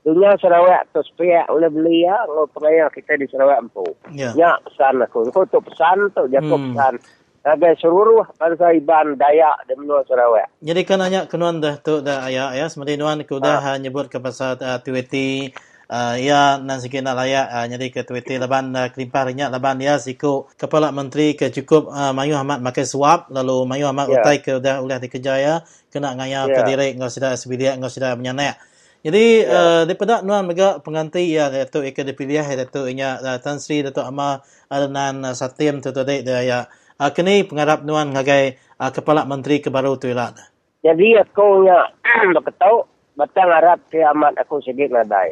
Dunia 0.06 0.38
Sarawak 0.40 0.88
tu 0.94 1.02
sepihak 1.04 1.50
boleh 1.50 1.68
beli 1.68 2.06
ya. 2.06 2.16
Kalau 2.24 2.48
pengaya 2.48 2.88
kita 2.88 3.18
di 3.18 3.26
Sarawak 3.28 3.60
empu. 3.60 3.84
Ya. 4.14 4.32
Ya 4.32 4.56
pesan 4.64 5.04
aku. 5.04 5.28
Kau 5.28 5.44
tu 5.44 5.60
pesan 5.60 6.08
tu. 6.16 6.24
Jakob 6.32 6.56
Hmm. 6.56 6.72
pesan. 6.72 6.94
Sebagai 7.38 7.80
seluruh 7.80 8.28
bangsa 8.36 8.76
Iban 8.76 9.16
Dayak 9.16 9.64
di 9.68 9.74
menua 9.76 10.04
Sarawak. 10.04 10.48
Jadi 10.60 10.80
kan 10.84 11.00
hanya 11.00 11.28
kenuan 11.28 11.60
dah 11.60 11.80
tu 11.80 12.00
dah 12.00 12.24
ayah 12.28 12.52
ya 12.52 12.68
seperti 12.68 12.96
nuan 12.96 13.24
ku 13.24 13.40
dah 13.40 13.60
ha. 13.60 13.72
nyebut 13.76 14.08
ke 14.08 14.20
pasal 14.20 14.56
uh, 14.60 14.80
Twitter 14.80 15.52
uh, 15.88 16.14
ya 16.20 16.60
nan 16.60 16.78
sikit 16.78 17.00
nak 17.02 17.16
layak 17.18 17.46
uh, 17.48 17.66
jadi 17.68 17.86
ke 17.90 18.00
Twitter 18.04 18.36
laban 18.38 18.70
uh, 18.76 18.88
kelimpah 18.92 19.32
rinyak 19.32 19.48
laban 19.50 19.80
ya 19.80 19.96
siku 19.96 20.46
kepala 20.60 20.92
menteri 20.92 21.34
ke 21.34 21.48
cukup 21.48 21.88
uh, 21.90 22.12
Mayu 22.12 22.36
Ahmad 22.36 22.60
makai 22.60 22.84
suap 22.84 23.32
lalu 23.32 23.64
Mayu 23.64 23.88
Ahmad 23.88 24.06
Ya. 24.08 24.20
utai 24.22 24.40
ke 24.44 24.60
dah 24.60 24.80
ulah 24.84 25.00
dikerja 25.00 25.34
ya 25.40 25.54
kena 25.92 26.14
ngaya 26.14 26.48
Ya. 26.48 26.54
ke 26.54 26.60
direk 26.68 26.92
ngau 27.00 27.10
sida 27.10 27.34
sebidia 27.36 27.74
ngau 27.76 27.90
sida 27.90 28.14
menyanak 28.14 28.60
Jadi 28.98 29.46
uh, 29.46 29.86
daripada 29.86 30.26
nuan 30.26 30.42
mega 30.42 30.82
penganti 30.82 31.30
ya 31.30 31.46
Datuk 31.54 31.86
Eka 31.86 32.02
dipilih 32.02 32.42
ya 32.42 32.66
Datuk 32.66 32.90
inya 32.90 33.22
uh, 33.22 33.38
Tan 33.38 33.62
Sri 33.62 33.86
Datuk 33.86 34.02
Ama 34.02 34.42
Adanan 34.66 35.22
uh, 35.22 35.34
Satim 35.38 35.78
tu 35.78 35.94
tu 35.94 36.02
dek 36.02 36.26
dia 36.26 36.42
ya. 36.42 36.58
Uh, 36.98 37.06
kini 37.14 37.46
pengarap 37.46 37.86
nuan 37.86 38.10
ngagai 38.10 38.58
uh, 38.82 38.90
kepala 38.90 39.22
menteri 39.22 39.62
kebaru 39.62 40.02
tu 40.02 40.10
ilan. 40.10 40.34
Jadi 40.82 41.14
aku 41.14 41.62
nya 41.62 41.94
berketau 42.34 42.90
batang 43.18 43.54
Arab 43.54 43.78
kiamat 43.86 44.34
aku 44.34 44.58
sedikit 44.66 44.98
nadai. 44.98 45.30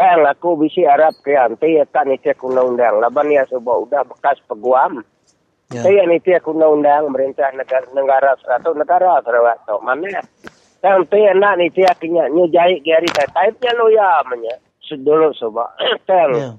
Eh 0.00 0.16
aku 0.16 0.56
bisi 0.56 0.88
Arab 0.88 1.12
kiamat 1.20 1.60
ya 1.60 1.84
kan 1.92 2.08
itu 2.08 2.32
aku 2.32 2.48
undang. 2.48 3.04
Laban 3.04 3.28
ya 3.28 3.44
sebab 3.52 3.84
udah 3.84 4.08
bekas 4.08 4.40
peguam. 4.48 5.04
Ya. 5.68 5.84
Saya 5.84 6.08
ni 6.08 6.16
tiap 6.24 6.48
undang-undang 6.48 7.12
merintah 7.12 7.52
negara 7.52 7.84
negara 7.92 8.32
atau 8.32 8.72
negara 8.72 9.20
tu. 9.68 9.76
Mana? 9.84 10.24
Sampai 10.80 11.28
anak 11.28 11.60
ni 11.60 11.68
tiap 11.68 12.00
kena 12.00 12.32
nyujai 12.32 12.80
gari 12.80 13.12
tak 13.12 13.28
type 13.36 13.60
nya 13.60 13.76
lo 13.76 13.92
ya 13.92 14.24
menya. 14.24 14.56
Sedulu 14.80 15.36
sebab. 15.36 15.68
Tang. 16.08 16.32
Ya. 16.32 16.50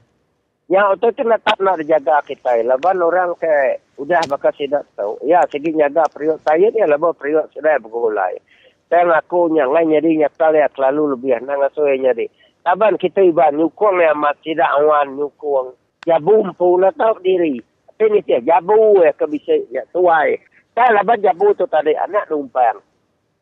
Yang 0.69 1.01
itu 1.01 1.07
kena 1.17 1.41
tak 1.41 1.57
nak 1.57 1.81
dijaga 1.81 2.21
kita. 2.21 2.61
Laban 2.61 3.01
orang 3.01 3.33
ke 3.41 3.81
udah 3.97 4.21
bakal 4.29 4.53
tidak 4.53 4.85
tahu. 4.93 5.17
Ya 5.25 5.41
segi 5.49 5.73
jaga 5.73 6.05
periuk 6.13 6.37
saya 6.45 6.69
ni 6.69 6.85
laban 6.85 7.17
periuk 7.17 7.49
sudah 7.57 7.81
bergulai. 7.81 8.37
Tang 8.85 9.09
aku 9.09 9.49
yang 9.57 9.73
lain 9.73 9.97
jadi 9.97 10.29
nyakal 10.29 10.53
ya 10.53 10.69
selalu 10.77 11.17
lebih 11.17 11.41
nang 11.41 11.57
aso 11.65 11.89
jadi. 11.89 12.29
Laban 12.61 13.01
kita 13.01 13.25
iban 13.25 13.57
nyukung 13.57 13.97
ya 13.97 14.13
mat 14.13 14.37
tidak 14.45 14.69
awan 14.77 15.17
nyukung. 15.17 15.73
Ya 16.05 16.21
bumpu 16.21 16.77
na 16.77 16.93
tahu 16.93 17.17
diri. 17.25 17.61
Tapi 17.89 18.17
ni 18.17 18.25
tiap 18.25 18.45
jabu 18.45 19.01
ya 19.01 19.13
ke 19.13 19.25
bisa 19.29 19.53
ya 19.69 19.85
tuai. 19.93 20.37
Saya 20.73 21.01
laban 21.01 21.21
jabu 21.21 21.53
tu 21.53 21.65
tadi 21.69 21.93
anak 21.93 22.29
numpang. 22.29 22.81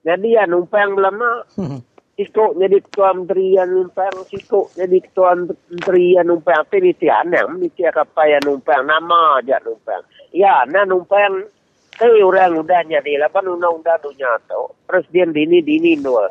Jadi 0.04 0.36
ya 0.36 0.44
numpang 0.48 1.00
lama. 1.00 1.44
Siko 2.20 2.52
jadi 2.60 2.84
ketua 2.84 3.16
menteri 3.16 3.56
yang 3.56 3.72
numpang. 3.72 4.12
Siko 4.28 4.68
jadi 4.76 5.00
ketua 5.00 5.36
menteri 5.48 6.20
yang 6.20 6.28
numpang. 6.28 6.68
Tapi 6.68 6.84
ni 6.84 6.92
tiap 6.96 7.24
anak. 7.28 7.48
Ni 7.60 7.72
tiap 7.72 7.96
apa 7.96 8.24
yang 8.28 8.44
numpang. 8.44 8.84
Nama 8.84 9.40
aja 9.40 9.60
numpang. 9.64 10.04
Ya, 10.36 10.64
na 10.68 10.84
numpang. 10.84 11.48
Tapi 11.96 12.20
orang 12.20 12.60
udah 12.60 12.84
jadi. 12.88 13.20
Lapan 13.20 13.56
undang-undang 13.56 14.00
dunia 14.04 14.36
tu. 14.48 14.76
Presiden 14.84 15.32
dini 15.32 15.64
dini 15.64 15.96
nol. 16.00 16.28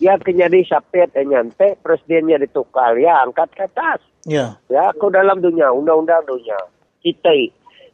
Ya 0.00 0.16
kenyadi 0.16 0.64
sapet 0.64 1.12
nyante. 1.16 1.76
Presidennya 1.82 2.40
ditukar. 2.40 2.96
Ya 2.96 3.20
angkat 3.20 3.52
ke 3.52 3.66
atas. 3.68 4.00
Ya. 4.22 4.54
Ya, 4.70 4.94
aku 4.94 5.10
dalam 5.10 5.42
dunia, 5.42 5.74
undang-undang 5.74 6.22
dunia. 6.26 6.58
Kita. 7.02 7.34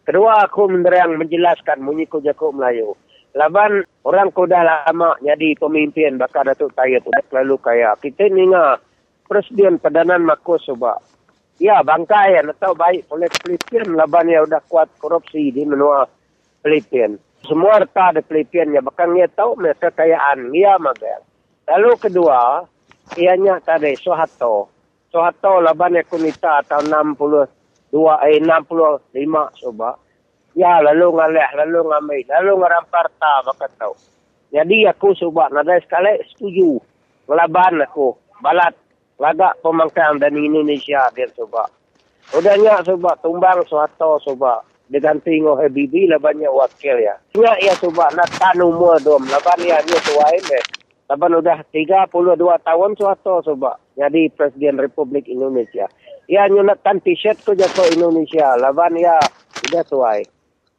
Kedua, 0.04 0.44
aku 0.44 0.68
menerang 0.68 1.16
menjelaskan 1.16 1.80
munyiku 1.80 2.20
jaku 2.20 2.52
Melayu. 2.52 2.96
Laban, 3.36 3.84
orang 4.08 4.32
ku 4.32 4.48
dah 4.48 4.64
lama 4.64 5.16
jadi 5.20 5.52
pemimpin 5.60 6.16
bakal 6.16 6.48
Datuk 6.48 6.72
Tayyip 6.72 7.04
udah 7.04 7.24
selalu 7.28 7.56
kaya. 7.60 7.92
Kita 8.00 8.28
ni 8.32 8.48
Presiden 9.28 9.76
Padanan 9.76 10.24
Mako 10.24 10.56
Subak. 10.56 11.04
Ya, 11.60 11.84
bangkai 11.84 12.40
yang 12.40 12.54
tahu 12.56 12.72
baik 12.72 13.04
oleh 13.12 13.28
Filipin. 13.44 13.98
Laban 13.98 14.32
ya 14.32 14.46
udah 14.48 14.64
kuat 14.72 14.88
korupsi 14.96 15.52
di 15.52 15.68
menua 15.68 16.08
Filipin. 16.64 17.20
Semua 17.44 17.76
harta 17.82 18.16
di 18.16 18.24
Filipin 18.24 18.72
ya. 18.72 18.80
Bahkan 18.80 19.12
dia 19.12 19.28
tahu 19.28 19.60
mereka 19.60 19.92
kekayaan. 19.92 20.48
Ya, 20.56 20.80
magal. 20.80 21.20
Lalu 21.68 22.00
kedua, 22.00 22.64
ianya 23.20 23.60
tadi 23.60 23.92
Soeharto. 24.00 24.72
Soeharto 25.12 25.60
laban 25.60 26.00
ya 26.00 26.04
kunita 26.08 26.64
tahun 26.64 27.12
62 27.12 27.44
eh 28.24 28.40
65 28.40 29.60
coba. 29.60 29.90
Ya 30.56 30.80
lalu 30.80 31.12
ngaleh, 31.12 31.48
lalu 31.60 31.80
ngambil, 31.92 32.24
lalu 32.40 32.52
ngaramparta 32.64 33.32
baka 33.44 33.68
tahu. 33.76 33.94
Jadi 34.48 34.88
aku 34.88 35.12
coba 35.12 35.52
nada 35.52 35.76
sekali 35.84 36.24
setuju. 36.32 36.80
Ngelaban 37.28 37.84
aku 37.84 38.16
balat 38.40 38.72
lagak 39.20 39.60
pemangkang 39.60 40.16
dan 40.16 40.32
Indonesia 40.40 41.04
dia 41.12 41.28
coba. 41.36 41.68
Udahnya 42.32 42.80
coba 42.80 43.12
tumbang 43.20 43.60
Soeharto 43.68 44.24
coba 44.24 44.64
diganti 44.88 45.36
ngo 45.36 45.52
Habibi 45.60 46.08
labannya 46.08 46.48
wakil 46.48 46.96
ya. 46.96 47.12
Nya 47.36 47.52
ya 47.60 47.76
coba 47.76 48.08
nak 48.16 48.32
tanu 48.40 48.72
mua 48.72 48.96
dom 49.04 49.20
laban 49.28 49.60
ya 49.60 49.84
nya 49.84 49.98
tuai 50.00 50.40
me. 50.48 50.77
Laban 51.08 51.40
udah 51.40 51.64
32 51.72 52.12
tahun 52.68 52.90
Soeharto 53.00 53.40
coba 53.40 53.80
jadi 53.96 54.28
Presiden 54.36 54.76
Republik 54.76 55.24
Indonesia. 55.24 55.88
Ya 56.28 56.44
nyunatkan 56.44 57.00
t-shirt 57.00 57.40
ko 57.48 57.56
jatuh 57.56 57.88
Indonesia. 57.96 58.60
Laban 58.60 58.92
ya 59.00 59.16
udah 59.64 59.84
tuai. 59.88 60.28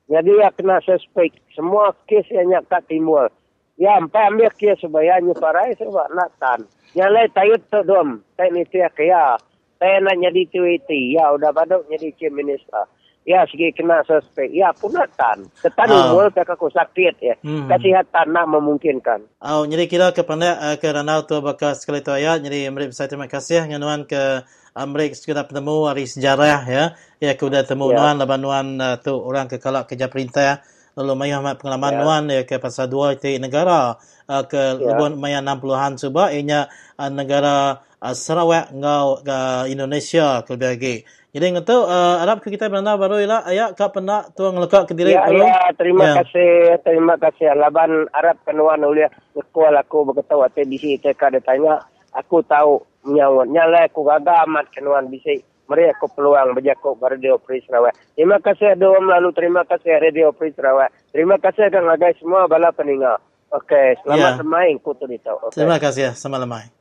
Jadi 0.06 0.30
ya 0.38 0.54
kena 0.54 0.78
suspek. 0.86 1.34
Semua 1.58 1.98
kes 2.06 2.30
yang 2.30 2.54
nyak 2.54 2.70
kat 2.70 2.86
timur. 2.86 3.34
Ya 3.82 3.98
empat 3.98 4.30
ambil 4.30 4.54
kes 4.54 4.78
supaya 4.86 5.18
nyu 5.18 5.34
parai 5.34 5.74
sebab 5.82 6.14
nak 6.14 6.30
tan. 6.38 6.62
Yang 6.94 7.10
lain 7.10 7.30
tayut 7.34 7.62
tu 7.70 7.82
dom. 7.86 8.22
Tay 8.38 8.54
ni 8.54 8.66
tiak 8.70 8.98
ya. 9.02 9.34
Tay 9.82 9.98
nak 10.02 10.18
jadi 10.22 10.46
tuiti. 10.54 11.18
Ya 11.18 11.34
udah 11.34 11.50
baduk 11.50 11.90
jadi 11.90 12.14
chief 12.18 12.30
minister. 12.30 12.86
Ya 13.30 13.46
segi 13.46 13.70
kena 13.78 14.02
suspek. 14.10 14.50
Ya 14.50 14.74
pun 14.74 14.90
nak 14.90 15.14
tan. 15.14 15.46
Ketan 15.62 15.86
Ah. 15.94 16.10
umur 16.10 16.34
tak 16.34 16.50
aku 16.50 16.66
sakit 16.74 17.14
ya. 17.22 17.38
Hmm. 17.46 17.70
Kesihatan 17.70 18.34
nak 18.34 18.50
memungkinkan. 18.50 19.22
Au 19.38 19.70
jadi 19.70 19.86
kira 19.86 20.10
kepada 20.10 20.58
uh, 20.58 20.76
ke 20.82 20.90
ranau 20.90 21.22
tu 21.30 21.38
bakal 21.38 21.78
sekali 21.78 22.02
tu 22.02 22.10
ayat. 22.10 22.42
Jadi 22.42 22.66
Amrik 22.66 22.90
saya 22.90 23.06
terima 23.06 23.30
kasih 23.30 23.70
nganuan 23.70 24.10
ke 24.10 24.42
Amrik 24.74 25.14
sekadar 25.14 25.46
bertemu 25.46 25.76
hari 25.86 26.10
sejarah 26.10 26.66
ya. 26.66 26.84
Ya 27.22 27.38
ke 27.38 27.44
udah 27.46 27.62
temu 27.62 27.94
Ya. 27.94 28.02
nuan 28.02 28.18
laban 28.18 28.42
nuan 28.42 28.68
uh, 28.82 28.98
tu 28.98 29.14
orang 29.14 29.46
ke 29.46 29.62
kalak 29.62 29.86
kerja 29.86 30.10
perintah 30.10 30.66
lalu 30.98 31.14
maya 31.14 31.38
amat 31.38 31.62
pengalaman 31.62 31.94
Ya. 31.94 32.00
nuan 32.02 32.24
ya 32.34 32.42
ke 32.50 32.58
pasal 32.58 32.90
dua 32.90 33.14
itu 33.14 33.30
negara 33.38 33.94
uh, 34.26 34.44
ke 34.50 34.58
Ya. 34.82 34.98
lebih 34.98 35.22
maya 35.22 35.38
60-an 35.38 36.02
cuba 36.02 36.34
ianya 36.34 36.66
uh, 36.98 37.14
negara 37.14 37.78
uh, 38.02 38.16
Sarawak 38.18 38.74
ngau 38.74 39.22
ke 39.22 39.38
Indonesia 39.70 40.42
ke 40.42 40.58
lebih 40.58 40.70
lagi. 40.74 40.96
Jadi 41.30 41.46
ngatu 41.54 41.86
uh, 41.86 42.26
Arab 42.26 42.42
ke 42.42 42.50
kita 42.50 42.74
benar 42.74 42.98
baru 42.98 43.22
ialah 43.22 43.46
ayat 43.46 43.78
ka 43.78 43.94
pernah 43.94 44.26
tu 44.34 44.50
ngelekat 44.50 44.90
ke 44.90 44.98
diri 44.98 45.14
Ya, 45.14 45.30
baru. 45.30 45.46
ya, 45.46 45.62
terima 45.78 46.04
Ya. 46.10 46.14
kasih, 46.26 46.50
terima 46.82 47.16
kasih. 47.22 47.54
Laban 47.54 48.10
Arab 48.12 48.42
kenuan 48.42 48.82
uliah 48.82 49.14
ngekual 49.38 49.78
aku 49.78 50.10
berkata 50.10 50.34
waktu 50.34 50.66
di 50.66 50.82
sini 50.82 50.98
teka 50.98 51.30
dia 51.30 51.38
tanya, 51.40 51.86
aku 52.18 52.42
tahu 52.42 52.82
menyawat. 53.06 53.46
Nyala 53.46 53.86
aku 53.86 54.02
gagal 54.02 54.42
amat 54.50 54.74
kenuan 54.74 55.14
di 55.14 55.22
sini. 55.22 55.46
Meri 55.70 55.86
aku 55.86 56.10
peluang 56.18 56.58
berjakuk 56.58 56.98
ke 56.98 57.06
Radio 57.14 57.38
Free 57.46 57.62
Sarawak. 57.62 57.94
Terima 58.18 58.42
kasih 58.42 58.74
doa 58.74 58.98
lalu 58.98 59.30
terima 59.38 59.62
kasih 59.70 60.02
Radio 60.02 60.34
Free 60.34 60.50
Sarawak. 60.58 60.90
Terima 61.14 61.38
kasih 61.38 61.70
kang 61.70 61.86
agai 61.86 62.18
semua 62.18 62.50
bala 62.50 62.74
peninga. 62.74 63.22
Okey, 63.54 63.94
Ya. 63.94 64.02
selamat 64.02 64.32
bermain 64.42 64.82
kutu 64.82 65.06
di 65.06 65.22
tahu. 65.22 65.38
Okay. 65.54 65.62
Terima 65.62 65.78
kasih 65.78 66.18
sama 66.18 66.42
lemai. 66.42 66.74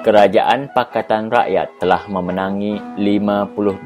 Kerajaan 0.00 0.72
Pakatan 0.72 1.28
Rakyat 1.28 1.76
telah 1.76 2.08
memenangi 2.08 2.80
52% 2.96 3.84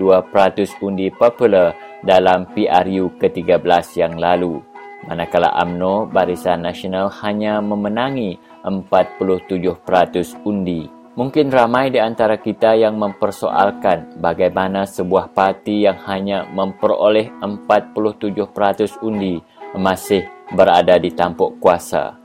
undi 0.78 1.10
popular 1.10 1.74
dalam 2.06 2.46
PRU 2.54 3.18
ke-13 3.18 3.98
yang 3.98 4.14
lalu. 4.14 4.62
Manakala 5.10 5.50
AMNO 5.58 6.06
Barisan 6.14 6.62
Nasional 6.62 7.10
hanya 7.18 7.58
memenangi 7.58 8.38
47% 8.62 10.38
undi. 10.46 10.86
Mungkin 11.18 11.50
ramai 11.50 11.90
di 11.90 11.98
antara 11.98 12.38
kita 12.38 12.78
yang 12.78 12.94
mempersoalkan 12.94 14.22
bagaimana 14.22 14.86
sebuah 14.86 15.34
parti 15.34 15.82
yang 15.82 15.98
hanya 16.06 16.46
memperoleh 16.46 17.26
47% 17.42 19.02
undi 19.02 19.42
masih 19.74 20.22
berada 20.54 20.94
di 20.94 21.10
tampuk 21.10 21.58
kuasa. 21.58 22.23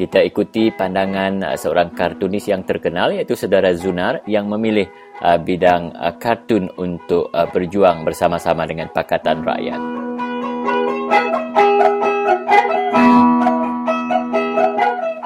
Kita 0.00 0.24
ikuti 0.24 0.72
pandangan 0.72 1.44
uh, 1.44 1.56
seorang 1.60 1.92
kartunis 1.92 2.48
yang 2.48 2.64
terkenal 2.64 3.12
iaitu 3.12 3.36
saudara 3.36 3.68
Zunar 3.76 4.24
yang 4.24 4.48
memilih 4.48 4.88
uh, 5.20 5.36
bidang 5.36 5.92
uh, 5.92 6.16
kartun 6.16 6.72
untuk 6.80 7.28
berjuang 7.52 8.08
bersama-sama 8.08 8.64
dengan 8.64 8.88
Pakatan 8.88 9.44
Rakyat. 9.44 10.00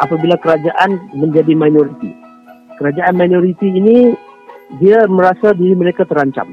apabila 0.05 0.37
kerajaan 0.37 1.01
menjadi 1.17 1.57
minoriti. 1.57 2.13
Kerajaan 2.77 3.17
minoriti 3.17 3.69
ini 3.73 4.13
dia 4.77 5.09
merasa 5.09 5.57
diri 5.57 5.73
mereka 5.73 6.05
terancam. 6.05 6.53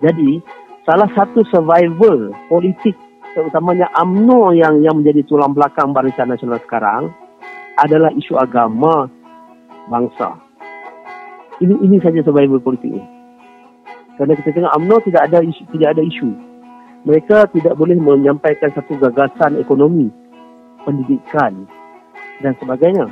Jadi 0.00 0.40
salah 0.88 1.10
satu 1.12 1.44
survival 1.52 2.32
politik 2.48 2.96
terutamanya 3.34 3.86
AMNO 3.94 4.54
yang 4.56 4.82
yang 4.82 4.98
menjadi 5.02 5.22
tulang 5.26 5.54
belakang 5.54 5.94
Barisan 5.94 6.30
Nasional 6.30 6.58
sekarang 6.66 7.14
adalah 7.78 8.10
isu 8.12 8.36
agama 8.36 9.06
bangsa. 9.88 10.36
Ini 11.60 11.74
ini 11.84 11.96
saja 12.00 12.24
survival 12.24 12.60
politiknya. 12.60 13.04
Kerana 14.16 14.36
kita 14.36 14.52
tengok 14.52 14.74
AMNO 14.76 14.96
tidak 15.08 15.22
ada 15.32 15.38
isu, 15.40 15.62
tidak 15.76 15.88
ada 15.96 16.02
isu. 16.04 16.30
Mereka 17.08 17.48
tidak 17.56 17.74
boleh 17.80 17.96
menyampaikan 17.96 18.68
satu 18.76 18.92
gagasan 19.00 19.56
ekonomi, 19.56 20.12
pendidikan 20.84 21.64
dan 22.44 22.52
sebagainya. 22.60 23.08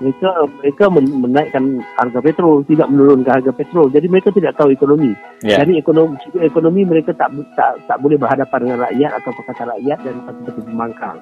Mereka 0.00 0.28
mereka 0.64 0.84
men- 0.88 1.16
menaikkan 1.20 1.64
harga 2.00 2.18
petrol, 2.24 2.64
tidak 2.64 2.88
menurunkan 2.88 3.36
harga 3.36 3.52
petrol. 3.52 3.92
Jadi 3.92 4.06
mereka 4.08 4.32
tidak 4.32 4.56
tahu 4.56 4.72
ekonomi. 4.72 5.12
Ya. 5.44 5.60
Jadi 5.60 5.76
ekonomi 5.76 6.16
ekonomi 6.40 6.88
mereka 6.88 7.12
tak 7.12 7.28
tak 7.52 7.76
tak 7.84 8.00
boleh 8.00 8.16
berhadapan 8.16 8.58
dengan 8.64 8.78
rakyat 8.88 9.10
atau 9.20 9.30
perkataan 9.36 9.68
rakyat 9.76 9.98
dan 10.00 10.14
seperti 10.24 10.60
pembangkang. 10.64 11.16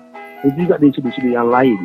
Itu 0.46 0.54
juga 0.62 0.74
di 0.78 0.94
sudut-sudut 0.94 1.32
yang 1.34 1.50
lain. 1.50 1.80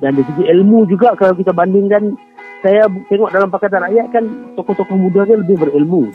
Dan 0.00 0.16
dari 0.16 0.24
segi 0.32 0.44
ilmu 0.48 0.88
juga 0.88 1.12
kalau 1.18 1.36
kita 1.36 1.52
bandingkan 1.52 2.16
saya 2.64 2.90
tengok 3.06 3.30
dalam 3.30 3.50
Pakatan 3.50 3.86
Rakyat 3.86 4.06
kan 4.10 4.24
tokoh-tokoh 4.58 4.96
muda 4.98 5.26
ni 5.26 5.34
lebih 5.44 5.56
berilmu. 5.62 6.10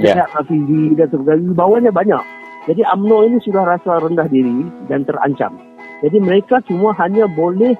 Ya. 0.00 0.24
yeah. 0.24 0.28
Rafizi 0.32 0.96
dan 0.96 1.10
sebagainya. 1.12 1.52
Bawahnya 1.52 1.92
banyak. 1.92 2.22
Jadi 2.70 2.86
UMNO 2.86 3.18
ini 3.26 3.38
sudah 3.42 3.66
rasa 3.66 3.98
rendah 3.98 4.30
diri 4.30 4.62
dan 4.86 5.02
terancam. 5.02 5.58
Jadi 6.00 6.22
mereka 6.22 6.62
cuma 6.64 6.94
hanya 6.94 7.26
boleh 7.26 7.74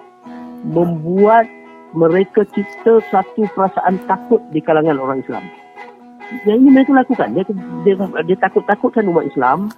membuat 0.67 1.47
mereka 1.93 2.45
cipta 2.53 3.01
satu 3.12 3.45
perasaan 3.53 4.01
takut 4.09 4.40
di 4.53 4.61
kalangan 4.64 4.97
orang 4.97 5.20
Islam. 5.20 5.45
Yang 6.49 6.59
ini 6.64 6.68
mereka 6.72 6.93
lakukan. 6.97 7.28
Dia, 7.36 7.45
dia, 7.84 7.95
dia 8.24 8.36
takut-takutkan 8.40 9.05
umat 9.12 9.28
Islam. 9.28 9.68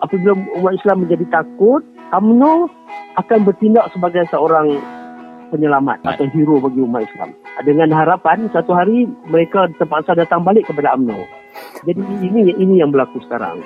Apabila 0.00 0.32
umat 0.56 0.72
Islam 0.78 1.04
menjadi 1.04 1.26
takut, 1.28 1.84
UMNO 2.16 2.72
akan 3.20 3.38
bertindak 3.44 3.92
sebagai 3.92 4.24
seorang 4.32 4.80
penyelamat 5.52 6.04
atau 6.04 6.24
hero 6.32 6.60
bagi 6.60 6.80
umat 6.80 7.04
Islam. 7.04 7.36
Dengan 7.60 7.92
harapan 7.92 8.48
satu 8.52 8.72
hari 8.72 9.04
mereka 9.28 9.68
terpaksa 9.76 10.16
datang 10.16 10.44
balik 10.44 10.64
kepada 10.64 10.96
UMNO. 10.96 11.20
Jadi 11.84 12.00
ini 12.24 12.56
ini 12.56 12.74
yang 12.80 12.88
berlaku 12.88 13.20
sekarang. 13.28 13.60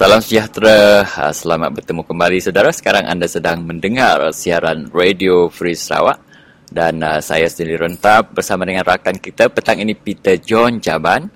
Salam 0.00 0.24
sejahtera, 0.24 1.04
Ah, 1.04 1.28
selamat 1.28 1.76
bertemu 1.76 2.00
kembali 2.08 2.40
saudara. 2.40 2.72
Sekarang 2.72 3.04
anda 3.04 3.28
sedang 3.28 3.60
mendengar 3.60 4.32
siaran 4.32 4.88
Radio 4.88 5.52
Free 5.52 5.76
Sarawak 5.76 6.24
dan 6.72 7.04
uh, 7.04 7.20
saya 7.20 7.44
sendiri 7.44 7.84
rentap 7.84 8.32
bersama 8.32 8.64
dengan 8.64 8.80
rakan 8.88 9.20
kita 9.20 9.52
petang 9.52 9.76
ini 9.76 9.92
Peter 9.92 10.40
John 10.40 10.80
Jaban 10.80 11.28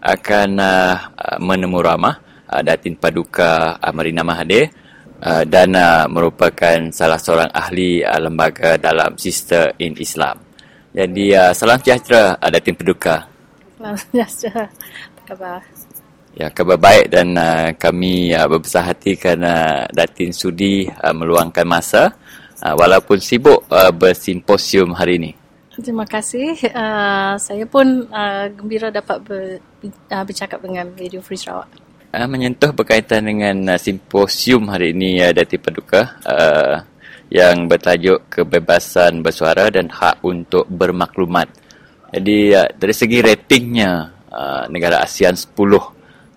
akan 0.00 0.48
uh, 0.56 0.96
menemu 1.44 1.76
ramah 1.76 2.16
uh, 2.48 2.64
Datin 2.64 2.96
Paduka 2.96 3.76
uh, 3.76 3.92
Marina 3.92 4.24
Mahathir 4.24 4.72
uh, 5.20 5.44
dan 5.44 5.76
uh, 5.76 6.08
merupakan 6.08 6.88
salah 6.96 7.20
seorang 7.20 7.52
ahli 7.52 8.00
uh, 8.00 8.16
lembaga 8.16 8.80
dalam 8.80 9.20
Sister 9.20 9.76
in 9.76 9.92
Islam. 10.00 10.40
Jadi 10.96 11.36
uh, 11.36 11.52
salam 11.52 11.76
sejahtera 11.84 12.40
uh, 12.40 12.48
Datin 12.48 12.80
Paduka. 12.80 13.28
Salam 13.76 13.92
sejahtera. 14.00 14.72
Apa 14.72 15.20
khabar? 15.28 15.85
Ya, 16.36 16.52
kabar 16.52 16.76
baik 16.76 17.16
dan 17.16 17.32
uh, 17.32 17.72
kami 17.80 18.28
uh, 18.36 18.44
berbesar 18.44 18.92
hati 18.92 19.16
kerana 19.16 19.88
Datin 19.88 20.36
sudi 20.36 20.84
uh, 20.84 21.16
meluangkan 21.16 21.64
masa 21.64 22.12
uh, 22.60 22.76
walaupun 22.76 23.16
sibuk 23.16 23.64
uh, 23.72 23.88
bersimposium 23.88 24.92
hari 24.92 25.16
ini. 25.16 25.32
Terima 25.80 26.04
kasih. 26.04 26.60
Uh, 26.76 27.40
saya 27.40 27.64
pun 27.64 28.04
uh, 28.12 28.52
gembira 28.52 28.92
dapat 28.92 29.16
ber, 29.24 29.64
uh, 30.12 30.24
bercakap 30.28 30.60
dengan 30.60 30.92
Radio 31.00 31.24
Free 31.24 31.40
Sarawak. 31.40 31.72
Uh, 32.12 32.28
menyentuh 32.28 32.68
berkaitan 32.76 33.24
dengan 33.24 33.72
uh, 33.72 33.80
simposium 33.80 34.68
hari 34.68 34.92
ini 34.92 35.24
uh, 35.24 35.32
Datin 35.32 35.56
Paduka 35.56 36.20
uh, 36.20 36.84
yang 37.32 37.64
bertajuk 37.64 38.28
kebebasan 38.28 39.24
bersuara 39.24 39.72
dan 39.72 39.88
hak 39.88 40.20
untuk 40.20 40.68
bermaklumat. 40.68 41.48
Jadi 42.12 42.52
uh, 42.52 42.68
dari 42.76 42.92
segi 42.92 43.24
ratingnya 43.24 44.12
uh, 44.28 44.68
negara 44.68 45.00
ASEAN 45.00 45.32
10 45.32 45.95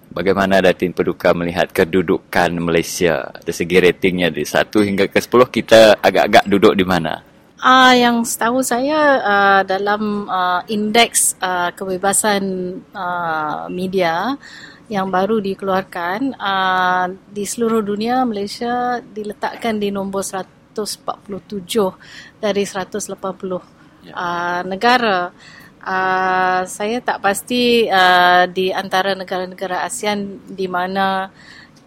Bagaimana 0.09 0.57
Datin 0.57 0.89
Paduka 0.89 1.37
melihat 1.37 1.69
kedudukan 1.69 2.49
Malaysia 2.57 3.29
dari 3.45 3.53
segi 3.53 3.77
ratingnya 3.77 4.33
dari 4.33 4.41
1 4.41 4.65
hingga 4.81 5.05
ke 5.05 5.21
10 5.21 5.53
kita 5.53 6.01
agak-agak 6.01 6.49
duduk 6.49 6.73
di 6.73 6.81
mana? 6.81 7.21
Uh, 7.59 7.93
yang 7.93 8.25
setahu 8.25 8.65
saya 8.65 9.21
uh, 9.21 9.61
dalam 9.67 10.25
uh, 10.25 10.65
indeks 10.65 11.37
uh, 11.43 11.69
kebebasan 11.75 12.41
uh, 12.95 13.67
media 13.69 14.33
yang 14.89 15.13
baru 15.13 15.37
dikeluarkan 15.37 16.33
uh, 16.39 17.05
di 17.29 17.45
seluruh 17.45 17.85
dunia 17.85 18.25
Malaysia 18.25 18.97
diletakkan 19.03 19.77
di 19.77 19.93
nombor 19.93 20.25
147 20.25 22.41
dari 22.41 22.63
180 22.65 23.13
uh, 23.13 23.61
negara. 24.65 25.29
Uh, 25.79 26.67
saya 26.67 26.99
tak 26.99 27.23
pasti 27.23 27.87
uh, 27.87 28.43
di 28.51 28.67
antara 28.75 29.15
negara-negara 29.15 29.87
ASEAN 29.87 30.43
di 30.51 30.67
mana 30.67 31.31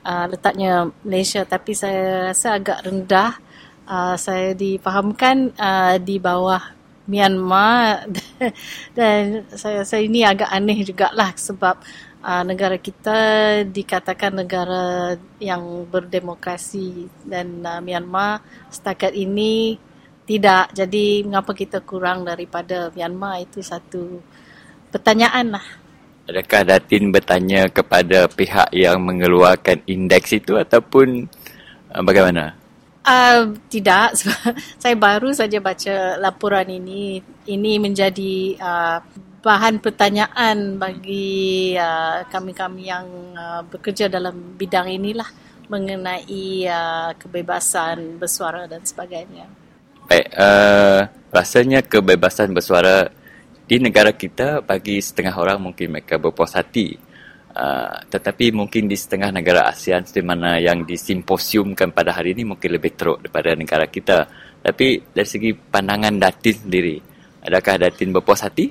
uh, 0.00 0.26
letaknya 0.32 0.88
Malaysia. 1.04 1.44
Tapi 1.44 1.72
saya 1.76 2.32
rasa 2.32 2.56
agak 2.56 2.88
rendah. 2.88 3.36
Uh, 3.82 4.16
saya 4.16 4.56
difahamkan 4.56 5.52
uh, 5.60 6.00
di 6.00 6.16
bawah 6.16 6.62
Myanmar. 7.04 8.08
Dan 8.96 9.44
saya 9.52 9.84
rasa 9.84 10.00
ini 10.00 10.24
agak 10.24 10.48
aneh 10.48 10.80
jugalah 10.88 11.36
sebab 11.36 11.76
uh, 12.24 12.42
negara 12.48 12.80
kita 12.80 13.18
dikatakan 13.68 14.40
negara 14.40 15.18
yang 15.36 15.84
berdemokrasi. 15.84 17.12
Dan 17.28 17.60
uh, 17.60 17.84
Myanmar 17.84 18.40
setakat 18.72 19.12
ini 19.12 19.76
tidak. 20.26 20.72
Jadi 20.72 21.26
mengapa 21.26 21.52
kita 21.52 21.82
kurang 21.82 22.24
daripada 22.26 22.90
Myanmar 22.94 23.42
itu 23.42 23.60
satu 23.60 24.22
pertanyaan 24.92 25.58
lah. 25.58 25.66
Adakah 26.22 26.62
Datin 26.62 27.10
bertanya 27.10 27.66
kepada 27.66 28.30
pihak 28.30 28.70
yang 28.70 29.02
mengeluarkan 29.02 29.82
indeks 29.90 30.38
itu 30.38 30.54
ataupun 30.54 31.26
uh, 31.90 32.02
bagaimana? 32.06 32.54
Uh, 33.02 33.58
tidak, 33.66 34.14
sebab 34.18 34.54
saya 34.78 34.94
baru 34.94 35.34
saja 35.34 35.58
baca 35.58 36.14
laporan 36.22 36.70
ini. 36.70 37.18
Ini 37.42 37.82
menjadi 37.82 38.54
uh, 38.62 38.98
bahan 39.42 39.82
pertanyaan 39.82 40.78
bagi 40.78 41.74
uh, 41.74 42.22
kami-kami 42.30 42.86
yang 42.86 43.34
uh, 43.34 43.66
bekerja 43.66 44.06
dalam 44.06 44.54
bidang 44.54 44.86
inilah 44.86 45.26
mengenai 45.66 46.70
uh, 46.70 47.10
kebebasan 47.18 48.22
bersuara 48.22 48.70
dan 48.70 48.86
sebagainya. 48.86 49.61
Baik, 50.12 50.28
uh, 50.36 51.08
rasanya 51.32 51.80
kebebasan 51.80 52.52
bersuara 52.52 53.08
di 53.64 53.80
negara 53.80 54.12
kita 54.12 54.60
bagi 54.60 55.00
setengah 55.00 55.32
orang 55.40 55.72
mungkin 55.72 55.88
mereka 55.88 56.20
berpuas 56.20 56.52
hati. 56.52 57.00
Uh, 57.56 57.96
tetapi 58.12 58.52
mungkin 58.52 58.92
di 58.92 58.92
setengah 58.92 59.32
negara 59.32 59.64
ASEAN 59.72 60.04
di 60.04 60.20
mana 60.20 60.60
yang 60.60 60.84
disimposiumkan 60.84 61.96
pada 61.96 62.12
hari 62.12 62.36
ini 62.36 62.44
mungkin 62.44 62.76
lebih 62.76 62.92
teruk 62.92 63.24
daripada 63.24 63.56
negara 63.56 63.88
kita. 63.88 64.28
Tapi 64.60 65.00
dari 65.16 65.24
segi 65.24 65.56
pandangan 65.56 66.20
Datin 66.20 66.60
sendiri, 66.60 67.00
adakah 67.48 67.88
Datin 67.88 68.12
berpuas 68.12 68.44
hati? 68.44 68.68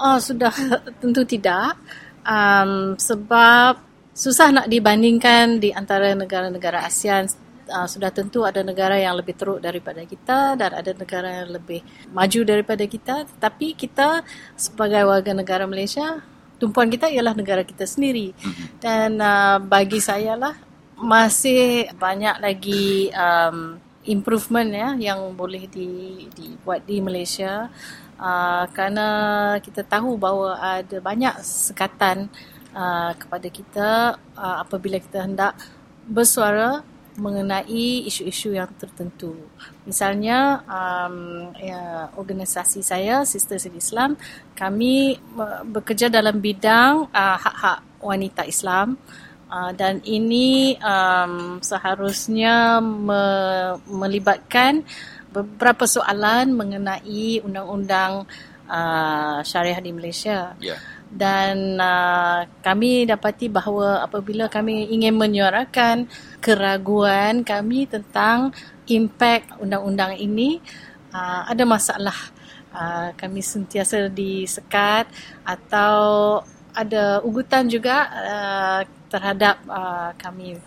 Oh, 0.00 0.16
sudah 0.16 0.56
tentu 1.04 1.20
tidak. 1.28 1.76
Um, 2.24 2.96
sebab 2.96 3.76
susah 4.16 4.56
nak 4.56 4.72
dibandingkan 4.72 5.60
di 5.60 5.68
antara 5.68 6.16
negara-negara 6.16 6.88
ASEAN 6.88 7.28
uh, 7.68 7.88
sudah 7.88 8.10
tentu 8.10 8.42
ada 8.42 8.64
negara 8.64 8.96
yang 8.98 9.14
lebih 9.14 9.36
teruk 9.36 9.60
daripada 9.62 10.02
kita 10.02 10.56
dan 10.56 10.70
ada 10.74 10.90
negara 10.96 11.44
yang 11.44 11.48
lebih 11.60 11.80
maju 12.10 12.40
daripada 12.44 12.84
kita. 12.88 13.28
Tetapi 13.36 13.76
kita 13.76 14.24
sebagai 14.56 15.04
warga 15.06 15.32
negara 15.36 15.64
Malaysia 15.68 16.24
tumpuan 16.58 16.90
kita 16.90 17.06
ialah 17.06 17.32
negara 17.38 17.62
kita 17.62 17.86
sendiri. 17.86 18.34
Dan 18.82 19.22
uh, 19.22 19.62
bagi 19.62 20.02
saya 20.02 20.34
lah 20.34 20.54
masih 20.98 21.86
banyak 21.94 22.42
lagi 22.42 23.14
um, 23.14 23.78
improvement 24.02 24.66
ya 24.66 24.88
yang 24.98 25.36
boleh 25.38 25.70
di, 25.70 26.26
dibuat 26.34 26.82
di 26.84 26.98
Malaysia. 26.98 27.70
Uh, 28.18 28.66
kerana 28.74 29.06
kita 29.62 29.86
tahu 29.86 30.18
bahawa 30.18 30.82
ada 30.82 30.98
banyak 30.98 31.38
sekatan 31.38 32.26
uh, 32.74 33.14
kepada 33.14 33.46
kita 33.46 33.90
uh, 34.34 34.56
apabila 34.66 34.98
kita 34.98 35.22
hendak 35.22 35.54
bersuara 36.02 36.82
mengenai 37.18 38.06
isu-isu 38.06 38.54
yang 38.54 38.70
tertentu. 38.78 39.34
Misalnya 39.82 40.62
um, 40.70 41.50
ya, 41.58 42.08
organisasi 42.14 42.80
saya 42.80 43.26
Sisters 43.26 43.66
in 43.66 43.74
Islam 43.74 44.14
kami 44.54 45.18
bekerja 45.68 46.06
dalam 46.06 46.38
bidang 46.38 47.10
uh, 47.10 47.36
hak-hak 47.36 47.78
wanita 47.98 48.46
Islam 48.46 48.94
uh, 49.50 49.74
dan 49.74 49.98
ini 50.06 50.78
um, 50.78 51.58
seharusnya 51.58 52.78
me- 52.78 53.82
melibatkan 53.90 54.86
beberapa 55.28 55.84
soalan 55.84 56.54
mengenai 56.54 57.42
undang-undang 57.44 58.24
uh, 58.70 59.38
syariah 59.44 59.82
di 59.82 59.90
Malaysia. 59.92 60.54
Ya. 60.62 60.78
Dan 61.08 61.80
uh, 61.80 62.44
kami 62.60 63.08
dapati 63.08 63.48
bahawa 63.48 64.04
apabila 64.04 64.44
kami 64.52 64.92
ingin 64.92 65.16
menyuarakan 65.16 66.04
keraguan 66.44 67.40
kami 67.48 67.88
tentang 67.88 68.52
impak 68.84 69.56
undang-undang 69.56 70.20
ini, 70.20 70.60
uh, 71.16 71.48
ada 71.48 71.64
masalah 71.64 72.16
uh, 72.76 73.16
kami 73.16 73.40
sentiasa 73.40 74.12
disekat 74.12 75.08
atau 75.48 76.40
ada 76.76 77.24
ugutan 77.24 77.66
juga 77.66 78.06
uh, 78.12 78.80
terhadap 79.08 79.64
uh, 79.66 80.12
kami. 80.20 80.60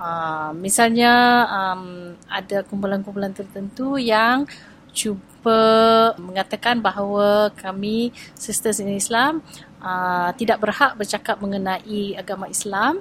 Uh, 0.00 0.52
misalnya 0.56 1.44
um, 1.48 2.16
ada 2.28 2.64
kumpulan-kumpulan 2.64 3.36
tertentu 3.36 4.00
yang 4.00 4.48
cuba 4.96 6.12
mengatakan 6.16 6.80
bahawa 6.80 7.52
kami 7.52 8.12
sisters 8.32 8.80
in 8.80 8.96
Islam 8.96 9.44
uh, 9.80 10.30
tidak 10.36 10.60
berhak 10.62 10.94
bercakap 10.96 11.36
mengenai 11.40 12.14
agama 12.16 12.46
Islam 12.46 13.00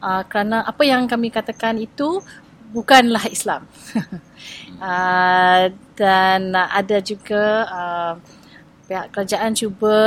uh, 0.00 0.22
kerana 0.28 0.64
apa 0.64 0.82
yang 0.84 1.08
kami 1.08 1.32
katakan 1.32 1.76
itu 1.80 2.22
bukanlah 2.68 3.24
Islam. 3.32 3.64
uh, 4.80 5.72
dan 5.98 6.54
ada 6.54 7.02
juga 7.02 7.44
uh, 7.66 8.12
pihak 8.88 9.12
kerajaan 9.12 9.52
cuba 9.52 9.98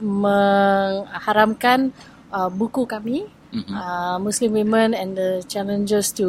mengharamkan 0.00 1.92
uh, 2.32 2.48
buku 2.48 2.88
kami 2.88 3.28
mm-hmm. 3.52 3.74
uh, 3.76 4.16
Muslim 4.16 4.56
Women 4.56 4.96
and 4.96 5.12
the 5.12 5.44
Challenges 5.44 6.08
to 6.16 6.26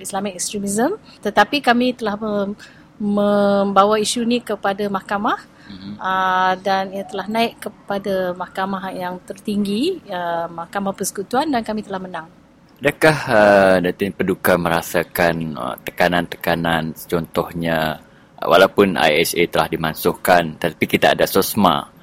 Islamic 0.00 0.40
Extremism 0.40 0.96
tetapi 1.20 1.60
kami 1.60 1.92
telah 1.92 2.16
mem- 2.16 2.56
membawa 2.96 4.00
isu 4.00 4.24
ini 4.24 4.40
kepada 4.40 4.86
mahkamah 4.88 5.42
mm-hmm. 5.68 5.94
uh, 5.98 6.52
dan 6.60 6.92
ia 6.92 7.04
telah 7.04 7.26
naik 7.28 7.60
kepada 7.60 8.32
mahkamah 8.36 8.92
yang 8.92 9.20
tertinggi 9.24 10.00
uh, 10.08 10.48
Mahkamah 10.50 10.92
Persekutuan 10.96 11.50
dan 11.52 11.64
kami 11.64 11.84
telah 11.84 12.00
menang 12.00 12.28
Adakah 12.84 13.18
uh, 13.30 13.76
Datin 13.80 14.12
Peduka 14.12 14.60
merasakan 14.60 15.56
uh, 15.56 15.76
tekanan-tekanan 15.84 16.92
contohnya 17.08 17.96
uh, 18.40 18.46
walaupun 18.48 18.98
ISA 18.98 19.48
telah 19.48 19.68
dimansuhkan 19.70 20.60
tetapi 20.60 20.84
kita 20.84 21.16
ada 21.16 21.24
SOSMA 21.24 21.94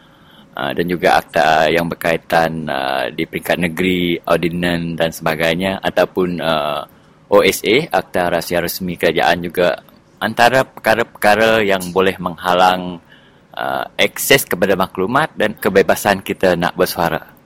uh, 0.56 0.72
dan 0.76 0.86
juga 0.88 1.20
akta 1.20 1.72
yang 1.72 1.88
berkaitan 1.88 2.68
uh, 2.68 3.08
di 3.12 3.24
peringkat 3.28 3.58
negeri, 3.60 4.20
ordinan 4.26 4.96
dan 4.96 5.12
sebagainya 5.12 5.80
ataupun 5.80 6.40
uh, 6.40 6.82
OSA, 7.32 7.88
akta 7.88 8.28
rahsia 8.28 8.60
resmi 8.60 9.00
kerajaan 9.00 9.40
juga 9.40 9.80
antara 10.20 10.68
perkara-perkara 10.68 11.64
yang 11.64 11.82
boleh 11.96 12.20
menghalang 12.20 13.00
uh, 13.56 13.86
akses 13.96 14.48
kepada 14.48 14.76
maklumat 14.76 15.32
dan 15.36 15.56
kebebasan 15.56 16.24
kita 16.24 16.56
nak 16.56 16.76
bersuara. 16.76 17.42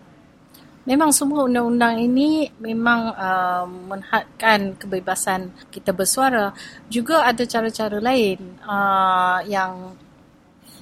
Memang 0.86 1.10
semua 1.10 1.50
undang-undang 1.50 1.98
ini 1.98 2.54
memang 2.62 3.10
uh, 3.18 3.66
menhadkan 3.66 4.78
kebebasan 4.78 5.50
kita 5.74 5.90
bersuara. 5.90 6.54
Juga 6.94 7.26
ada 7.26 7.42
cara-cara 7.42 7.98
lain 7.98 8.38
uh, 8.62 9.42
yang 9.50 9.98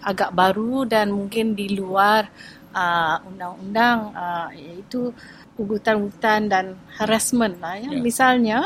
agak 0.03 0.35
baru 0.35 0.83
dan 0.83 1.15
mungkin 1.15 1.55
di 1.55 1.79
luar 1.79 2.27
uh, 2.75 3.15
undang-undang 3.23 4.11
uh, 4.11 4.51
iaitu 4.51 5.15
ugutan-ugutan 5.55 6.51
dan 6.51 6.75
harassment 6.99 7.63
lah 7.63 7.79
ya. 7.79 7.87
Yeah. 7.95 8.03
Misalnya 8.03 8.59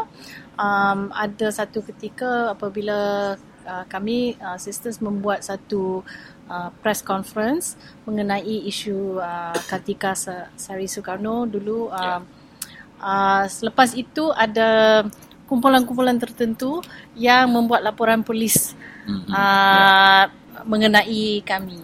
um, 0.58 1.14
ada 1.14 1.54
satu 1.54 1.86
ketika 1.86 2.58
apabila 2.58 3.36
uh, 3.68 3.86
kami 3.86 4.40
uh, 4.42 4.58
sisters 4.58 5.04
membuat 5.04 5.46
satu 5.46 6.02
uh, 6.48 6.70
press 6.82 7.04
conference 7.04 7.76
mengenai 8.08 8.68
isu 8.68 9.20
uh, 9.20 9.56
Kartika 9.68 10.16
Sari 10.56 10.88
Soekarno 10.88 11.46
dulu. 11.46 11.92
Uh, 11.92 12.20
yeah. 12.20 12.20
uh, 13.00 13.44
selepas 13.48 13.94
itu 13.94 14.32
ada 14.34 15.04
kumpulan-kumpulan 15.48 16.20
tertentu 16.20 16.84
yang 17.16 17.48
membuat 17.48 17.84
laporan 17.84 18.24
polis 18.24 18.76
mm-hmm. 19.08 19.32
uh, 19.32 20.26
yeah. 20.28 20.64
mengenai 20.68 21.44
kami. 21.48 21.80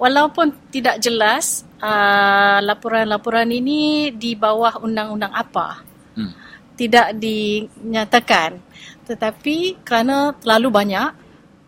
Walaupun 0.00 0.56
tidak 0.72 0.96
jelas 1.00 1.68
uh, 1.80 2.60
laporan-laporan 2.64 3.48
ini 3.52 4.08
di 4.16 4.32
bawah 4.32 4.80
undang-undang 4.80 5.28
apa, 5.28 5.84
mm. 6.16 6.32
tidak 6.72 7.12
dinyatakan. 7.20 8.64
Tetapi 9.04 9.84
kerana 9.84 10.32
terlalu 10.40 10.68
banyak, 10.72 11.10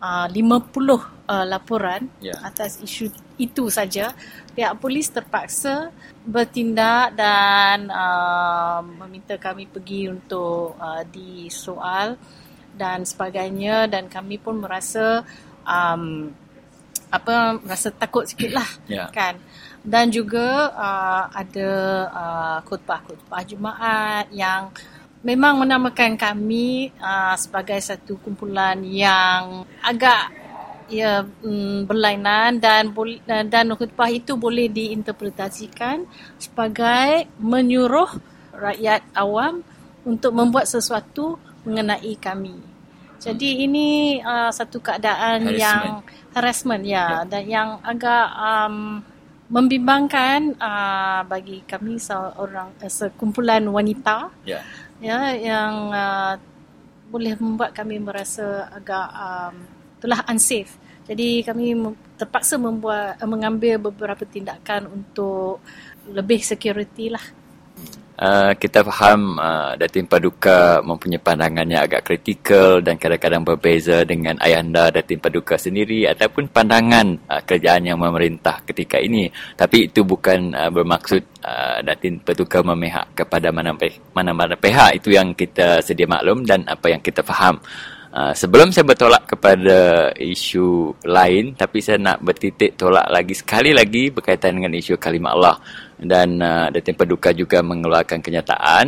uh, 0.01 0.25
50 0.33 1.12
uh, 1.27 1.45
laporan 1.47 2.09
yeah. 2.19 2.39
atas 2.43 2.79
isu 2.83 3.11
itu 3.39 3.67
saja 3.71 4.13
pihak 4.53 4.77
polis 4.77 5.09
terpaksa 5.09 5.89
bertindak 6.23 7.17
dan 7.17 7.89
uh, 7.89 8.79
meminta 9.03 9.35
kami 9.39 9.67
pergi 9.67 10.11
untuk 10.11 10.77
uh, 10.77 11.03
disoal 11.09 12.15
dan 12.73 13.05
sebagainya 13.05 13.85
dan 13.89 14.09
kami 14.09 14.41
pun 14.41 14.61
merasa 14.61 15.21
um, 15.65 16.29
apa 17.13 17.61
merasa 17.61 17.93
takut 17.93 18.25
sikitlah 18.25 18.65
yeah. 18.89 19.09
kan 19.13 19.37
dan 19.83 20.09
juga 20.09 20.71
uh, 20.73 21.23
ada 21.29 21.71
uh, 22.09 22.57
khutbah-khutbah 22.65 23.43
Jumaat 23.45 24.31
yang 24.31 24.71
memang 25.21 25.59
menamakan 25.59 26.15
kami 26.15 26.89
uh, 26.97 27.35
sebagai 27.35 27.77
satu 27.83 28.17
kumpulan 28.19 28.79
yang 28.81 29.67
agak 29.83 30.42
ya 30.93 31.25
mm, 31.25 31.89
berlainan 31.89 32.61
dan 32.61 32.93
dan 33.25 33.65
khutbah 33.73 34.13
itu 34.13 34.37
boleh 34.37 34.69
diinterpretasikan 34.69 36.05
sebagai 36.37 37.25
menyuruh 37.41 38.09
rakyat 38.53 39.01
awam 39.17 39.65
untuk 40.05 40.31
membuat 40.35 40.69
sesuatu 40.69 41.41
mengenai 41.65 42.13
kami. 42.21 42.55
Jadi 43.23 43.63
ini 43.63 44.19
uh, 44.19 44.51
satu 44.51 44.83
keadaan 44.83 45.47
harassment. 45.47 45.63
yang 45.63 45.83
harassment 46.35 46.83
ya 46.83 46.91
yeah. 46.91 47.11
dan 47.23 47.43
yang 47.47 47.69
agak 47.79 48.27
um, 48.35 48.99
membimbangkan 49.47 50.59
uh, 50.59 51.23
bagi 51.23 51.63
kami 51.63 51.95
seorang 52.03 52.75
uh, 52.83 52.91
sekumpulan 52.91 53.63
wanita 53.63 54.27
yeah. 54.43 54.63
ya 54.99 55.31
yang 55.39 55.93
uh, 55.95 56.35
boleh 57.07 57.39
membuat 57.39 57.71
kami 57.71 58.01
merasa 58.01 58.67
agak 58.75 59.07
um, 59.15 59.55
itulah 60.03 60.19
unsafe. 60.27 60.75
Jadi 61.03 61.43
kami 61.43 61.75
terpaksa 62.15 62.55
membuat 62.55 63.19
mengambil 63.27 63.91
beberapa 63.91 64.23
tindakan 64.23 64.87
untuk 64.87 65.59
lebih 66.07 66.39
security 66.39 67.11
lah. 67.11 67.23
Uh, 68.13 68.53
kita 68.61 68.85
faham 68.85 69.41
uh, 69.41 69.73
Datin 69.73 70.05
Paduka 70.05 70.85
mempunyai 70.85 71.17
pandangan 71.17 71.65
yang 71.65 71.81
agak 71.81 72.05
kritikal 72.05 72.77
dan 72.77 72.93
kadang-kadang 73.01 73.41
berbeza 73.41 74.05
dengan 74.05 74.37
ayahanda 74.37 74.93
Datin 74.93 75.17
Paduka 75.17 75.57
sendiri 75.57 76.05
ataupun 76.05 76.45
pandangan 76.53 77.17
uh, 77.25 77.41
kerajaan 77.41 77.89
yang 77.89 77.97
memerintah 77.97 78.61
ketika 78.69 79.01
ini. 79.01 79.33
Tapi 79.57 79.89
itu 79.89 80.05
bukan 80.05 80.53
uh, 80.53 80.69
bermaksud 80.69 81.25
uh, 81.41 81.81
Datin 81.81 82.21
Paduka 82.21 82.61
memihak 82.61 83.17
kepada 83.17 83.49
mana-mana 83.49 84.55
pihak. 84.61 85.01
Itu 85.01 85.09
yang 85.09 85.33
kita 85.33 85.81
sedia 85.81 86.05
maklum 86.05 86.45
dan 86.45 86.69
apa 86.69 86.93
yang 86.93 87.01
kita 87.01 87.25
faham. 87.25 87.57
Uh, 88.13 88.29
sebelum 88.37 88.69
saya 88.69 88.85
bertolak 88.85 89.25
kepada 89.25 90.13
isu 90.13 90.93
lain, 91.01 91.57
tapi 91.57 91.81
saya 91.81 91.97
nak 91.97 92.21
bertitik 92.21 92.77
tolak 92.77 93.09
lagi 93.09 93.33
sekali 93.33 93.73
lagi 93.73 94.13
berkaitan 94.13 94.61
dengan 94.61 94.77
isu 94.77 95.01
kalimah 95.01 95.33
Allah. 95.33 95.57
Dan 95.97 96.37
uh, 96.37 96.69
Datin 96.69 96.93
Paduka 96.93 97.33
juga 97.33 97.65
mengeluarkan 97.65 98.21
kenyataan. 98.21 98.85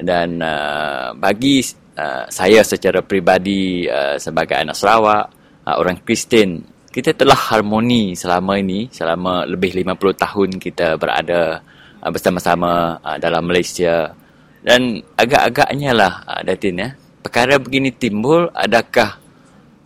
Dan 0.00 0.40
uh, 0.40 1.12
bagi 1.20 1.60
uh, 2.00 2.24
saya 2.32 2.64
secara 2.64 3.04
peribadi 3.04 3.84
uh, 3.92 4.16
sebagai 4.16 4.56
anak 4.56 4.72
Sarawak, 4.72 5.24
uh, 5.68 5.76
orang 5.76 6.00
Kristian, 6.00 6.64
kita 6.88 7.12
telah 7.12 7.36
harmoni 7.36 8.16
selama 8.16 8.56
ini, 8.56 8.88
selama 8.88 9.44
lebih 9.44 9.76
50 9.76 10.16
tahun 10.16 10.48
kita 10.56 10.96
berada 10.96 11.60
uh, 12.00 12.08
bersama-sama 12.08 12.96
uh, 13.04 13.20
dalam 13.20 13.44
Malaysia. 13.44 14.16
Dan 14.64 15.04
agak-agaknya 15.12 15.92
lah, 15.92 16.24
uh, 16.24 16.40
Datin 16.40 16.80
ya, 16.80 16.88
perkara 17.26 17.58
begini 17.58 17.90
timbul 17.90 18.46
adakah 18.54 19.18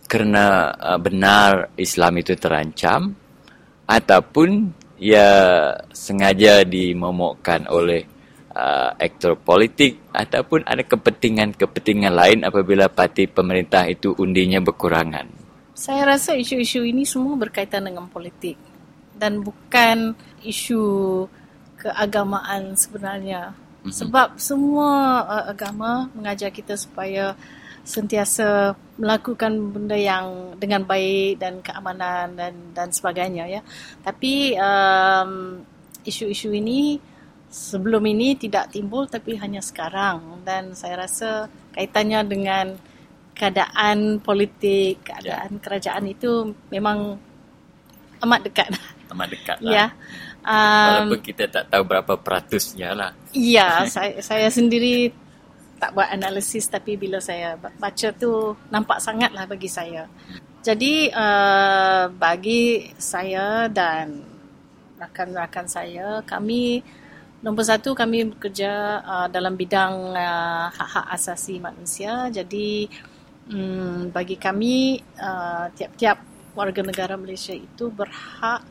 kerana 0.05 0.69
uh, 0.77 1.01
benar 1.01 1.73
Islam 1.73 2.21
itu 2.21 2.37
terancam 2.37 3.17
ataupun 3.89 4.69
ia 5.01 5.25
sengaja 5.89 6.61
dimomokkan 6.61 7.65
oleh 7.65 8.05
uh, 8.53 8.93
aktor 8.93 9.41
politik 9.41 10.13
ataupun 10.13 10.69
ada 10.69 10.85
kepentingan-kepentingan 10.85 12.13
lain 12.13 12.45
apabila 12.45 12.93
parti 12.93 13.25
pemerintah 13.25 13.89
itu 13.89 14.13
undinya 14.21 14.61
berkurangan. 14.61 15.25
Saya 15.73 16.13
rasa 16.13 16.37
isu-isu 16.37 16.85
ini 16.85 17.09
semua 17.09 17.33
berkaitan 17.41 17.89
dengan 17.89 18.05
politik 18.05 18.53
dan 19.17 19.41
bukan 19.41 20.13
isu 20.45 21.25
keagamaan 21.81 22.77
sebenarnya. 22.77 23.57
Mm-hmm. 23.81 23.97
Sebab 23.97 24.37
semua 24.37 24.89
uh, 25.25 25.45
agama 25.49 26.09
mengajar 26.13 26.53
kita 26.53 26.77
supaya 26.77 27.33
sentiasa 27.81 28.77
melakukan 29.01 29.73
benda 29.73 29.97
yang 29.97 30.53
dengan 30.61 30.85
baik 30.85 31.41
dan 31.41 31.65
keamanan 31.65 32.37
dan 32.37 32.53
dan 32.77 32.93
sebagainya 32.93 33.49
ya. 33.49 33.61
Tapi 34.05 34.53
um, 34.53 35.65
isu-isu 36.05 36.53
ini 36.53 37.01
sebelum 37.49 38.05
ini 38.05 38.37
tidak 38.37 38.71
timbul 38.71 39.09
tapi 39.09 39.35
hanya 39.35 39.59
sekarang 39.59 40.45
dan 40.45 40.77
saya 40.77 41.03
rasa 41.03 41.49
kaitannya 41.73 42.21
dengan 42.29 42.67
keadaan 43.33 44.21
politik, 44.21 45.01
keadaan 45.01 45.57
yeah. 45.57 45.61
kerajaan 45.61 46.05
itu 46.05 46.53
memang 46.69 47.17
amat 48.21 48.41
dekat. 48.45 48.69
Amat 49.09 49.27
dekat 49.33 49.57
lah. 49.65 49.73
Ya. 49.73 49.85
Um, 50.45 51.11
Walaupun 51.11 51.21
kita 51.25 51.49
tak 51.49 51.65
tahu 51.73 51.83
berapa 51.85 52.13
peratusnya 52.21 52.93
lah. 52.93 53.11
Ya, 53.31 53.87
saya, 53.87 54.19
saya 54.19 54.51
sendiri 54.51 55.15
tak 55.79 55.95
buat 55.95 56.11
analisis 56.11 56.67
tapi 56.67 56.99
bila 56.99 57.17
saya 57.23 57.55
ba- 57.55 57.73
baca 57.79 58.07
tu 58.13 58.53
nampak 58.69 58.99
sangat 58.99 59.31
lah 59.31 59.47
bagi 59.47 59.71
saya. 59.71 60.05
Jadi 60.61 61.09
uh, 61.09 62.11
bagi 62.11 62.91
saya 62.99 63.65
dan 63.71 64.21
rakan-rakan 65.01 65.65
saya, 65.65 66.21
kami 66.21 66.85
nombor 67.41 67.65
satu 67.65 67.97
kami 67.97 68.29
bekerja 68.29 69.01
uh, 69.01 69.27
dalam 69.31 69.57
bidang 69.57 70.13
uh, 70.13 70.69
hak-hak 70.69 71.07
asasi 71.17 71.57
manusia. 71.57 72.29
Jadi 72.29 72.85
um, 73.49 74.13
bagi 74.13 74.37
kami 74.37 75.01
uh, 75.17 75.65
tiap-tiap 75.73 76.21
warga 76.53 76.83
negara 76.83 77.15
Malaysia 77.17 77.55
itu 77.55 77.89
berhak 77.89 78.61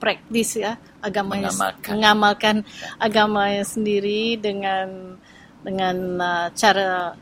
praktis 0.00 0.58
ya 0.58 0.76
agamanya 1.00 1.50
Mengamalkan. 1.52 1.90
mengamalkan 1.94 2.56
agamanya 2.98 3.64
sendiri 3.64 4.36
dengan 4.40 5.16
dengan 5.64 5.96
uh, 6.20 6.48
cara 6.52 7.16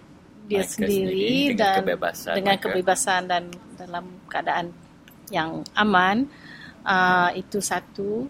dia 0.50 0.66
Mereka 0.66 0.72
sendiri, 0.74 1.06
sendiri 1.06 1.38
dengan 1.54 1.62
dan 1.62 1.76
kebebasan 1.78 2.32
dengan 2.34 2.54
mereka. 2.58 2.64
kebebasan 2.68 3.22
dan 3.30 3.42
dalam 3.78 4.04
keadaan 4.26 4.66
yang 5.30 5.50
aman 5.78 6.16
uh, 6.84 7.30
itu 7.32 7.58
satu 7.62 8.26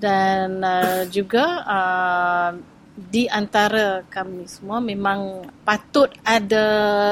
dan 0.00 0.64
uh, 0.64 1.04
juga 1.12 1.44
uh, 1.68 2.50
di 2.96 3.24
antara 3.28 4.04
kami 4.08 4.44
semua 4.44 4.80
memang 4.80 5.44
patut 5.64 6.08
ada 6.24 6.66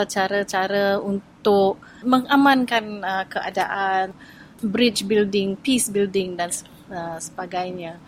cara-cara 0.05 1.01
untuk 1.01 1.81
mengamankan 2.05 2.85
uh, 3.05 3.25
keadaan 3.29 4.13
bridge 4.63 5.07
building, 5.07 5.55
peace 5.59 5.89
building 5.91 6.35
dan 6.35 6.51
uh, 6.91 7.19
sebagainya. 7.19 7.99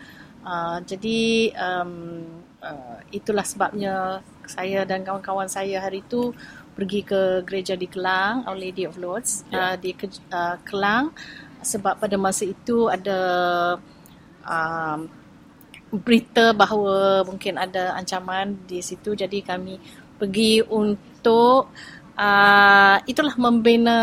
Uh, 0.41 0.81
jadi 0.83 1.53
um, 1.53 2.25
uh, 2.59 2.97
itulah 3.13 3.45
sebabnya 3.45 4.25
saya 4.49 4.83
dan 4.83 5.05
kawan-kawan 5.05 5.47
saya 5.47 5.79
hari 5.79 6.01
itu 6.01 6.33
pergi 6.73 7.05
ke 7.05 7.45
gereja 7.45 7.77
di 7.77 7.85
Kelang, 7.85 8.47
Our 8.47 8.57
Lady 8.57 8.87
of 8.87 8.97
Lords 8.97 9.45
Ya. 9.53 9.73
uh, 9.73 9.75
di 9.77 9.93
uh, 10.33 10.57
Kelang 10.65 11.13
sebab 11.61 12.01
pada 12.01 12.17
masa 12.17 12.41
itu 12.49 12.89
ada 12.89 13.19
um, 14.41 14.99
berita 15.91 16.55
bahawa 16.57 17.21
mungkin 17.27 17.59
ada 17.59 17.93
ancaman 17.93 18.57
di 18.65 18.81
situ 18.81 19.13
jadi 19.13 19.43
kami 19.45 19.77
pergi 20.17 20.63
untuk 20.65 21.69
uh, 22.17 22.97
itulah 23.07 23.35
membina 23.39 23.97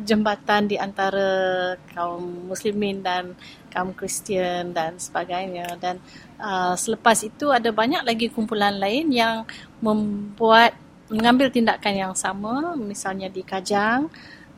jambatan 0.00 0.70
di 0.70 0.76
antara 0.78 1.74
kaum 1.94 2.50
muslimin 2.50 3.02
dan 3.02 3.34
kaum 3.70 3.94
Kristian 3.94 4.70
dan 4.74 4.98
sebagainya. 4.98 5.74
Dan 5.78 5.98
uh, 6.38 6.74
selepas 6.78 7.20
itu 7.26 7.50
ada 7.50 7.70
banyak 7.74 8.02
lagi 8.06 8.30
kumpulan 8.30 8.78
lain 8.78 9.10
yang 9.10 9.46
membuat 9.82 10.74
mengambil 11.10 11.50
tindakan 11.50 11.94
yang 11.94 12.14
sama. 12.16 12.74
Misalnya 12.78 13.28
di 13.28 13.42
Kajang 13.42 14.08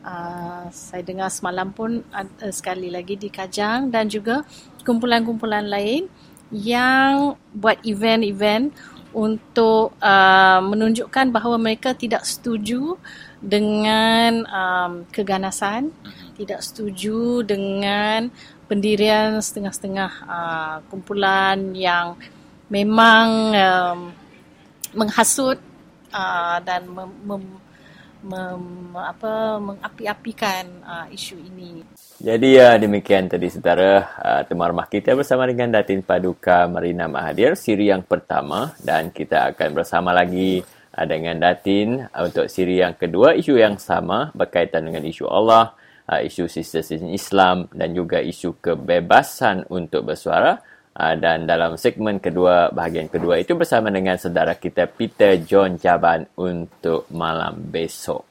uh, 0.07 0.65
saya 0.71 1.03
dengar 1.03 1.27
semalam 1.27 1.69
pun 1.75 2.01
ada 2.13 2.49
sekali 2.55 2.87
lagi 2.87 3.19
di 3.19 3.27
Kajang 3.27 3.91
dan 3.91 4.07
juga 4.07 4.47
kumpulan-kumpulan 4.87 5.67
lain 5.67 6.07
yang 6.47 7.35
buat 7.51 7.83
event-event 7.83 8.71
untuk 9.17 9.97
uh, 9.97 10.61
menunjukkan 10.61 11.33
bahawa 11.33 11.57
mereka 11.57 11.97
tidak 11.97 12.21
setuju 12.21 13.01
dengan 13.41 14.45
um, 14.45 14.91
keganasan, 15.09 15.89
tidak 16.37 16.61
setuju 16.61 17.41
dengan 17.41 18.29
pendirian 18.69 19.41
setengah-setengah 19.41 20.11
uh, 20.29 20.77
kumpulan 20.93 21.73
yang 21.73 22.13
memang 22.69 23.27
um, 23.57 23.99
menghasut 24.93 25.57
uh, 26.13 26.61
dan 26.61 26.85
mem, 26.85 27.09
mem, 27.25 27.43
mem, 28.23 28.93
apa 28.97 29.61
mengapi-apikan 29.61 30.65
uh, 30.81 31.07
isu 31.09 31.37
ini. 31.37 31.83
Jadi 32.17 32.57
ya 32.57 32.77
demikian 32.81 33.29
tadi 33.29 33.51
saudara. 33.51 34.05
Uh, 34.17 34.41
temu 34.45 34.65
rumah 34.65 34.89
kita 34.89 35.13
bersama 35.13 35.45
dengan 35.45 35.73
Datin 35.73 36.01
Paduka 36.01 36.65
Marina 36.65 37.05
Mahathir 37.05 37.53
siri 37.53 37.93
yang 37.93 38.01
pertama. 38.01 38.73
Dan 38.81 39.13
kita 39.13 39.53
akan 39.53 39.69
bersama 39.77 40.13
lagi 40.15 40.65
uh, 40.97 41.05
dengan 41.05 41.37
Datin 41.37 42.01
uh, 42.09 42.25
untuk 42.25 42.49
siri 42.49 42.81
yang 42.81 42.97
kedua 42.97 43.37
isu 43.37 43.57
yang 43.57 43.77
sama 43.77 44.33
berkaitan 44.33 44.87
dengan 44.87 45.05
isu 45.05 45.29
Allah, 45.29 45.77
uh, 46.09 46.21
isu 46.23 46.49
sistem 46.49 47.13
Islam 47.13 47.69
dan 47.75 47.93
juga 47.93 48.17
isu 48.23 48.57
kebebasan 48.57 49.69
untuk 49.69 50.09
bersuara. 50.09 50.57
uh, 50.57 50.76
dan 50.97 51.45
dalam 51.45 51.77
segmen 51.77 52.17
kedua 52.17 52.73
bahagian 52.73 53.05
kedua 53.05 53.37
itu 53.37 53.53
bersama 53.53 53.93
dengan 53.93 54.17
saudara 54.17 54.57
kita 54.57 54.89
Peter 54.89 55.37
John 55.45 55.77
Jaban 55.77 56.25
untuk 56.33 57.05
malam 57.13 57.61
besok. 57.69 58.25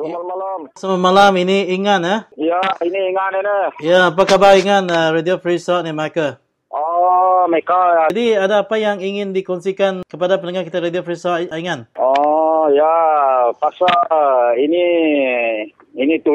Selamat 0.00 1.00
malam, 1.12 1.32
ini 1.36 1.76
Ingan 1.76 2.00
ya. 2.00 2.16
Ya, 2.40 2.60
ini 2.80 3.12
Ingan 3.12 3.36
ini. 3.36 3.56
Ya, 3.84 4.08
apa 4.08 4.24
khabar 4.24 4.56
Ingan? 4.56 4.88
Uh, 4.88 5.12
Radio 5.12 5.36
Free 5.36 5.60
Sound 5.60 5.84
ni 5.84 5.92
Michael. 5.92 6.40
Oh, 6.72 7.44
mereka. 7.44 8.08
Jadi 8.08 8.32
ada 8.32 8.64
apa 8.64 8.80
yang 8.80 8.96
ingin 9.04 9.36
dikongsikan 9.36 10.00
kepada 10.08 10.40
pendengar 10.40 10.64
kita 10.64 10.80
Radio 10.80 11.04
Free 11.04 11.20
Sound 11.20 11.52
Ingan? 11.52 11.84
Oh, 12.00 12.72
ya, 12.72 12.96
pasal 13.60 13.92
uh, 14.08 14.56
ini 14.56 14.84
ini 15.92 16.16
tu 16.24 16.32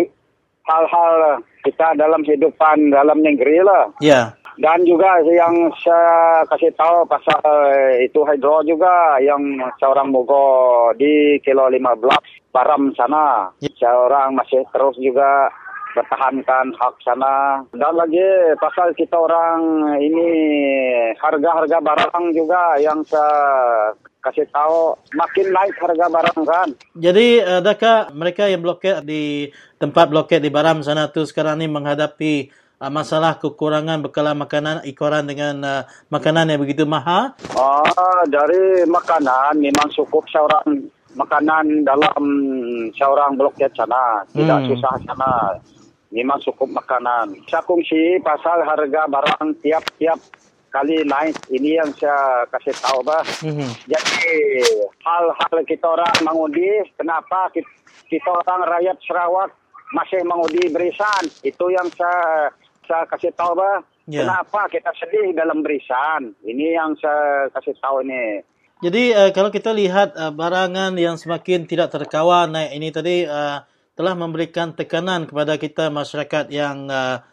hal-hal 0.70 1.41
kita 1.66 1.97
dalam 1.97 2.22
kehidupan 2.22 2.93
dalam 2.93 3.18
negeri 3.26 3.66
lah. 3.66 3.89
Ya. 3.97 4.38
Dan 4.56 4.88
juga 4.88 5.20
yang 5.28 5.68
saya 5.84 6.43
kasih 6.47 6.72
tahu 6.80 7.03
pasal 7.12 7.39
eh, 7.76 8.08
itu 8.08 8.24
hidro 8.24 8.64
juga 8.64 9.20
yang 9.20 9.41
seorang 9.80 10.12
mogo 10.12 10.91
di 10.95 11.39
kilo 11.43 11.68
15 11.68 12.56
Baram 12.56 12.95
sana. 12.95 13.51
Seorang 13.60 14.32
masih 14.32 14.64
terus 14.72 14.95
juga 14.95 15.51
pertahankan 15.95 16.76
hak 16.76 16.95
sana. 17.03 17.64
Dan 17.72 17.95
lagi 17.95 18.24
pasal 18.60 18.91
kita 18.95 19.16
orang 19.16 19.95
ini 19.99 20.30
harga-harga 21.20 21.80
barang 21.80 22.26
juga 22.36 22.76
yang 22.80 22.99
saya 23.08 23.95
kasih 24.20 24.47
tahu 24.49 24.97
makin 25.16 25.47
naik 25.53 25.76
harga 25.80 26.06
barang 26.12 26.39
kan. 26.43 26.70
Jadi 26.97 27.43
adakah 27.43 28.12
mereka 28.12 28.49
yang 28.51 28.66
blokade 28.66 29.06
di 29.08 29.53
tempat 29.78 30.10
blokade 30.12 30.43
di 30.43 30.51
Baram 30.51 30.82
sana 30.82 31.14
tu 31.14 31.24
sekarang 31.24 31.62
ni 31.62 31.70
menghadapi 31.70 32.49
uh, 32.80 32.92
masalah 32.92 33.38
kekurangan 33.40 34.04
bekalan 34.04 34.36
makanan 34.36 34.76
ikoran 34.84 35.26
dengan 35.26 35.56
uh, 35.64 35.82
makanan 36.10 36.52
yang 36.52 36.62
begitu 36.62 36.84
mahal? 36.84 37.36
Ah, 37.56 38.24
dari 38.28 38.84
makanan 38.88 39.60
memang 39.60 39.88
cukup 39.92 40.26
seorang 40.28 40.88
makanan 41.16 41.88
dalam 41.88 42.24
seorang 42.92 43.40
blokade 43.40 43.72
sana. 43.76 44.24
Tidak 44.30 44.60
Hmm. 44.60 44.68
susah 44.72 44.94
sana. 45.08 45.32
Memang 46.12 46.40
cukup 46.44 46.72
makanan. 46.72 47.36
Saya 47.48 47.64
kongsi 47.64 48.20
pasal 48.24 48.64
harga 48.64 49.04
barang 49.08 49.60
tiap-tiap 49.60 50.16
kali 50.72 51.04
naik. 51.04 51.36
Ini 51.52 51.84
yang 51.84 51.92
saya 51.96 52.44
kasih 52.52 52.76
tahu 52.80 53.00
bah. 53.04 53.24
Mhm. 53.44 53.68
Jadi 53.88 54.28
hal-hal 55.04 55.56
kita 55.64 55.88
orang 55.88 56.16
mengudi, 56.24 56.68
kenapa 56.96 57.52
kita, 57.52 57.68
kita 58.08 58.28
orang 58.28 58.64
rakyat 58.68 58.96
Sarawak 59.04 59.52
masih 59.92 60.20
mengudi 60.24 60.68
berisan? 60.68 61.24
Itu 61.44 61.72
yang 61.72 61.88
saya 61.96 62.52
saya 62.86 63.06
kasih 63.10 63.34
tahu 63.34 63.58
bah. 63.58 63.84
Ya. 64.06 64.22
Kenapa 64.22 64.70
kita 64.70 64.94
sedih 65.02 65.34
dalam 65.34 65.66
berisan? 65.66 66.38
Ini 66.46 66.78
yang 66.78 66.94
saya 67.02 67.50
kasih 67.50 67.74
tahu 67.82 68.06
ini. 68.06 68.46
Jadi 68.86 69.04
uh, 69.18 69.30
kalau 69.34 69.50
kita 69.50 69.74
lihat 69.74 70.14
uh, 70.14 70.30
barangan 70.30 70.94
yang 70.94 71.18
semakin 71.18 71.66
tidak 71.66 71.90
terkawal 71.90 72.46
naik 72.46 72.78
ini 72.78 72.94
tadi 72.94 73.26
uh, 73.26 73.66
telah 73.98 74.14
memberikan 74.14 74.76
tekanan 74.76 75.26
kepada 75.26 75.58
kita 75.58 75.90
masyarakat 75.90 76.52
yang 76.54 76.86
uh, 76.92 77.24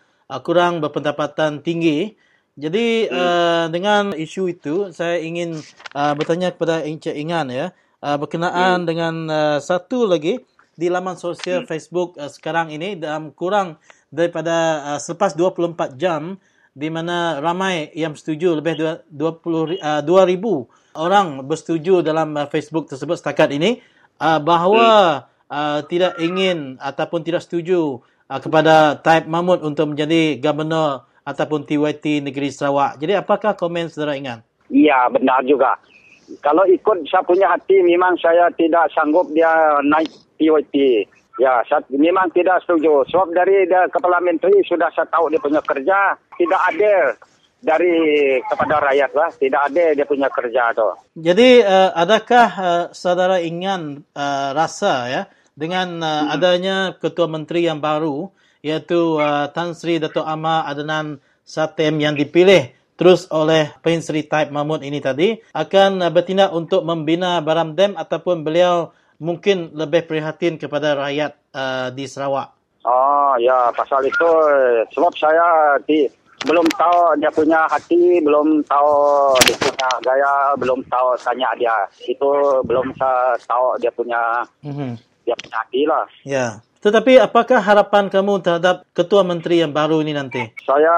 kurang 0.40 0.80
berpendapatan 0.80 1.60
tinggi. 1.60 2.16
Jadi 2.56 3.08
uh, 3.08 3.68
dengan 3.72 4.12
isu 4.12 4.52
itu 4.52 4.74
saya 4.92 5.20
ingin 5.20 5.56
uh, 5.96 6.12
bertanya 6.16 6.52
kepada 6.52 6.84
Encik 6.84 7.16
Ingan 7.16 7.48
ya 7.48 7.72
uh, 8.02 8.16
berkenaan 8.20 8.84
dengan 8.84 9.14
uh, 9.30 9.58
satu 9.62 10.04
lagi 10.04 10.42
di 10.76 10.88
laman 10.92 11.16
sosial 11.16 11.64
Facebook 11.64 12.18
uh, 12.20 12.28
sekarang 12.28 12.74
ini 12.74 12.98
dalam 12.98 13.32
kurang 13.32 13.78
daripada 14.12 14.84
uh, 14.94 15.00
selepas 15.00 15.32
24 15.32 15.96
jam 15.96 16.36
di 16.72 16.88
mana 16.92 17.40
ramai 17.40 17.88
yang 17.96 18.12
bersetuju 18.12 18.60
lebih 18.60 18.76
dua- 19.08 19.40
20 19.40 19.76
ri- 19.76 19.80
uh, 19.80 20.04
2000 20.04 21.00
orang 21.00 21.40
bersetuju 21.48 22.04
dalam 22.04 22.36
uh, 22.36 22.44
Facebook 22.48 22.92
tersebut 22.92 23.16
setakat 23.16 23.56
ini 23.56 23.80
uh, 24.20 24.36
bahawa 24.36 24.86
uh, 25.48 25.80
tidak 25.88 26.20
ingin 26.20 26.76
ataupun 26.76 27.24
tidak 27.24 27.40
setuju 27.44 28.04
uh, 28.28 28.40
kepada 28.40 29.00
Taib 29.00 29.24
Mahmud 29.28 29.64
untuk 29.64 29.96
menjadi 29.96 30.36
gubernur 30.36 31.08
ataupun 31.22 31.64
TYT 31.64 32.20
negeri 32.20 32.50
Sarawak. 32.50 32.98
Jadi 32.98 33.14
apakah 33.14 33.54
komen 33.54 33.88
saudara 33.88 34.18
Ingan? 34.18 34.42
Iya, 34.72 35.06
benar 35.12 35.44
juga. 35.46 35.78
Kalau 36.40 36.64
ikut 36.64 37.04
saya 37.06 37.22
punya 37.22 37.52
hati, 37.52 37.84
memang 37.84 38.16
saya 38.16 38.48
tidak 38.56 38.88
sanggup 38.96 39.28
dia 39.36 39.50
naik 39.84 40.08
PYT. 40.40 41.06
Ya, 41.40 41.64
saya 41.64 41.80
memang 41.88 42.28
tidak 42.36 42.60
setuju. 42.64 43.08
Sebab 43.08 43.32
dari 43.32 43.64
dia 43.64 43.88
Kepala 43.88 44.20
Menteri 44.20 44.60
sudah 44.68 44.92
saya 44.92 45.08
tahu 45.08 45.32
dia 45.32 45.40
punya 45.40 45.64
kerja 45.64 46.16
tidak 46.36 46.60
adil 46.68 47.16
dari 47.62 47.96
kepada 48.44 48.82
rakyat 48.84 49.10
lah. 49.16 49.30
Tidak 49.32 49.60
adil 49.72 49.88
dia 49.96 50.04
punya 50.04 50.28
kerja 50.28 50.76
tu. 50.76 50.88
Jadi 51.16 51.64
uh, 51.64 51.90
adakah 51.96 52.48
uh, 52.52 52.84
saudara 52.92 53.40
Ingan 53.40 54.04
uh, 54.12 54.50
rasa 54.52 54.94
ya 55.08 55.22
dengan 55.56 56.00
uh, 56.04 56.32
adanya 56.32 56.96
ketua 57.00 57.28
menteri 57.28 57.64
yang 57.64 57.80
baru 57.80 58.28
iaitu 58.64 59.20
uh, 59.20 59.48
Tan 59.52 59.72
Sri 59.72 60.00
Dato' 60.00 60.24
Amar 60.24 60.68
Adnan 60.68 61.20
Satem 61.42 61.98
yang 61.98 62.14
dipilih 62.14 62.72
terus 62.94 63.26
oleh 63.34 63.72
Pen 63.82 63.98
Sri 63.98 64.22
Taib 64.22 64.54
Mahmud 64.54 64.86
ini 64.86 65.02
tadi 65.02 65.34
akan 65.52 66.06
uh, 66.06 66.10
bertindak 66.12 66.54
untuk 66.54 66.86
membina 66.86 67.42
Baram 67.42 67.74
Dam 67.74 67.98
ataupun 67.98 68.46
beliau 68.46 68.94
mungkin 69.22 69.70
lebih 69.70 70.10
prihatin 70.10 70.58
kepada 70.58 70.98
rakyat 70.98 71.38
uh, 71.54 71.88
di 71.94 72.10
Sarawak. 72.10 72.50
Oh 72.82 73.38
ya, 73.38 73.70
pasal 73.70 74.02
itu 74.02 74.28
sebab 74.90 75.14
saya 75.14 75.78
di, 75.86 76.10
belum 76.42 76.66
tahu 76.74 77.22
dia 77.22 77.30
punya 77.30 77.62
hati, 77.70 78.18
belum 78.18 78.66
tahu 78.66 78.90
dia 79.46 79.56
punya 79.62 79.88
gaya, 80.02 80.34
belum 80.58 80.82
tahu 80.90 81.14
tanya 81.22 81.54
dia. 81.54 81.76
Itu 82.10 82.58
belum 82.66 82.90
saya 82.98 83.38
tahu 83.46 83.78
dia 83.78 83.94
punya 83.94 84.42
Mhm. 84.66 84.98
dia 85.22 85.38
punya 85.38 85.56
hati 85.62 85.80
lah. 85.86 86.04
Ya. 86.26 86.46
Tetapi 86.82 87.22
apakah 87.22 87.62
harapan 87.62 88.10
kamu 88.10 88.42
terhadap 88.42 88.82
ketua 88.90 89.22
menteri 89.22 89.62
yang 89.62 89.70
baru 89.70 90.02
ini 90.02 90.18
nanti? 90.18 90.42
Saya 90.66 90.90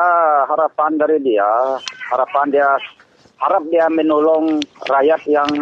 harapan 0.49 0.97
dari 0.97 1.21
dia, 1.21 1.77
harapan 2.09 2.49
dia 2.49 2.73
harap 3.37 3.61
dia 3.69 3.85
menolong 3.93 4.65
rakyat 4.89 5.21
yang 5.29 5.53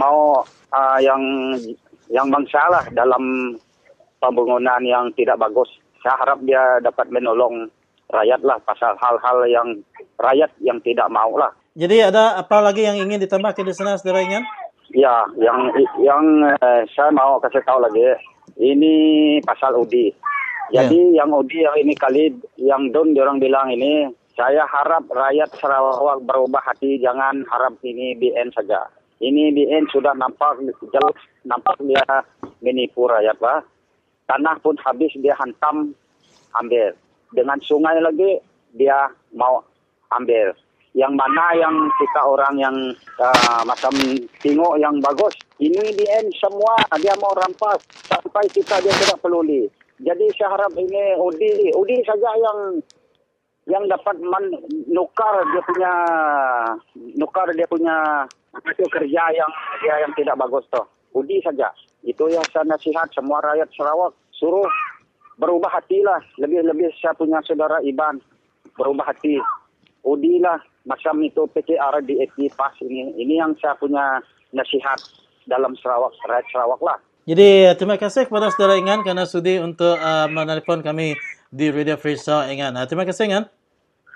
mau 0.00 0.40
ah, 0.72 0.96
yang 1.04 1.20
yang 2.08 2.28
bangsa 2.32 2.60
lah 2.68 2.84
dalam 2.92 3.54
pembangunan 4.18 4.82
yang 4.82 5.12
tidak 5.14 5.38
bagus. 5.38 5.68
Saya 6.02 6.14
harap 6.22 6.38
dia 6.42 6.78
dapat 6.82 7.10
menolong 7.10 7.68
rakyat 8.08 8.40
lah 8.42 8.58
pasal 8.64 8.96
hal-hal 8.96 9.38
yang 9.46 9.68
rakyat 10.16 10.50
yang 10.64 10.78
tidak 10.80 11.08
mau 11.12 11.36
lah. 11.36 11.52
Jadi 11.78 12.02
ada 12.02 12.40
apa 12.40 12.58
lagi 12.58 12.82
yang 12.88 12.98
ingin 12.98 13.22
ditambahkan 13.22 13.62
di 13.62 13.74
sana 13.76 13.94
saudara 13.94 14.24
Ingan? 14.24 14.42
Ya, 14.90 15.28
yang 15.36 15.68
yang 16.00 16.24
eh, 16.58 16.82
saya 16.96 17.12
mau 17.12 17.36
kasih 17.38 17.60
tahu 17.62 17.78
lagi, 17.84 18.02
ini 18.56 18.94
pasal 19.44 19.76
UDI. 19.76 20.10
Jadi 20.72 21.16
yang 21.16 21.28
UDI 21.28 21.64
yang 21.68 21.76
ini 21.76 21.92
kali 21.94 22.32
yang 22.56 22.88
Don 22.90 23.12
orang 23.14 23.38
bilang 23.38 23.68
ini, 23.68 24.08
saya 24.32 24.64
harap 24.64 25.06
rakyat 25.12 25.50
Sarawak 25.60 26.24
berubah 26.24 26.64
hati, 26.64 26.98
jangan 26.98 27.44
harap 27.52 27.76
ini 27.84 28.16
BN 28.16 28.48
saja. 28.56 28.88
Ini 29.18 29.50
BN 29.50 29.90
sudah 29.90 30.14
nampak 30.14 30.62
jelas, 30.62 31.18
nampak 31.42 31.74
dia 31.82 32.06
menipu 32.62 33.10
rakyat 33.10 33.38
lah. 33.42 33.60
Tanah 34.30 34.56
pun 34.62 34.78
habis 34.86 35.10
dia 35.18 35.34
hantam, 35.34 35.90
ambil. 36.62 36.94
Dengan 37.34 37.58
sungai 37.60 37.98
lagi 37.98 38.38
dia 38.72 39.10
mau 39.34 39.64
ambil 40.14 40.54
yang 40.96 41.12
mana 41.14 41.54
yang 41.54 41.74
kita 42.00 42.20
orang 42.24 42.54
yang 42.58 42.76
uh, 43.20 43.62
macam 43.62 43.92
tengok 44.40 44.74
yang 44.80 44.98
bagus 44.98 45.30
ini 45.60 45.94
di 45.94 46.04
end 46.08 46.32
semua 46.40 46.74
dia 46.98 47.12
mau 47.20 47.30
rampas 47.36 47.78
sampai 48.08 48.48
kita 48.50 48.80
dia 48.80 48.90
tidak 48.90 49.20
peduli 49.20 49.68
jadi 50.02 50.26
saya 50.34 50.58
harap 50.58 50.72
ini 50.74 51.14
Udi 51.20 51.70
Udi 51.76 52.02
saja 52.02 52.30
yang 52.34 52.58
yang 53.68 53.84
dapat 53.86 54.16
menukar 54.16 55.44
dia 55.52 55.62
punya 55.62 55.92
nukar 57.20 57.46
dia 57.52 57.68
punya 57.68 58.24
itu 58.54 58.84
kerja 58.88 59.22
yang 59.32 59.50
dia 59.84 59.94
yang 60.02 60.12
tidak 60.16 60.36
bagus 60.40 60.64
tuh 60.72 60.86
Udi 61.16 61.40
saja 61.44 61.72
itu 62.04 62.24
yang 62.30 62.44
saya 62.52 62.64
nasihat 62.68 63.08
semua 63.12 63.42
rakyat 63.44 63.68
Sarawak 63.74 64.14
suruh 64.32 64.68
berubah 65.38 65.70
hati 65.70 66.02
lah 66.02 66.18
lebih-lebih 66.40 66.90
saya 66.98 67.14
punya 67.14 67.38
saudara 67.44 67.78
Iban 67.84 68.18
berubah 68.74 69.10
hati 69.12 69.38
Udi 70.06 70.40
lah 70.40 70.58
macam 70.88 71.20
itu 71.20 71.44
PKR 71.52 72.00
di 72.00 72.16
PAS 72.48 72.74
ini. 72.80 73.12
Ini 73.20 73.44
yang 73.44 73.52
saya 73.60 73.76
punya 73.76 74.24
nasihat 74.56 74.96
dalam 75.44 75.76
Sarawak, 75.76 76.16
rakyat 76.24 76.46
Sarawak 76.48 76.80
lah. 76.80 76.98
Jadi 77.28 77.76
terima 77.76 78.00
kasih 78.00 78.24
kepada 78.24 78.48
saudara 78.48 78.80
Ingan 78.80 79.04
kerana 79.04 79.28
sudi 79.28 79.60
untuk 79.60 80.00
uh, 80.00 80.24
menelpon 80.32 80.80
kami 80.80 81.12
di 81.52 81.68
Radio 81.68 82.00
Free 82.00 82.16
Sarawak 82.16 82.48
Ingan. 82.48 82.72
Uh, 82.72 82.88
terima 82.88 83.04
kasih 83.04 83.28
Ingan. 83.28 83.44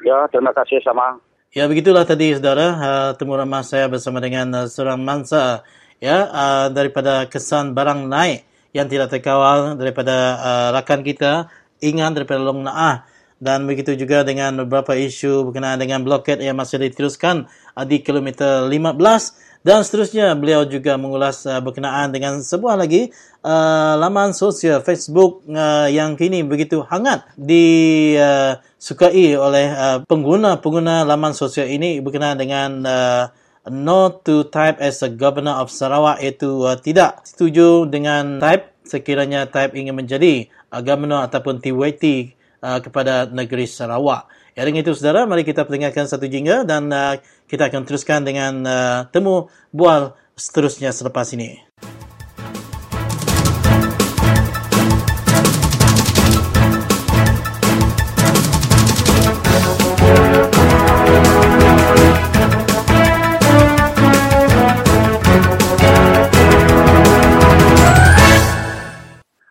Ya, 0.00 0.24
terima 0.32 0.56
kasih 0.56 0.80
sama. 0.80 1.20
Ya 1.52 1.68
begitulah 1.68 2.08
tadi 2.08 2.32
saudara. 2.32 2.66
Uh, 2.80 3.10
temu 3.12 3.36
ramah 3.36 3.60
saya 3.60 3.84
bersama 3.84 4.24
dengan 4.24 4.64
uh, 4.64 4.64
seorang 4.64 4.96
mangsa. 4.96 5.60
Ya 6.00 6.24
uh, 6.32 6.66
daripada 6.72 7.28
kesan 7.28 7.76
barang 7.76 8.08
naik 8.08 8.48
yang 8.72 8.88
tidak 8.88 9.12
terkawal 9.12 9.76
daripada 9.76 10.40
uh, 10.40 10.68
rakan 10.80 11.04
kita 11.04 11.52
Ingan 11.84 12.16
daripada 12.16 12.40
Long 12.40 12.64
Naah 12.64 13.04
dan 13.42 13.66
begitu 13.66 13.98
juga 13.98 14.22
dengan 14.22 14.62
beberapa 14.62 14.94
isu 14.94 15.50
berkenaan 15.50 15.82
dengan 15.82 16.06
blokad 16.06 16.38
yang 16.38 16.54
masih 16.54 16.78
diteruskan 16.78 17.50
uh, 17.74 17.82
di 17.82 17.98
kilometer 17.98 18.70
15 18.70 19.66
dan 19.66 19.82
seterusnya 19.82 20.38
beliau 20.38 20.62
juga 20.62 20.94
mengulas 20.94 21.42
uh, 21.50 21.58
berkenaan 21.58 22.14
dengan 22.14 22.38
sebuah 22.38 22.78
lagi 22.78 23.10
uh, 23.42 23.98
laman 23.98 24.30
sosial 24.30 24.78
Facebook 24.86 25.42
uh, 25.50 25.90
yang 25.90 26.14
kini 26.14 26.46
begitu 26.46 26.86
hangat 26.86 27.26
disukai 27.34 29.34
oleh 29.34 29.66
uh, 29.74 29.98
pengguna-pengguna 30.06 31.02
laman 31.02 31.34
sosial 31.34 31.66
ini 31.66 31.98
berkenaan 31.98 32.38
dengan 32.38 32.70
uh, 32.86 33.24
no 33.70 34.22
to 34.22 34.46
type 34.50 34.78
as 34.78 35.02
a 35.02 35.10
governor 35.10 35.58
of 35.58 35.70
Sarawak 35.70 36.22
iaitu 36.22 36.62
uh, 36.62 36.78
tidak 36.78 37.26
setuju 37.26 37.90
dengan 37.90 38.38
type 38.38 38.70
sekiranya 38.86 39.50
type 39.50 39.74
ingin 39.78 39.98
menjadi 39.98 40.50
uh, 40.74 40.82
governor 40.82 41.26
ataupun 41.26 41.62
TYT 41.62 42.34
uh, 42.62 42.78
kepada 42.80 43.26
negeri 43.28 43.66
Sarawak. 43.66 44.30
Ya, 44.54 44.62
dengan 44.64 44.86
itu 44.86 44.94
saudara, 44.94 45.26
mari 45.26 45.42
kita 45.42 45.66
perdengarkan 45.66 46.06
satu 46.06 46.30
jingga 46.30 46.62
dan 46.62 46.88
uh, 46.88 47.18
kita 47.50 47.68
akan 47.68 47.82
teruskan 47.84 48.22
dengan 48.22 48.62
uh, 48.64 48.98
temu 49.10 49.50
bual 49.74 50.14
seterusnya 50.38 50.94
selepas 50.94 51.28
ini. 51.34 51.60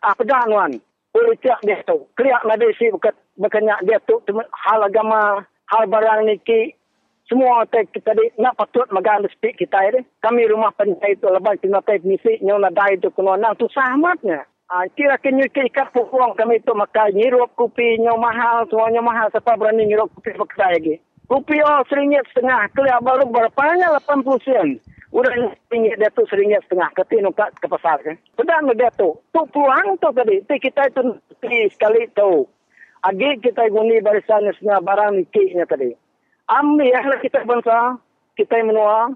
Ah, 0.02 0.18
pedang 0.18 0.50
wan. 0.50 0.91
Politik 1.12 1.60
dia 1.68 1.84
tu. 1.84 2.08
Keliak 2.16 2.48
Malaysia 2.48 2.88
bukan 2.96 3.14
berkenyak 3.36 3.84
dia 3.84 4.00
tu 4.08 4.24
hal 4.64 4.80
agama, 4.80 5.44
hal 5.68 5.84
barang 5.92 6.24
niki 6.24 6.76
semua 7.32 7.64
te 7.68 7.88
kita 7.88 8.12
di 8.12 8.28
nak 8.40 8.60
patut 8.60 8.88
magan 8.92 9.28
speak 9.32 9.60
kita 9.60 9.80
ini. 9.92 10.04
Kami 10.20 10.48
rumah 10.52 10.76
penjai 10.76 11.16
itu 11.16 11.28
lepas 11.28 11.60
kena 11.64 11.80
tai 11.84 12.04
misi 12.04 12.40
nyona 12.44 12.72
dai 12.72 13.00
tu 13.00 13.08
kena 13.16 13.40
nang 13.40 13.56
tu 13.56 13.72
sahmatnya. 13.72 14.44
Ah, 14.72 14.88
kira 14.96 15.20
ke 15.20 15.32
ikat 15.36 15.92
pukuang 15.92 16.32
kami 16.40 16.64
tu 16.64 16.72
maka 16.72 17.12
nyirup 17.12 17.52
kopi 17.60 18.00
nyo 18.00 18.16
mahal, 18.16 18.64
semuanya 18.72 19.04
mahal 19.04 19.28
siapa 19.28 19.60
berani 19.60 19.84
nyirup 19.84 20.08
kopi 20.16 20.32
pakai 20.32 20.80
lagi. 20.80 20.96
Kopi 21.28 21.60
oh 21.60 21.84
seringgit 21.92 22.24
setengah, 22.32 22.72
keliak 22.72 23.04
baru 23.04 23.28
berapanya 23.28 24.00
80 24.00 24.48
sen. 24.48 24.80
Udah 25.12 25.32
ringgit 25.68 26.00
dia 26.00 26.08
tu 26.16 26.24
seringgit 26.24 26.64
setengah 26.64 26.88
ke 26.96 27.04
tino 27.12 27.36
ke, 27.36 27.44
ke 27.60 27.68
pasar 27.68 28.00
kan. 28.00 28.16
Sedang 28.40 28.72
dia 28.72 28.88
tu. 28.96 29.20
Tu 29.36 29.42
peluang 29.52 30.00
tu 30.00 30.08
tadi. 30.16 30.40
Ti 30.48 30.56
kita 30.56 30.88
itu 30.88 31.20
ti 31.44 31.68
sekali 31.76 32.08
tu. 32.16 32.48
Agi 33.04 33.44
kita 33.44 33.68
guni 33.68 34.00
barisan 34.00 34.48
setengah 34.56 34.80
barang 34.80 35.12
nikihnya 35.20 35.68
tadi. 35.68 35.92
Ambil 36.48 36.96
ya 36.96 37.04
kita 37.20 37.44
bangsa. 37.44 38.00
Kita 38.40 38.64
menua. 38.64 39.12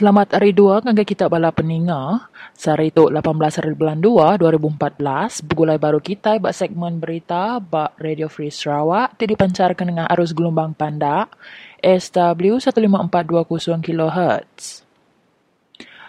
Selamat 0.00 0.32
hari 0.32 0.56
dua 0.56 0.80
kangge 0.80 1.04
kita 1.04 1.28
bala 1.28 1.52
peninga. 1.52 2.24
Sari 2.56 2.88
tu 2.88 3.12
18 3.12 3.20
hari 3.36 3.76
bulan 3.76 4.00
2 4.00 4.40
2014 4.40 5.44
begulai 5.44 5.76
baru 5.76 6.00
kita 6.00 6.40
bak 6.40 6.56
segmen 6.56 6.96
berita 6.96 7.60
bak 7.60 8.00
Radio 8.00 8.32
Free 8.32 8.48
Sarawak 8.48 9.20
ti 9.20 9.28
dipancarkan 9.28 9.92
dengan 9.92 10.08
arus 10.08 10.32
gelombang 10.32 10.72
pandak 10.72 11.36
SW 11.84 12.56
15420 12.64 13.84
kHz. 13.84 14.88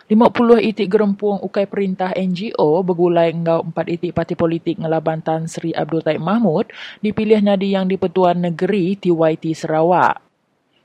50 0.08 0.70
itik 0.72 0.88
gerempung 0.88 1.44
ukai 1.44 1.68
perintah 1.68 2.16
NGO 2.16 2.88
bergulai 2.88 3.36
engau 3.36 3.60
4 3.76 3.76
itik 3.76 4.16
parti 4.16 4.40
politik 4.40 4.80
ngelaban 4.80 5.20
Tan 5.20 5.52
Sri 5.52 5.76
Abdul 5.76 6.00
Taib 6.00 6.24
Mahmud 6.24 6.72
dipilihnya 7.04 7.60
di 7.60 7.76
yang 7.76 7.92
di-Pertuan 7.92 8.40
Negeri 8.40 8.96
TYT 8.96 9.52
Sarawak. 9.52 10.31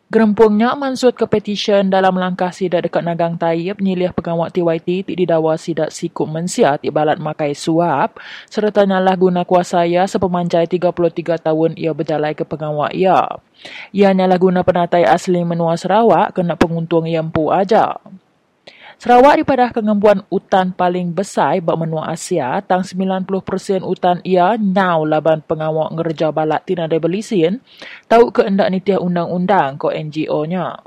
Gerempungnya 0.07 0.79
mansut 0.79 1.19
ke 1.19 1.27
petisyen 1.27 1.91
dalam 1.91 2.15
langkah 2.15 2.55
sidak 2.55 2.87
dekat 2.87 3.03
Nagang 3.03 3.35
Taib 3.35 3.83
nyilih 3.83 4.15
pegawai 4.15 4.55
TYT 4.55 5.03
ti 5.03 5.13
didawa 5.19 5.59
sidak 5.59 5.91
sikup 5.91 6.31
mensia 6.31 6.79
ti 6.79 6.95
balat 6.95 7.19
makai 7.19 7.59
suap 7.59 8.23
serta 8.47 8.87
nyalah 8.87 9.19
guna 9.19 9.43
kuasa 9.43 9.83
ia 9.83 10.07
sepemanjai 10.07 10.71
33 10.71 11.43
tahun 11.43 11.75
ia 11.75 11.91
berjalai 11.91 12.39
ke 12.39 12.47
pegawai 12.47 12.95
ia. 12.95 13.27
Ia 13.91 14.15
nyalah 14.15 14.39
guna 14.39 14.63
penatai 14.63 15.03
asli 15.03 15.43
menua 15.43 15.75
Sarawak 15.75 16.39
kena 16.39 16.55
penguntung 16.55 17.11
yang 17.11 17.27
pu 17.27 17.51
aja. 17.51 17.99
Sarawak 18.97 19.45
dipadah 19.45 19.77
kengembuan 19.77 20.25
utan 20.33 20.73
paling 20.73 21.13
besar 21.13 21.61
bak 21.61 21.77
menua 21.77 22.17
Asia, 22.17 22.65
tang 22.65 22.81
90% 22.81 23.85
utan 23.85 24.25
ia 24.25 24.57
nyau 24.57 25.05
laban 25.05 25.45
pengawak 25.45 25.93
ngerja 25.93 26.33
balak 26.33 26.65
tina 26.65 26.89
debelisin, 26.89 27.61
tahu 28.09 28.33
ke 28.33 28.49
endak 28.49 28.73
nitiah 28.73 28.97
undang-undang 28.97 29.77
ko 29.77 29.93
NGO-nya. 29.93 30.81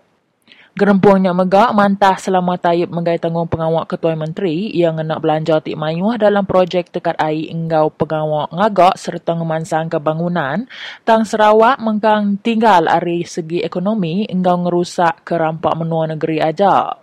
Gerempuangnya 0.73 1.37
megak 1.37 1.69
mantah 1.75 2.17
selama 2.17 2.57
Tayyip 2.57 2.87
menggai 2.87 3.21
tanggung 3.21 3.45
pengawak 3.51 3.89
ketua 3.89 4.17
menteri 4.17 4.71
yang 4.73 5.01
nak 5.01 5.19
belanja 5.21 5.61
tik 5.61 5.75
mayuh 5.75 6.15
dalam 6.15 6.49
projek 6.49 6.93
tekat 6.93 7.19
air 7.19 7.51
enggau 7.51 7.93
pengawak 7.93 8.47
ngagak 8.53 8.95
serta 8.95 9.35
ngemansang 9.35 9.91
kebangunan 9.91 10.65
tang 11.03 11.27
Sarawak 11.27 11.83
mengkang 11.83 12.39
tinggal 12.39 12.87
ari 12.87 13.27
segi 13.27 13.59
ekonomi 13.59 14.23
enggau 14.29 14.65
ngerusak 14.65 15.27
kerampak 15.27 15.73
menua 15.75 16.15
negeri 16.15 16.39
aja. 16.39 16.98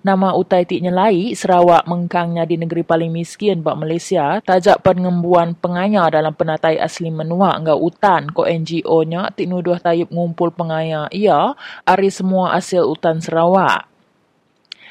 Nama 0.00 0.32
utai 0.32 0.64
tiknya 0.64 0.88
lai, 0.88 1.36
Sarawak 1.36 1.84
mengkangnya 1.84 2.48
di 2.48 2.56
negeri 2.56 2.80
paling 2.80 3.12
miskin 3.12 3.60
bak 3.60 3.76
Malaysia, 3.76 4.40
tajak 4.40 4.80
pengembuan 4.80 5.52
pengaya 5.52 6.08
dalam 6.08 6.32
penatai 6.32 6.80
asli 6.80 7.12
menua 7.12 7.58
enggak 7.60 7.76
utan 7.76 8.22
ko 8.32 8.48
NGO-nya 8.48 9.36
tik 9.36 9.50
nuduh 9.50 9.76
tayub 9.76 10.08
ngumpul 10.08 10.54
pengaya 10.54 11.10
ia 11.12 11.52
ari 11.84 12.08
semua 12.08 12.56
hasil 12.56 12.88
utan 12.88 13.20
Sarawak. 13.20 13.89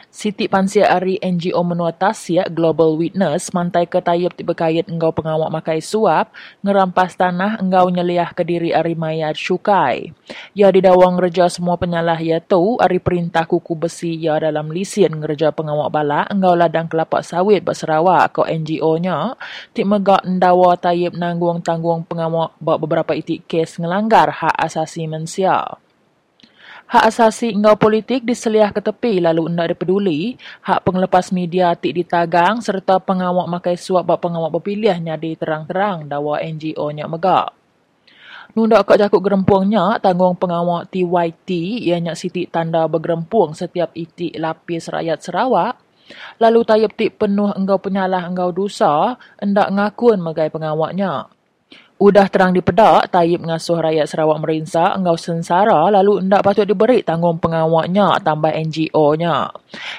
Siti 0.10 0.50
Pansia 0.50 0.90
Ari 0.90 1.22
NGO 1.22 1.62
Menua 1.62 1.94
Tasya 1.94 2.50
Global 2.50 2.98
Witness 2.98 3.54
mantai 3.54 3.86
ke 3.86 4.02
tayub 4.02 4.34
berkait 4.42 4.90
engkau 4.90 5.14
pengawak 5.14 5.54
makai 5.54 5.86
suap, 5.86 6.34
ngerampas 6.66 7.14
tanah 7.14 7.62
engkau 7.62 7.94
nyeliah 7.94 8.34
ke 8.34 8.42
diri 8.42 8.74
Ari 8.74 8.98
Mayat 8.98 9.38
Syukai. 9.38 10.10
Ya 10.58 10.74
didawang 10.74 11.22
reja 11.22 11.46
semua 11.46 11.78
penyalah 11.78 12.18
ya 12.18 12.42
tu, 12.42 12.82
Ari 12.82 12.98
perintah 12.98 13.46
kuku 13.46 13.78
besi 13.78 14.18
ya 14.18 14.42
dalam 14.42 14.74
lisin 14.74 15.14
ngereja 15.14 15.54
pengawak 15.54 15.94
bala, 15.94 16.26
engkau 16.26 16.58
ladang 16.58 16.90
kelapa 16.90 17.22
sawit 17.22 17.62
bak 17.62 17.78
Sarawak 17.78 18.34
ko 18.34 18.50
NGO-nya, 18.50 19.38
ti 19.78 19.86
megak 19.86 20.26
ndawa 20.26 20.74
tayub 20.82 21.14
nanggung 21.14 21.62
tanggung 21.62 22.02
pengawak 22.02 22.58
beberapa 22.58 23.14
itik 23.14 23.46
kes 23.46 23.78
ngelanggar 23.78 24.34
hak 24.34 24.58
asasi 24.58 25.06
manusia. 25.06 25.78
Hak 26.90 27.06
asasi 27.06 27.54
engkau 27.54 27.78
politik 27.78 28.26
diseliah 28.26 28.74
ke 28.74 28.82
tepi 28.82 29.22
lalu 29.22 29.46
hendak 29.46 29.78
dipeduli, 29.78 30.42
hak 30.66 30.82
pengelepas 30.82 31.30
media 31.30 31.78
tik 31.78 31.94
ditagang 32.02 32.66
serta 32.66 32.98
pengawak 32.98 33.46
makai 33.46 33.78
suap 33.78 34.10
bak 34.10 34.26
pengawak 34.26 34.58
berpilihnya 34.58 35.14
di 35.14 35.38
terang-terang 35.38 36.10
dawa 36.10 36.42
NGO-nya 36.42 37.06
megak. 37.06 37.54
Nundak 38.58 38.90
kat 38.90 39.06
jakuk 39.06 39.22
gerempuangnya, 39.22 40.02
tanggung 40.02 40.34
pengawak 40.34 40.90
TYT 40.90 41.78
ianya 41.86 42.18
siti 42.18 42.50
tanda 42.50 42.90
bergerempuang 42.90 43.54
setiap 43.54 43.94
itik 43.94 44.34
lapis 44.42 44.90
rakyat 44.90 45.22
Sarawak, 45.22 45.78
lalu 46.42 46.66
tayap 46.66 46.98
tik 46.98 47.22
penuh 47.22 47.54
engkau 47.54 47.78
penyalah 47.78 48.26
engkau 48.26 48.50
dosa, 48.50 49.14
hendak 49.38 49.70
ngakun 49.70 50.18
megai 50.26 50.50
pengawaknya. 50.50 51.30
Udah 52.00 52.32
terang 52.32 52.56
dipedak, 52.56 53.12
Tayyip 53.12 53.44
ngasuh 53.44 53.84
rakyat 53.84 54.08
Sarawak 54.08 54.40
merinsa, 54.40 54.96
engkau 54.96 55.20
sensara, 55.20 55.92
lalu 55.92 56.24
hendak 56.24 56.48
patut 56.48 56.64
diberi 56.64 57.04
tanggung 57.04 57.36
pengawaknya, 57.44 58.24
tambah 58.24 58.56
NGO-nya. 58.56 59.52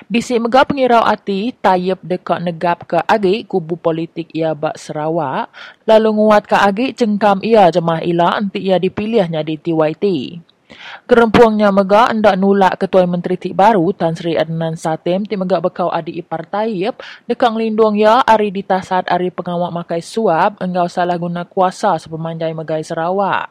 Bisik 0.08 0.40
megah 0.40 0.64
pengirau 0.64 1.04
hati, 1.04 1.52
Tayyip 1.52 2.00
dekat 2.00 2.40
negap 2.40 2.88
ke 2.88 3.04
agi 3.04 3.44
kubu 3.44 3.76
politik 3.76 4.32
ia 4.32 4.56
bak 4.56 4.80
Sarawak, 4.80 5.52
lalu 5.84 6.08
nguat 6.16 6.48
ke 6.48 6.56
agi 6.56 6.96
cengkam 6.96 7.44
ia 7.44 7.68
jemah 7.68 8.00
ila 8.00 8.40
nanti 8.40 8.64
ia 8.64 8.80
dipilihnya 8.80 9.44
di 9.44 9.60
TYT. 9.60 10.04
Gerempuangnya 11.06 11.74
megak 11.74 12.14
hendak 12.14 12.38
nulak 12.38 12.78
Ketua 12.78 13.06
Menteri 13.06 13.34
Tik 13.34 13.54
Baru 13.54 13.90
Tan 13.90 14.14
Sri 14.14 14.38
Adnan 14.38 14.78
Satem. 14.78 15.26
Ti 15.26 15.34
megak 15.34 15.64
bekau 15.64 15.90
adik 15.90 16.22
ipar 16.22 16.46
Tayyip 16.46 17.02
dekang 17.26 17.58
lindung 17.58 17.98
ya 17.98 18.22
ari 18.22 18.54
ditasat 18.54 19.10
ari 19.10 19.34
pengawak 19.34 19.74
makai 19.74 20.02
suap 20.02 20.62
engkau 20.62 20.86
salah 20.86 21.18
guna 21.18 21.42
kuasa 21.46 21.98
sepemanjai 21.98 22.54
megai 22.54 22.82
Sarawak. 22.86 23.50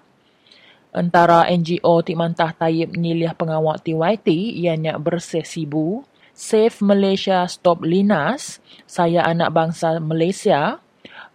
Antara 0.90 1.46
NGO 1.46 2.02
Tik 2.02 2.18
Mantah 2.18 2.50
Tayyip 2.50 2.98
Nyilih 2.98 3.38
Pengawak 3.38 3.86
TYT 3.86 4.58
ianya 4.58 4.98
Bersih 4.98 5.46
Sibu, 5.46 6.02
Save 6.34 6.82
Malaysia 6.82 7.46
Stop 7.46 7.86
Linas, 7.86 8.58
Saya 8.90 9.22
Anak 9.22 9.54
Bangsa 9.54 10.02
Malaysia, 10.02 10.82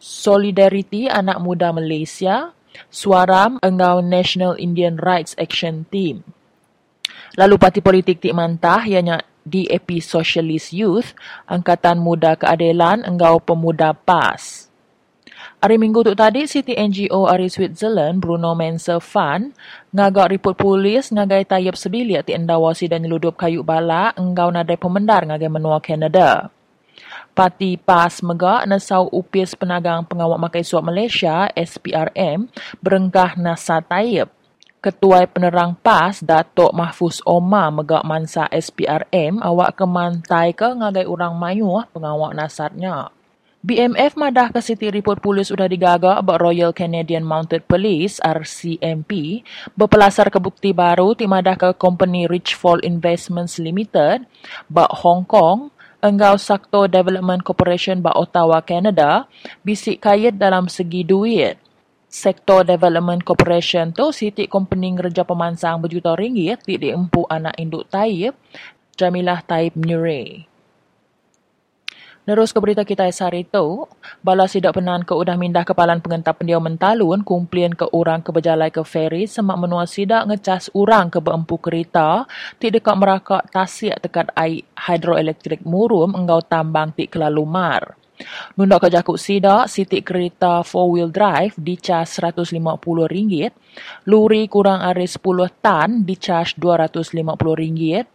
Solidarity 0.03 1.07
Anak 1.07 1.39
Muda 1.39 1.71
Malaysia, 1.71 2.51
Suaram 2.89 3.59
Engau 3.63 4.05
National 4.05 4.55
Indian 4.59 4.99
Rights 4.99 5.35
Action 5.41 5.87
Team. 5.91 6.27
Lalu 7.35 7.55
parti 7.59 7.81
politik 7.83 8.23
Tik 8.23 8.35
Mantah 8.35 8.87
ianya 8.87 9.23
DAP 9.45 10.01
Socialist 10.01 10.73
Youth, 10.73 11.13
Angkatan 11.51 12.01
Muda 12.01 12.39
Keadilan 12.39 13.05
Engau 13.05 13.43
Pemuda 13.43 13.93
PAS. 13.93 14.73
Hari 15.65 15.81
Minggu 15.81 16.05
tu 16.05 16.13
tadi, 16.13 16.45
Siti 16.45 16.77
NGO 16.77 17.25
Ari 17.25 17.49
Switzerland, 17.49 18.21
Bruno 18.21 18.53
Menser 18.53 19.01
Fund, 19.01 19.57
ngagak 19.97 20.37
report 20.37 20.61
polis 20.61 21.09
ngagai 21.09 21.49
tayap 21.49 21.75
sebilik 21.75 22.21
ti 22.21 22.37
endawasi 22.37 22.85
dan 22.85 23.01
nyeludup 23.01 23.35
kayu 23.41 23.65
bala 23.65 24.13
engau 24.13 24.53
nadai 24.53 24.77
pemendar 24.77 25.25
ngagai 25.25 25.49
menua 25.49 25.81
Canada. 25.81 26.54
Parti 27.35 27.75
PAS 27.75 28.23
Megak 28.23 28.63
nasau 28.71 29.11
upis 29.11 29.59
penagang 29.59 30.07
pengawak 30.07 30.39
makai 30.39 30.63
suap 30.63 30.87
Malaysia, 30.87 31.51
SPRM, 31.51 32.47
berengkah 32.79 33.35
nasa 33.35 33.83
tayap. 33.83 34.31
Ketua 34.79 35.27
Penerang 35.27 35.75
PAS, 35.75 36.23
Datuk 36.23 36.71
Mahfuz 36.71 37.19
Omar 37.27 37.75
megak 37.75 38.07
mansa 38.07 38.47
SPRM, 38.55 39.43
awak 39.43 39.75
kemantai 39.75 40.55
ke 40.55 40.79
ngagai 40.79 41.11
orang 41.11 41.35
mayuh 41.35 41.83
pengawak 41.91 42.39
nasarnya. 42.39 43.11
BMF 43.65 44.21
madah 44.21 44.53
ke 44.53 44.61
City 44.61 44.93
Report 44.93 45.19
Polis 45.25 45.49
sudah 45.49 45.65
digagak 45.65 46.21
buat 46.23 46.37
Royal 46.37 46.71
Canadian 46.77 47.25
Mounted 47.25 47.65
Police 47.65 48.21
RCMP 48.21 49.41
berpelasar 49.73 50.29
ke 50.29 50.37
bukti 50.37 50.77
baru 50.77 51.17
ti 51.17 51.25
madah 51.25 51.57
ke 51.57 51.69
company 51.81 52.29
Richfall 52.29 52.85
Investments 52.85 53.57
Limited 53.57 54.29
bak 54.69 54.93
Hong 55.01 55.25
Kong 55.25 55.74
enggau 56.05 56.37
Sakto 56.37 56.85
Development 56.85 57.41
Corporation 57.41 58.05
bak 58.05 58.13
Ottawa, 58.13 58.61
Canada 58.61 59.25
bisik 59.65 60.05
kait 60.05 60.37
dalam 60.37 60.69
segi 60.69 61.01
duit. 61.01 61.57
Sektor 62.13 62.63
Development 62.63 63.19
Corporation 63.25 63.91
tu 63.91 64.13
sitik 64.15 64.47
company 64.47 64.95
ngerja 64.95 65.27
pemansang 65.27 65.83
berjuta 65.83 66.15
ringgit 66.15 66.63
ti 66.63 66.79
diempu 66.79 67.27
anak 67.27 67.59
induk 67.59 67.91
Taib, 67.91 68.39
Jamilah 68.95 69.43
Taib 69.43 69.75
Murray. 69.75 70.54
Nerus 72.25 72.57
ke 72.57 72.59
berita 72.65 72.89
kita 72.89 73.05
hari 73.05 73.45
itu, 73.45 73.85
bala 74.25 74.49
sidak 74.49 74.81
penan 74.81 75.05
ke 75.05 75.13
udah 75.13 75.37
mindah 75.37 75.61
kepalan 75.61 76.01
pengentap 76.01 76.41
pendiau 76.41 76.57
mentalun 76.57 77.21
kumplian 77.21 77.77
ke 77.77 77.85
orang 77.93 78.25
ke 78.25 78.33
berjalai 78.33 78.73
ke 78.73 78.81
feri 78.81 79.29
semak 79.29 79.61
menua 79.61 79.85
sidak 79.85 80.25
ngecas 80.33 80.73
orang 80.73 81.13
ke 81.13 81.21
beempu 81.21 81.61
kereta 81.61 82.25
ti 82.57 82.73
dekat 82.73 82.97
merakak 82.97 83.45
tasik 83.53 84.01
dekat 84.01 84.33
air 84.41 84.65
hidroelektrik 84.73 85.69
murum 85.69 86.17
enggau 86.17 86.41
tambang 86.41 86.97
ti 86.97 87.13
kelalumar. 87.13 87.93
Nundak 88.57 88.87
ke 88.87 88.97
jakuk 88.97 89.21
sidak, 89.21 89.69
sitik 89.69 90.09
kereta 90.09 90.65
four-wheel 90.65 91.13
drive 91.13 91.53
dicas 91.61 92.17
RM150, 92.17 93.53
luri 94.09 94.49
kurang 94.49 94.81
ari 94.81 95.05
10 95.05 95.21
tan 95.61 96.09
dicas 96.09 96.57
RM250, 96.57 98.14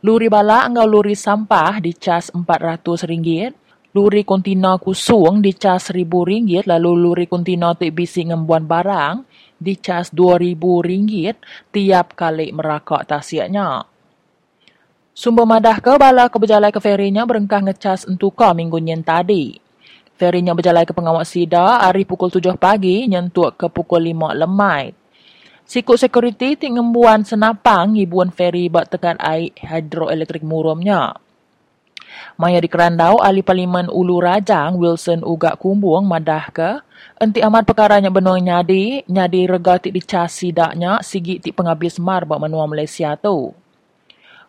Luri 0.00 0.32
bala 0.32 0.64
engkau 0.64 0.88
luri 0.88 1.12
sampah 1.12 1.78
dicas 1.78 2.32
RM400. 2.32 3.52
Luri 3.90 4.22
kontina 4.22 4.78
kusung 4.80 5.42
dicas 5.42 5.90
RM1,000. 5.92 6.64
Lalu 6.64 6.90
luri 6.96 7.26
kontina 7.28 7.76
tik 7.76 7.92
bisi 7.92 8.24
ngembuan 8.24 8.64
barang 8.64 9.26
dicas 9.60 10.08
RM2,000 10.14 11.36
tiap 11.68 12.16
kali 12.16 12.48
merakak 12.56 13.04
tasiaknya. 13.04 13.84
Sumber 15.10 15.44
madah 15.44 15.84
ke 15.84 16.00
bala 16.00 16.32
ke 16.32 16.40
berjalai 16.40 16.72
ke 16.72 16.80
ferinya 16.80 17.28
berengkah 17.28 17.60
ngecas 17.60 18.08
entuka 18.08 18.56
minggu 18.56 18.80
nyen 18.80 19.04
tadi. 19.04 19.58
Ferinya 20.16 20.56
berjalai 20.56 20.88
ke 20.88 20.96
pengawak 20.96 21.28
sida 21.28 21.84
hari 21.84 22.08
pukul 22.08 22.32
7 22.32 22.56
pagi 22.56 23.04
nyentuk 23.04 23.56
ke 23.60 23.68
pukul 23.68 24.00
5 24.04 24.32
lemai. 24.36 24.99
Sikut 25.70 26.02
security 26.02 26.58
ti 26.58 26.66
ngembuan 26.66 27.22
senapang 27.22 27.94
ibuan 27.94 28.34
feri 28.34 28.66
bak 28.66 28.90
tekan 28.90 29.14
air 29.22 29.54
hidroelektrik 29.54 30.42
murumnya. 30.42 31.14
Maya 32.42 32.58
di 32.58 32.66
kerandau, 32.66 33.22
ahli 33.22 33.38
parlimen 33.46 33.86
Ulu 33.86 34.18
Rajang, 34.18 34.74
Wilson 34.74 35.22
Ugak 35.22 35.62
Kumbung, 35.62 36.10
madah 36.10 36.50
ke, 36.50 36.70
enti 37.22 37.38
amat 37.38 37.70
perkaranya 37.70 38.10
benua 38.10 38.42
nyadi, 38.42 39.06
nyadi 39.06 39.46
rega 39.46 39.78
ti 39.78 39.94
dicas 39.94 40.42
sidaknya, 40.42 41.06
sigi 41.06 41.38
ti 41.38 41.54
penghabis 41.54 42.02
mar 42.02 42.26
bak 42.26 42.42
menua 42.42 42.66
Malaysia 42.66 43.14
tu. 43.14 43.54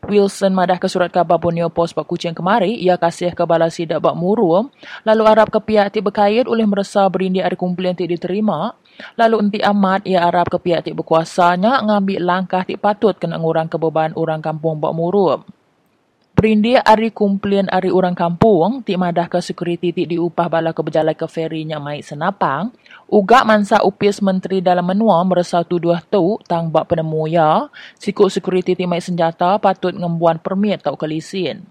Wilson 0.02 0.58
madah 0.58 0.82
ke 0.82 0.90
surat 0.90 1.14
khabar 1.14 1.38
Borneo 1.38 1.70
Post 1.70 1.94
bak 1.94 2.10
kucing 2.10 2.34
kemari, 2.34 2.82
ia 2.82 2.98
kasih 2.98 3.38
ke 3.38 3.46
bala 3.46 3.70
sidak 3.70 4.02
bak 4.02 4.18
murum, 4.18 4.74
lalu 5.06 5.22
harap 5.30 5.54
ke 5.54 5.62
pihak 5.62 5.94
ti 5.94 6.02
berkait 6.02 6.50
oleh 6.50 6.66
merasa 6.66 7.06
berindi 7.06 7.46
ada 7.46 7.54
kumpulan 7.54 7.94
ti 7.94 8.10
diterima, 8.10 8.74
Lalu 9.16 9.36
enti 9.48 9.60
amat 9.60 10.06
ia 10.06 10.26
harap 10.26 10.48
ke 10.52 10.58
pihak 10.62 10.86
tik 10.86 10.98
berkuasanya 10.98 11.82
ngambil 11.84 12.22
langkah 12.22 12.64
tik 12.64 12.80
patut 12.80 13.18
kena 13.18 13.38
ngurang 13.42 13.68
kebeban 13.68 14.14
orang 14.16 14.40
kampung 14.40 14.78
bak 14.78 14.94
murum. 14.94 15.42
Perindi 16.32 16.74
ari 16.74 17.14
kumpulan 17.14 17.70
ari 17.70 17.94
orang 17.94 18.18
kampung, 18.18 18.82
tik 18.82 18.98
madah 18.98 19.30
ke 19.30 19.38
security 19.46 19.94
tik 19.94 20.10
diupah 20.10 20.50
bala 20.50 20.74
ke 20.74 20.82
berjalan 20.82 21.14
ke 21.14 21.30
ferinya 21.30 21.78
mai 21.78 22.02
senapang, 22.02 22.74
uga 23.06 23.46
mansa 23.46 23.86
upis 23.86 24.26
menteri 24.26 24.58
dalam 24.58 24.90
menua 24.90 25.22
merasa 25.22 25.62
tuduh 25.62 26.02
tu 26.10 26.42
tang 26.50 26.74
bak 26.74 26.90
penemu 26.90 27.30
ya, 27.30 27.70
sikut 28.02 28.34
security 28.34 28.74
tik 28.74 28.90
mai 28.90 29.04
senjata 29.04 29.62
patut 29.62 29.94
ngembuan 29.94 30.42
permit 30.42 30.82
tau 30.82 30.98
kelisin. 30.98 31.62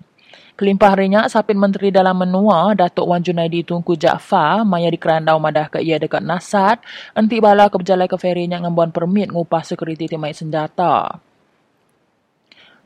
Kelimpah 0.60 0.92
harinya, 0.92 1.24
sapin 1.24 1.56
Menteri 1.56 1.88
Dalam 1.88 2.20
Menua, 2.20 2.76
Datuk 2.76 3.08
Wan 3.08 3.24
Junaidi 3.24 3.64
Tunku 3.64 3.96
Jaafar, 3.96 4.60
maya 4.68 4.92
di 4.92 5.00
kerandau 5.00 5.40
madah 5.40 5.72
ke 5.72 5.80
ia 5.80 5.96
dekat 5.96 6.20
Nasat, 6.20 6.84
enti 7.16 7.40
bala 7.40 7.72
ke 7.72 7.80
berjalai 7.80 8.04
ke 8.04 8.20
ferinya 8.20 8.60
ngembuan 8.60 8.92
permit 8.92 9.32
ngupah 9.32 9.64
sekuriti 9.64 10.04
timai 10.04 10.36
senjata. 10.36 11.16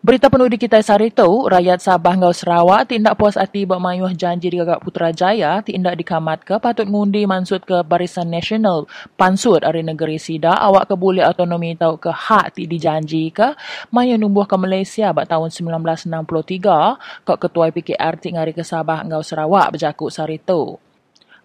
Berita 0.05 0.29
penuh 0.29 0.53
di 0.53 0.61
kita 0.61 0.85
hari 0.85 1.09
itu, 1.09 1.49
rakyat 1.49 1.81
Sabah 1.81 2.13
ngau 2.21 2.29
Sarawak 2.29 2.93
tindak 2.93 3.17
puas 3.17 3.41
hati 3.41 3.65
bermayuh 3.65 4.13
janji 4.13 4.53
di 4.53 4.61
Gagak 4.61 4.85
Putrajaya 4.85 5.65
tindak 5.65 5.97
dikamat 5.97 6.45
ke 6.45 6.61
patut 6.61 6.85
ngundi 6.85 7.25
mansut 7.25 7.65
ke 7.65 7.81
Barisan 7.81 8.29
Nasional 8.29 8.85
pansut 9.17 9.65
dari 9.65 9.81
negeri 9.81 10.21
Sida 10.21 10.61
awak 10.61 10.93
ke 10.93 10.95
boleh 11.01 11.25
autonomi 11.25 11.73
tau 11.73 11.97
ke 11.97 12.13
hak 12.13 12.61
ti 12.61 12.69
dijanji 12.69 13.33
ke 13.33 13.57
maya 13.97 14.21
numbuh 14.21 14.45
ke 14.45 14.61
Malaysia 14.61 15.09
bak 15.09 15.25
tahun 15.25 15.49
1963 15.49 17.25
ke 17.25 17.35
ketua 17.41 17.73
PKR 17.73 18.15
ti 18.21 18.29
ngari 18.37 18.53
ke 18.53 18.61
Sabah 18.61 19.09
ngau 19.09 19.25
Sarawak 19.25 19.73
berjakuk 19.73 20.13
sari 20.13 20.37
itu. 20.37 20.77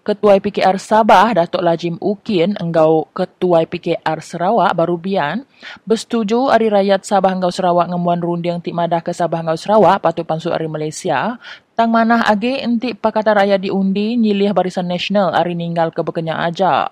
Ketua 0.09 0.41
PKR 0.41 0.81
Sabah, 0.81 1.37
Datuk 1.37 1.61
Lajim 1.61 1.93
Ukin, 2.01 2.57
enggau 2.57 3.05
Ketua 3.13 3.61
PKR 3.69 4.17
Sarawak, 4.25 4.73
baru 4.73 4.97
bian, 4.97 5.45
bersetuju 5.85 6.49
Hari 6.49 6.73
Rakyat 6.73 7.05
Sabah 7.05 7.29
Enggau 7.29 7.53
Sarawak 7.53 7.93
ngemuan 7.93 8.17
runding 8.17 8.57
tik 8.57 8.73
madah 8.73 9.05
ke 9.05 9.13
Sabah 9.13 9.45
Enggau 9.45 9.53
Sarawak 9.53 10.01
patut 10.01 10.25
pansuk 10.25 10.49
Hari 10.49 10.65
Malaysia, 10.65 11.37
tang 11.77 11.93
manah 11.93 12.25
age 12.25 12.57
entik 12.57 12.97
Pakatan 12.97 13.37
Rakyat 13.37 13.61
diundi 13.61 14.17
nyilih 14.17 14.49
Barisan 14.49 14.89
Nasional 14.89 15.29
hari 15.29 15.53
ninggal 15.53 15.93
ke 15.93 16.01
bekenya 16.01 16.41
aja. 16.41 16.89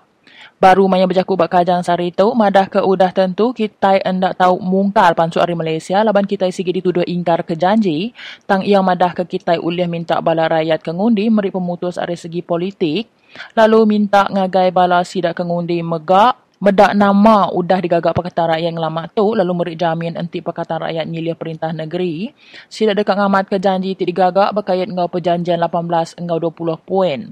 Baru 0.58 0.90
maya 0.90 1.06
berjaku 1.06 1.38
bak 1.38 1.54
kajang 1.54 1.86
sari 1.86 2.10
tu, 2.10 2.34
madah 2.34 2.66
ke 2.66 2.82
udah 2.82 3.14
tentu 3.14 3.54
kita 3.54 4.02
endak 4.02 4.34
tahu 4.42 4.58
mungkal 4.58 5.14
pansuk 5.14 5.38
hari 5.38 5.54
Malaysia, 5.54 6.02
laban 6.02 6.26
kita 6.26 6.50
sigi 6.50 6.74
dituduh 6.74 7.06
ingkar 7.06 7.46
ke 7.46 7.54
janji, 7.54 8.10
tang 8.42 8.66
yang 8.66 8.82
madah 8.82 9.14
ke 9.14 9.22
kita 9.22 9.62
ulih 9.62 9.86
minta 9.86 10.18
bala 10.18 10.50
rakyat 10.50 10.82
ke 10.82 10.90
ngundi, 10.90 11.30
meri 11.30 11.54
pemutus 11.54 11.94
dari 11.94 12.18
segi 12.18 12.42
politik, 12.42 13.06
lalu 13.54 13.86
minta 13.86 14.26
ngagai 14.26 14.74
bala 14.74 15.06
sidak 15.06 15.38
ke 15.38 15.46
ngundi 15.46 15.78
megak, 15.78 16.34
medak 16.58 16.90
nama 16.90 17.54
udah 17.54 17.78
digagak 17.78 18.10
Pakatan 18.18 18.50
Rakyat 18.50 18.66
yang 18.74 18.82
lama 18.82 19.06
tu, 19.06 19.38
lalu 19.38 19.52
meri 19.54 19.74
jamin 19.78 20.18
enti 20.18 20.42
Pakatan 20.42 20.90
Rakyat 20.90 21.06
nyilih 21.06 21.38
perintah 21.38 21.70
negeri, 21.70 22.34
sidak 22.66 22.98
dekat 22.98 23.14
ngamat 23.14 23.46
ke 23.46 23.62
janji 23.62 23.94
ti 23.94 24.02
digagak 24.02 24.50
berkait 24.50 24.90
ngau 24.90 25.06
perjanjian 25.06 25.62
18 25.62 26.18
ngau 26.18 26.38
20 26.50 26.82
poin. 26.82 27.30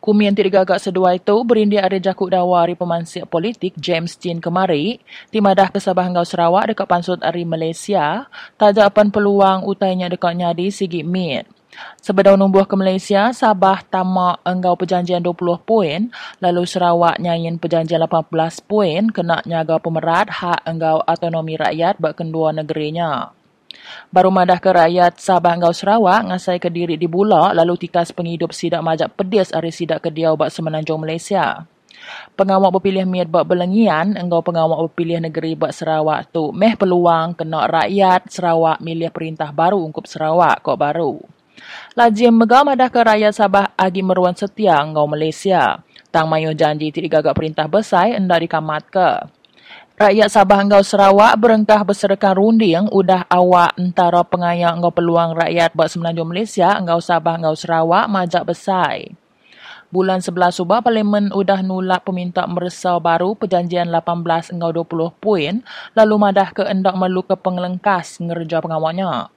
Kumi 0.00 0.26
yang 0.28 0.36
tidak 0.36 0.64
agak 0.64 0.80
sedua 0.80 1.16
itu 1.16 1.36
berindi 1.44 1.76
ada 1.76 1.96
jakuk 2.00 2.32
dawari 2.32 2.72
pemansik 2.72 3.28
politik 3.28 3.76
James 3.76 4.16
Chin 4.16 4.40
kemari 4.40 4.98
di 5.28 5.38
madah 5.38 5.68
ke 5.68 5.78
Sabah 5.78 6.08
Enggau 6.08 6.24
Sarawak 6.24 6.72
dekat 6.72 6.86
pansut 6.88 7.20
Ari 7.20 7.44
Malaysia 7.44 8.28
tak 8.56 8.80
apan 8.80 9.12
peluang 9.12 9.68
utainya 9.68 10.08
dekat 10.08 10.34
nyadi 10.36 10.72
sigi 10.72 11.04
mit. 11.04 11.44
Sebedau 12.02 12.34
numbuh 12.34 12.66
ke 12.66 12.74
Malaysia, 12.74 13.30
Sabah 13.30 13.84
tamak 13.86 14.42
enggau 14.42 14.74
perjanjian 14.74 15.22
20 15.22 15.62
poin, 15.62 16.10
lalu 16.42 16.62
Sarawak 16.66 17.22
nyayin 17.22 17.56
perjanjian 17.62 18.02
18 18.02 18.26
poin 18.66 19.06
kena 19.08 19.38
nyaga 19.46 19.78
pemerat 19.78 20.28
hak 20.28 20.66
enggau 20.66 20.98
autonomi 21.06 21.54
rakyat 21.54 21.96
bak 22.02 22.18
kedua 22.18 22.50
negerinya. 22.50 23.39
Baru 24.10 24.34
madah 24.34 24.58
ke 24.58 24.70
rakyat 24.70 25.22
Sabah 25.22 25.54
Engkau 25.54 25.70
Sarawak 25.70 26.26
ngasai 26.26 26.58
ke 26.58 26.66
diri 26.66 26.98
di 26.98 27.06
Bulak 27.06 27.54
lalu 27.54 27.78
tikas 27.86 28.10
penghidup 28.10 28.50
sidak 28.50 28.82
majak 28.82 29.14
pedis 29.14 29.54
ari 29.54 29.70
sidak 29.70 30.02
ke 30.02 30.10
dia 30.10 30.34
ubat 30.34 30.50
semenanjung 30.50 30.98
Malaysia. 30.98 31.66
Pengawak 32.34 32.80
berpilih 32.80 33.04
miat 33.04 33.28
buat 33.28 33.44
belengian, 33.44 34.16
engkau 34.16 34.40
pengawak 34.40 34.88
berpilih 34.88 35.20
negeri 35.20 35.52
buat 35.54 35.70
Sarawak 35.70 36.32
tu. 36.32 36.50
Meh 36.50 36.74
peluang 36.74 37.36
kena 37.36 37.68
rakyat 37.68 38.32
Sarawak 38.32 38.80
milih 38.80 39.12
perintah 39.12 39.52
baru 39.52 39.78
untuk 39.78 40.08
Sarawak 40.08 40.64
kok 40.64 40.80
baru. 40.80 41.20
Lajim 41.92 42.32
megam 42.32 42.72
ada 42.72 42.88
ke 42.88 43.00
rakyat 43.04 43.36
Sabah 43.36 43.76
agi 43.76 44.00
meruan 44.00 44.32
setia 44.32 44.80
engkau 44.80 45.04
Malaysia. 45.04 45.84
Tang 46.10 46.26
mayuh 46.26 46.56
janji 46.56 46.90
tidak 46.90 47.20
gagak 47.20 47.36
perintah 47.36 47.70
besar 47.70 48.10
hendak 48.10 48.42
dikamat 48.42 48.82
ke. 48.90 49.10
Rakyat 50.00 50.32
Sabah 50.32 50.64
engkau 50.64 50.80
Sarawak 50.80 51.36
berengkah 51.36 51.84
berserkan 51.84 52.32
runding 52.32 52.88
udah 52.88 53.28
awak 53.28 53.76
antara 53.76 54.24
pengayang 54.24 54.80
engkau 54.80 54.96
peluang 54.96 55.36
rakyat 55.36 55.76
buat 55.76 55.92
semenanjung 55.92 56.32
Malaysia 56.32 56.72
engkau 56.72 57.04
Sabah 57.04 57.36
engkau 57.36 57.52
Sarawak 57.52 58.08
majak 58.08 58.48
besar. 58.48 58.96
Bulan 59.92 60.24
11 60.24 60.56
Subah, 60.56 60.80
Parlimen 60.80 61.28
udah 61.36 61.60
nolak 61.60 62.08
peminta 62.08 62.48
meresau 62.48 62.96
baru 62.96 63.36
perjanjian 63.36 63.92
18 63.92 64.56
engkau 64.56 64.72
20 64.72 65.20
poin 65.20 65.60
lalu 65.92 66.14
madah 66.16 66.48
ke 66.56 66.64
endak 66.64 66.96
malu 66.96 67.20
ke 67.20 67.36
pengelengkas 67.36 68.24
ngerja 68.24 68.64
pengawaknya. 68.64 69.28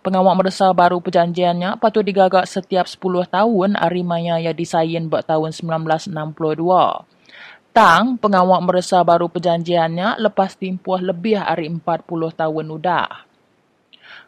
Pengawak 0.00 0.40
meresau 0.40 0.72
baru 0.72 1.04
perjanjiannya 1.04 1.76
patut 1.76 2.00
digagak 2.00 2.48
setiap 2.48 2.88
10 2.88 3.28
tahun 3.28 3.76
hari 3.76 4.00
maya 4.00 4.40
yang 4.40 4.56
disayin 4.56 5.12
buat 5.12 5.28
tahun 5.28 5.52
1962. 5.52 7.17
Tang, 7.78 8.18
pengawak 8.18 8.58
meresau 8.66 9.06
baru 9.06 9.30
perjanjiannya 9.30 10.18
lepas 10.18 10.58
timpuh 10.58 10.98
lebih 10.98 11.38
hari 11.38 11.70
40 11.70 11.78
tahun 12.34 12.66
udah. 12.74 13.22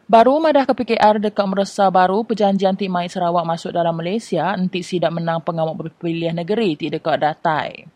Baru 0.07 0.39
madah 0.39 0.63
ke 0.63 0.71
PKR 0.71 1.19
dekat 1.19 1.43
meresa 1.51 1.91
baru 1.91 2.23
perjanjian 2.23 2.79
Timai 2.79 3.11
Sarawak 3.11 3.43
masuk 3.43 3.75
dalam 3.75 3.91
Malaysia 3.99 4.55
nanti 4.55 4.79
sidak 4.79 5.11
menang 5.11 5.43
pengawak 5.43 5.75
berpilihan 5.75 6.31
negeri 6.31 6.79
ti 6.79 6.87
dekat 6.87 7.19
datai. 7.19 7.91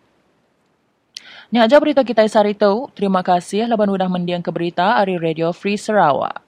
Ni 1.55 1.63
aja 1.63 1.79
berita 1.79 2.03
kita 2.03 2.27
hari 2.27 2.51
itu. 2.51 2.91
Terima 2.91 3.23
kasih 3.23 3.71
laban 3.71 3.95
udah 3.95 4.11
mendiang 4.11 4.43
ke 4.43 4.51
berita 4.51 4.99
dari 4.99 5.15
Radio 5.15 5.55
Free 5.55 5.79
Sarawak. 5.79 6.43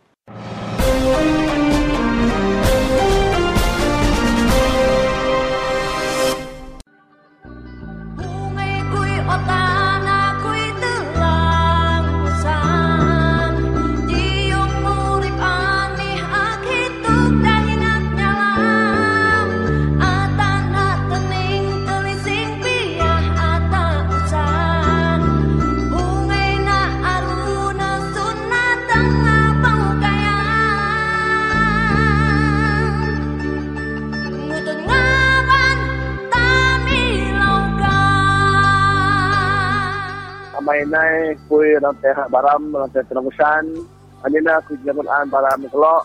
Amai 40.67 40.83
nai 40.83 41.31
kui 41.47 41.79
dalam 41.79 41.95
teh 42.03 42.11
baram 42.27 42.59
dalam 42.75 42.91
teh 42.91 42.99
telangusan. 43.07 43.87
Anina 44.27 44.59
kui 44.67 44.75
jamun 44.83 45.07
an 45.07 45.23
baram 45.31 45.63
kelok. 45.71 46.03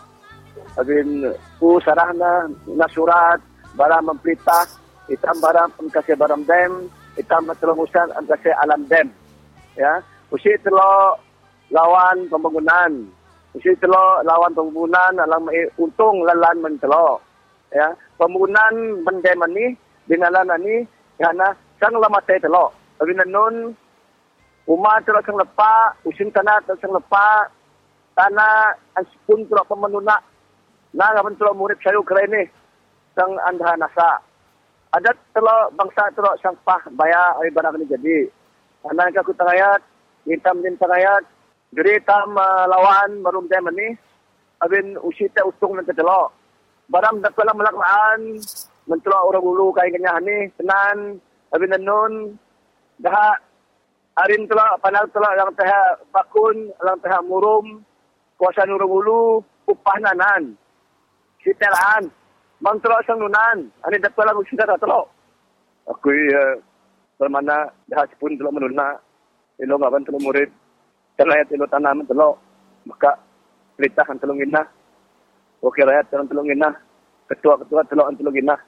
Abin 0.79 1.27
ku 1.59 1.83
sarah 1.83 2.15
na 2.15 2.47
na 2.71 2.87
baram 3.75 4.07
memperintah 4.07 4.63
hitam 5.11 5.35
baram 5.43 5.67
kasih 5.91 6.15
baram 6.15 6.47
dem 6.47 6.87
hitam 7.19 7.51
telangusan 7.59 8.07
kasih 8.23 8.55
alam 8.63 8.87
dem. 8.87 9.11
Ya, 9.75 9.99
usi 10.31 10.55
telo 10.63 11.19
lawan 11.67 12.31
pembangunan. 12.31 13.03
Usi 13.59 13.75
telo 13.83 14.23
lawan 14.23 14.55
pembangunan 14.55 15.27
alam 15.27 15.43
untung 15.75 16.23
lalan 16.23 16.63
mentelo. 16.63 17.19
Ya, 17.67 17.91
pembangunan 18.15 19.03
mendem 19.03 19.43
ni 19.51 19.75
dengan 20.07 20.31
lana 20.31 20.55
ni 20.55 20.87
karena 21.19 21.51
sang 21.83 21.99
lama 21.99 22.23
teh 22.23 22.39
telo. 22.39 22.71
Abin 23.03 23.19
nun 23.27 23.82
Rumah 24.63 25.03
tu 25.03 25.11
sang 25.11 25.35
lepak, 25.35 26.07
usin 26.07 26.31
tanah 26.31 26.63
tu 26.63 26.71
sang 26.79 26.95
lepak, 26.95 27.51
tanah 28.15 28.71
asipun 28.95 29.43
tu 29.43 29.59
pemenunak, 29.67 30.23
na 30.95 31.11
ngapan 31.11 31.35
tu 31.35 31.43
murid 31.51 31.75
saya 31.83 31.99
ni, 32.31 32.47
sang 33.11 33.35
anda 33.43 33.75
nasa. 33.75 34.23
Ada 34.95 35.11
telo 35.35 35.67
bangsa 35.75 36.15
tu 36.15 36.23
sang 36.39 36.55
pah 36.63 36.79
bayar 36.95 37.43
ay 37.43 37.51
barang 37.51 37.75
ni 37.75 37.91
jadi. 37.91 38.31
Anak 38.87 39.19
aku 39.19 39.35
tangayat, 39.35 39.83
hitam 40.23 40.63
din 40.63 40.79
tangayat, 40.79 41.27
jadi 41.75 41.99
tam 42.07 42.31
uh, 42.35 42.63
lawan 42.67 43.19
barum 43.19 43.51
time 43.51 43.67
ni, 43.75 43.87
abin 44.63 44.95
usi 45.03 45.27
te 45.27 45.43
utung 45.43 45.75
nanti 45.75 45.91
telo. 45.91 46.31
Barang 46.87 47.19
dak 47.19 47.35
pala 47.35 47.51
melakmaan, 47.51 48.39
mentelo 48.87 49.27
orang 49.27 49.43
ulu 49.43 49.75
kaya 49.75 49.91
kanya 49.91 50.23
ni, 50.23 50.51
tenan, 50.55 51.19
abin 51.51 51.71
nanun, 51.71 52.39
dah 52.99 53.39
Arin 54.13 54.45
telah 54.45 54.77
panal 54.77 55.09
telah 55.09 55.33
lang 55.33 55.49
teh 55.57 55.65
bakun, 56.13 56.69
lang 56.85 57.01
teh 57.01 57.09
murum, 57.25 57.81
kuasa 58.37 58.61
nurung 58.69 58.93
ulu, 58.93 59.41
upah 59.65 59.97
nanan. 59.97 60.53
Sitelaan, 61.41 62.13
mang 62.61 62.77
telah 62.85 63.01
sang 63.09 63.17
nunan, 63.17 63.73
ani 63.81 63.97
dapat 63.97 64.29
lang 64.29 64.37
sida 64.45 64.69
telo. 64.77 65.09
Aku 65.89 66.13
uh, 66.13 66.61
bermana 67.17 67.73
dah 67.89 68.05
pun 68.21 68.37
telah 68.37 68.53
menuna, 68.53 69.01
ilo 69.57 69.81
ngaban 69.81 70.05
telah 70.05 70.21
murid, 70.21 70.53
telah 71.17 71.41
ya 71.41 71.49
telo 71.49 71.65
tanam 71.65 72.05
telo, 72.05 72.37
maka 72.85 73.17
perintah 73.73 74.05
telung 74.21 74.37
ina. 74.37 74.61
Oke 75.65 75.81
rakyat 75.81 76.13
telung 76.13 76.29
telung 76.29 76.53
ina, 76.53 76.69
ketua-ketua 77.33 77.81
telung 77.89 78.13
telung 78.13 78.37
ina. 78.37 78.61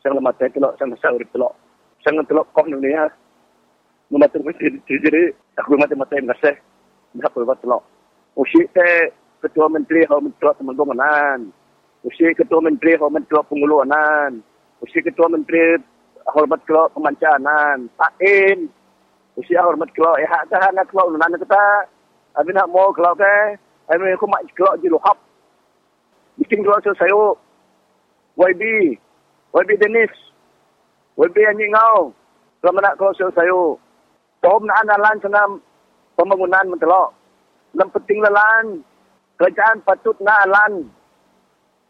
Sang 0.00 0.16
lemah 0.16 0.32
teh 0.40 0.48
telung, 0.56 0.72
sang 0.80 0.88
nasa 0.88 1.12
urip 1.12 1.28
telung. 1.36 1.52
Sang 2.00 2.16
telung 2.24 2.48
kok 2.56 2.64
dunia, 2.64 3.12
membantu 4.10 4.42
jadi 4.86 5.22
aku 5.56 5.78
mati 5.78 5.94
mati 5.94 6.18
ngasih 6.18 6.54
dah 7.16 7.26
aku 7.30 7.46
buat 7.46 7.62
lo 7.64 7.80
usi 8.34 8.66
te 8.74 9.14
ketua 9.40 9.70
menteri 9.70 10.02
hau 10.10 10.18
menteri 10.18 10.50
teman 10.58 11.50
usi 12.02 12.26
ketua 12.34 12.60
menteri 12.60 12.98
hau 12.98 13.08
menteri 13.08 13.38
penguluanan 13.46 14.42
usi 14.82 14.98
ketua 14.98 15.30
menteri 15.30 15.78
hormat 16.28 16.60
kelo 16.66 16.88
pemancanan. 16.94 17.88
Pain 17.96 18.68
usi 19.38 19.56
hormat 19.56 19.90
kelo 19.96 20.14
ya 20.20 20.28
hak 20.28 20.52
dah 20.52 20.70
nak 20.74 20.88
kelo 20.90 21.16
nan 21.16 21.38
kita 21.38 21.64
abi 22.36 22.50
nak 22.52 22.70
mau 22.70 22.92
kelo 22.92 23.16
ke? 23.16 23.56
Abi 23.90 24.12
aku 24.14 24.26
mak 24.30 24.44
kelo 24.54 24.76
di 24.78 24.88
lohap 24.92 25.18
bikin 26.38 26.62
kelo 26.62 26.78
saya. 26.82 27.22
YB 28.38 28.62
YB 29.52 29.70
Dennis. 29.80 30.14
YB 31.18 31.36
anjing 31.44 31.72
ngau 31.74 32.14
kalau 32.62 32.80
nak 32.80 32.96
kelo 32.96 33.12
saya. 33.16 33.60
Tom 33.68 33.89
na 34.42 34.74
analan 34.80 35.20
sana 35.20 35.42
pembangunan 36.16 36.72
mentelok. 36.72 37.12
Lem 37.76 37.88
penting 37.92 38.24
lalan 38.24 38.80
kerajaan 39.36 39.84
patut 39.84 40.16
na 40.20 40.32
alan. 40.48 40.88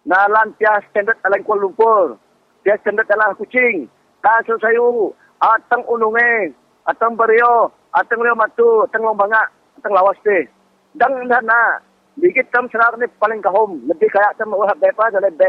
Na 0.04 0.26
alan 0.26 0.52
pia 0.58 0.82
standard 0.90 1.18
alan 1.22 1.46
Kuala 1.46 1.62
Lumpur. 1.62 2.18
Pia 2.66 2.76
standard 2.82 3.10
alan 3.10 3.38
kucing. 3.38 3.86
Kaso 4.20 4.58
sayu 4.60 5.14
atang 5.40 5.86
ununge, 5.88 6.52
atang 6.84 7.16
berio, 7.16 7.72
atang 7.96 8.20
leo 8.20 8.36
matu, 8.36 8.84
atang 8.84 9.00
lombanga, 9.00 9.48
atang 9.80 9.96
lawas 9.96 10.18
te. 10.20 10.50
Dang 10.98 11.14
na 11.28 11.40
na. 11.40 11.80
Dikit 12.20 12.52
tam 12.52 12.68
senar 12.68 12.98
ni 12.98 13.06
paling 13.16 13.40
kahom. 13.40 13.80
Lebih 13.88 14.10
kaya 14.12 14.34
tam 14.36 14.52
uhap 14.52 14.76
bepa 14.76 15.08
dari 15.14 15.32
be. 15.32 15.48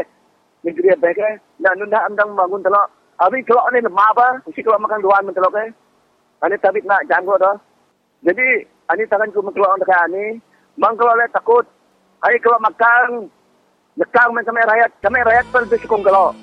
Negeri 0.64 0.94
be 0.96 1.10
ke. 1.12 1.30
Na 1.58 1.74
nunda 1.74 2.06
andang 2.06 2.32
bangun 2.38 2.62
telok. 2.62 2.88
Abi 3.20 3.44
kelok 3.44 3.68
ni 3.74 3.84
lemah 3.84 4.08
apa? 4.14 4.28
Mesti 4.46 4.64
kelok 4.64 4.80
makan 4.80 5.02
duaan 5.04 5.26
mentelok 5.28 5.52
ke. 5.52 5.64
Ani 6.42 6.58
tabik 6.58 6.82
nak 6.82 7.06
janggut 7.06 7.38
dah. 7.38 7.54
Jadi, 8.26 8.66
ani 8.90 9.06
tangan 9.06 9.30
ku 9.30 9.42
keluar 9.54 9.78
dekat 9.78 10.10
ani. 10.10 10.42
Mang 10.74 10.98
kalau 10.98 11.14
le 11.14 11.26
takut. 11.30 11.66
Hai 12.22 12.38
kalau 12.42 12.58
makan. 12.58 13.30
Lekang 13.94 14.32
main 14.32 14.46
sama 14.46 14.64
rakyat. 14.64 14.90
Kami 15.04 15.20
rakyat 15.22 15.46
pun 15.52 15.68
bersukung 15.68 16.02
kalau. 16.02 16.34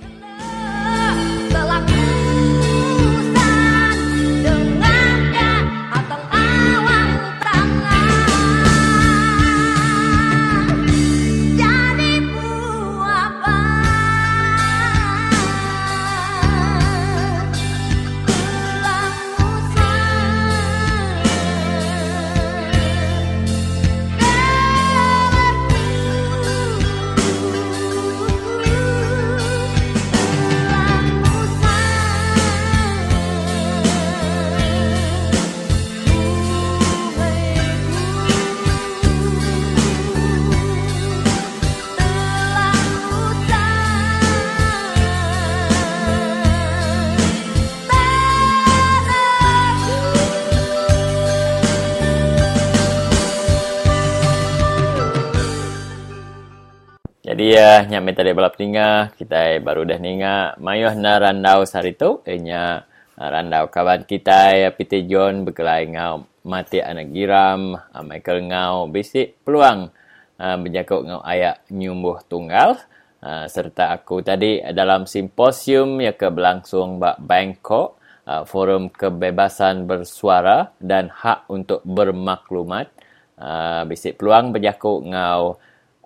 Uh, 57.50 57.82
nya 57.90 57.98
dia 57.98 58.38
balap 58.38 58.62
tinggal, 58.62 59.10
kita 59.18 59.58
baru 59.66 59.82
dah 59.82 59.98
ninga 59.98 60.54
mayuh 60.62 60.94
na 60.94 61.18
randau 61.18 61.66
sarito, 61.66 62.22
uh, 62.22 62.78
randau 63.18 63.66
kawan 63.74 64.06
kita 64.06 64.70
Peter 64.78 65.02
John 65.10 65.50
berkelai 65.50 65.90
ngau 65.90 66.30
mati 66.46 66.78
anak 66.78 67.10
giram, 67.10 67.74
uh, 67.74 68.06
Michael 68.06 68.54
ngau 68.54 68.94
bisik 68.94 69.42
peluang 69.42 69.90
uh, 70.38 70.58
ngau 70.62 71.26
ayak 71.26 71.66
nyumbuh 71.74 72.22
tunggal. 72.30 72.78
Uh, 73.18 73.50
serta 73.50 73.98
aku 73.98 74.22
tadi 74.22 74.62
dalam 74.70 75.10
simposium 75.10 76.06
yang 76.06 76.14
ke 76.14 76.30
berlangsung 76.30 77.02
bak 77.02 77.18
Bangkok, 77.18 77.98
uh, 78.30 78.46
forum 78.46 78.94
kebebasan 78.94 79.90
bersuara 79.90 80.70
dan 80.78 81.10
hak 81.10 81.50
untuk 81.50 81.82
bermaklumat. 81.82 82.94
Uh, 83.42 83.90
bisik 83.90 84.22
peluang 84.22 84.54
berjakut 84.54 85.02
ngau 85.02 85.58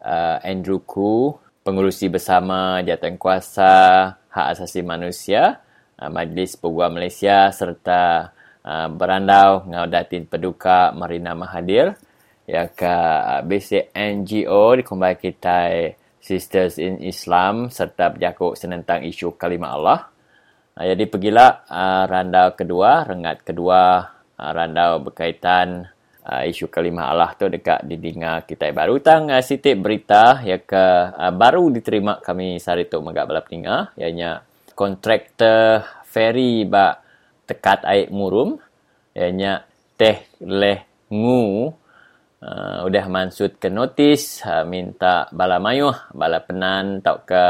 uh, 0.03 0.37
Andrew 0.43 0.83
Koo, 0.83 1.39
pengurusi 1.63 2.11
bersama 2.11 2.83
Jatuh 2.83 3.15
Kuasa 3.15 3.73
Hak 4.29 4.47
Asasi 4.53 4.83
Manusia, 4.83 5.63
uh, 5.97 6.11
Majlis 6.11 6.59
Peguam 6.59 6.99
Malaysia 6.99 7.49
serta 7.55 8.29
uh, 8.61 8.87
berandau 8.91 9.63
ngau 9.65 9.87
datin 9.87 10.27
peduka 10.27 10.91
Marina 10.91 11.31
Mahathir 11.33 11.95
ya 12.43 12.67
ke 12.67 12.83
uh, 12.85 13.41
basic 13.47 13.95
NGO 13.95 14.75
dikumpul 14.75 15.15
kita 15.15 15.91
Sisters 16.23 16.79
in 16.79 17.03
Islam 17.03 17.67
serta 17.67 18.07
berjakut 18.15 18.55
senentang 18.55 19.03
isu 19.03 19.35
kalimah 19.35 19.71
Allah. 19.75 19.99
Uh, 20.71 20.87
jadi 20.87 21.03
pergilah 21.11 21.67
uh, 21.67 22.03
randau 22.07 22.55
kedua, 22.55 23.03
rengat 23.03 23.43
kedua 23.43 24.07
uh, 24.39 24.51
randau 24.55 25.03
berkaitan 25.03 25.92
uh, 26.23 26.43
isu 26.47 26.71
kalimah 26.71 27.11
Allah 27.11 27.31
tu 27.35 27.51
dekat 27.51 27.83
di 27.83 27.99
dinga 27.99 28.47
kita. 28.47 28.71
Baru 28.71 29.03
tang 29.03 29.27
uh, 29.27 29.43
sitip 29.43 29.79
berita 29.79 30.39
ya 30.41 30.59
ke 30.63 30.85
uh, 31.13 31.33
baru 31.35 31.67
diterima 31.69 32.23
kami 32.23 32.57
sari 32.57 32.87
tu 32.87 33.03
megak 33.03 33.27
balap 33.27 33.45
tinga 33.51 33.91
ianya 33.99 34.43
kontraktor 34.73 35.83
ferry 36.07 36.63
ba 36.63 36.99
tekat 37.43 37.83
air 37.83 38.07
murum. 38.09 38.57
Ianya 39.13 39.61
teh 39.93 40.25
leh 40.41 41.07
ngu 41.13 41.69
uh, 42.41 42.77
udah 42.87 43.05
mansut 43.07 43.61
ke 43.61 43.69
notis 43.69 44.41
uh, 44.43 44.65
minta 44.65 45.29
bala 45.29 45.61
mayuh 45.61 45.93
bala 46.11 46.41
penan 46.41 46.99
tau 47.05 47.21
ke 47.21 47.45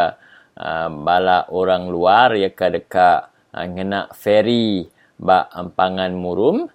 uh, 0.60 0.90
bala 0.91 1.48
orang 1.50 1.88
luar 1.88 2.36
ya 2.36 2.52
ke 2.52 2.68
dekat 2.68 3.32
uh, 3.56 3.66
ngena 3.66 4.12
ferry 4.12 4.84
ba 5.16 5.48
ampangan 5.56 6.12
murum 6.12 6.68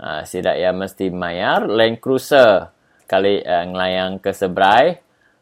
uh, 0.00 0.22
sidak 0.26 0.56
ya 0.58 0.70
mesti 0.74 1.10
mayar 1.10 1.66
Land 1.70 2.00
Cruiser. 2.02 2.70
Kali 3.04 3.44
uh, 3.44 3.64
ngelayang 3.68 4.18
ke 4.18 4.32
Sebrai 4.32 4.96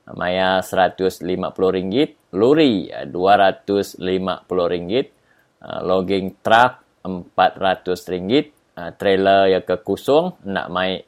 uh, 0.09 0.15
mayar 0.19 0.66
RM150 0.66 2.35
lori 2.35 2.91
uh, 2.91 3.07
RM250 3.07 4.93
uh, 5.62 5.81
logging 5.87 6.43
truck 6.43 6.83
RM400 7.07 7.87
uh, 8.79 8.91
trailer 8.99 9.53
yang 9.53 9.65
ke 9.65 9.79
kusung 9.87 10.35
nak 10.49 10.66
mai 10.74 10.99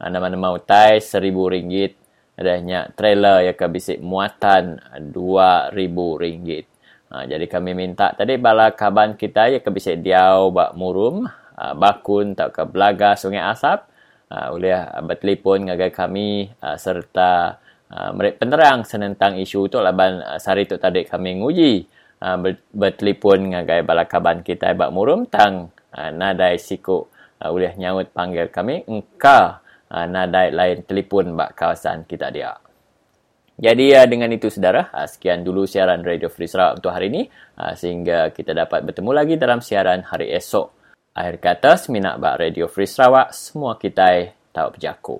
uh, 0.00 0.08
nama-nama 0.08 0.56
utai 0.56 1.02
RM1,000 1.02 1.92
adanya 2.38 2.86
trailer 2.94 3.50
yang 3.50 3.56
ke 3.58 3.66
bisik 3.66 3.98
muatan 4.00 4.80
RM2,000 5.12 6.78
Ha, 7.08 7.24
jadi 7.24 7.48
kami 7.48 7.72
minta 7.72 8.12
tadi 8.12 8.36
bala 8.36 8.76
kaban 8.76 9.16
kita 9.16 9.48
yang 9.48 9.64
ke 9.64 9.72
bisik 9.72 10.04
diau 10.04 10.52
bak 10.52 10.76
murum 10.76 11.24
uh, 11.58 11.74
bakun 11.74 12.38
tak 12.38 12.54
ke 12.54 12.62
belaga 12.70 13.18
sungai 13.18 13.42
asap 13.42 13.84
uh, 14.30 14.54
boleh 14.54 14.78
uh, 14.78 15.02
bertelefon 15.02 15.66
dengan 15.66 15.90
kami 15.90 16.46
uh, 16.62 16.78
serta 16.78 17.58
uh, 17.90 18.10
penerang 18.14 18.86
senentang 18.86 19.34
isu 19.36 19.66
tu 19.66 19.82
laban 19.82 20.22
uh, 20.22 20.38
sari 20.38 20.64
tu 20.70 20.78
tadi 20.78 21.02
kami 21.02 21.42
nguji 21.42 21.84
uh, 22.22 22.36
ber, 22.38 22.62
bertelefon 22.70 23.50
dengan 23.50 23.66
balakaban 23.82 24.46
kita 24.46 24.72
bak 24.78 24.94
murum 24.94 25.26
tang. 25.26 25.74
Uh, 25.88 26.12
nadai 26.12 26.60
siku 26.60 27.08
uh, 27.40 27.48
boleh 27.48 27.72
nyaut 27.80 28.12
panggil 28.12 28.52
kami 28.52 28.84
engka 28.86 29.64
uh, 29.88 30.06
nadai 30.06 30.52
lain 30.52 30.84
telefon 30.84 31.32
bak 31.32 31.56
kawasan 31.56 32.04
kita 32.04 32.28
dia. 32.28 32.52
Jadi 33.58 33.90
uh, 33.90 34.06
dengan 34.06 34.30
itu 34.30 34.46
saudara, 34.52 34.86
uh, 34.94 35.08
sekian 35.10 35.42
dulu 35.42 35.66
siaran 35.66 36.06
Radio 36.06 36.30
Free 36.30 36.46
Sarawak 36.46 36.78
untuk 36.78 36.94
hari 36.94 37.10
ini. 37.10 37.26
Uh, 37.58 37.74
sehingga 37.74 38.30
kita 38.30 38.54
dapat 38.54 38.86
bertemu 38.86 39.10
lagi 39.10 39.34
dalam 39.34 39.58
siaran 39.58 40.06
hari 40.06 40.30
esok. 40.30 40.77
Akhir 41.18 41.42
kata, 41.42 41.74
seminak 41.74 42.22
bak 42.22 42.38
Radio 42.38 42.70
Free 42.70 42.86
Sarawak, 42.86 43.34
semua 43.34 43.74
kita 43.74 44.38
tahu 44.54 44.78
berjaku. 44.78 45.18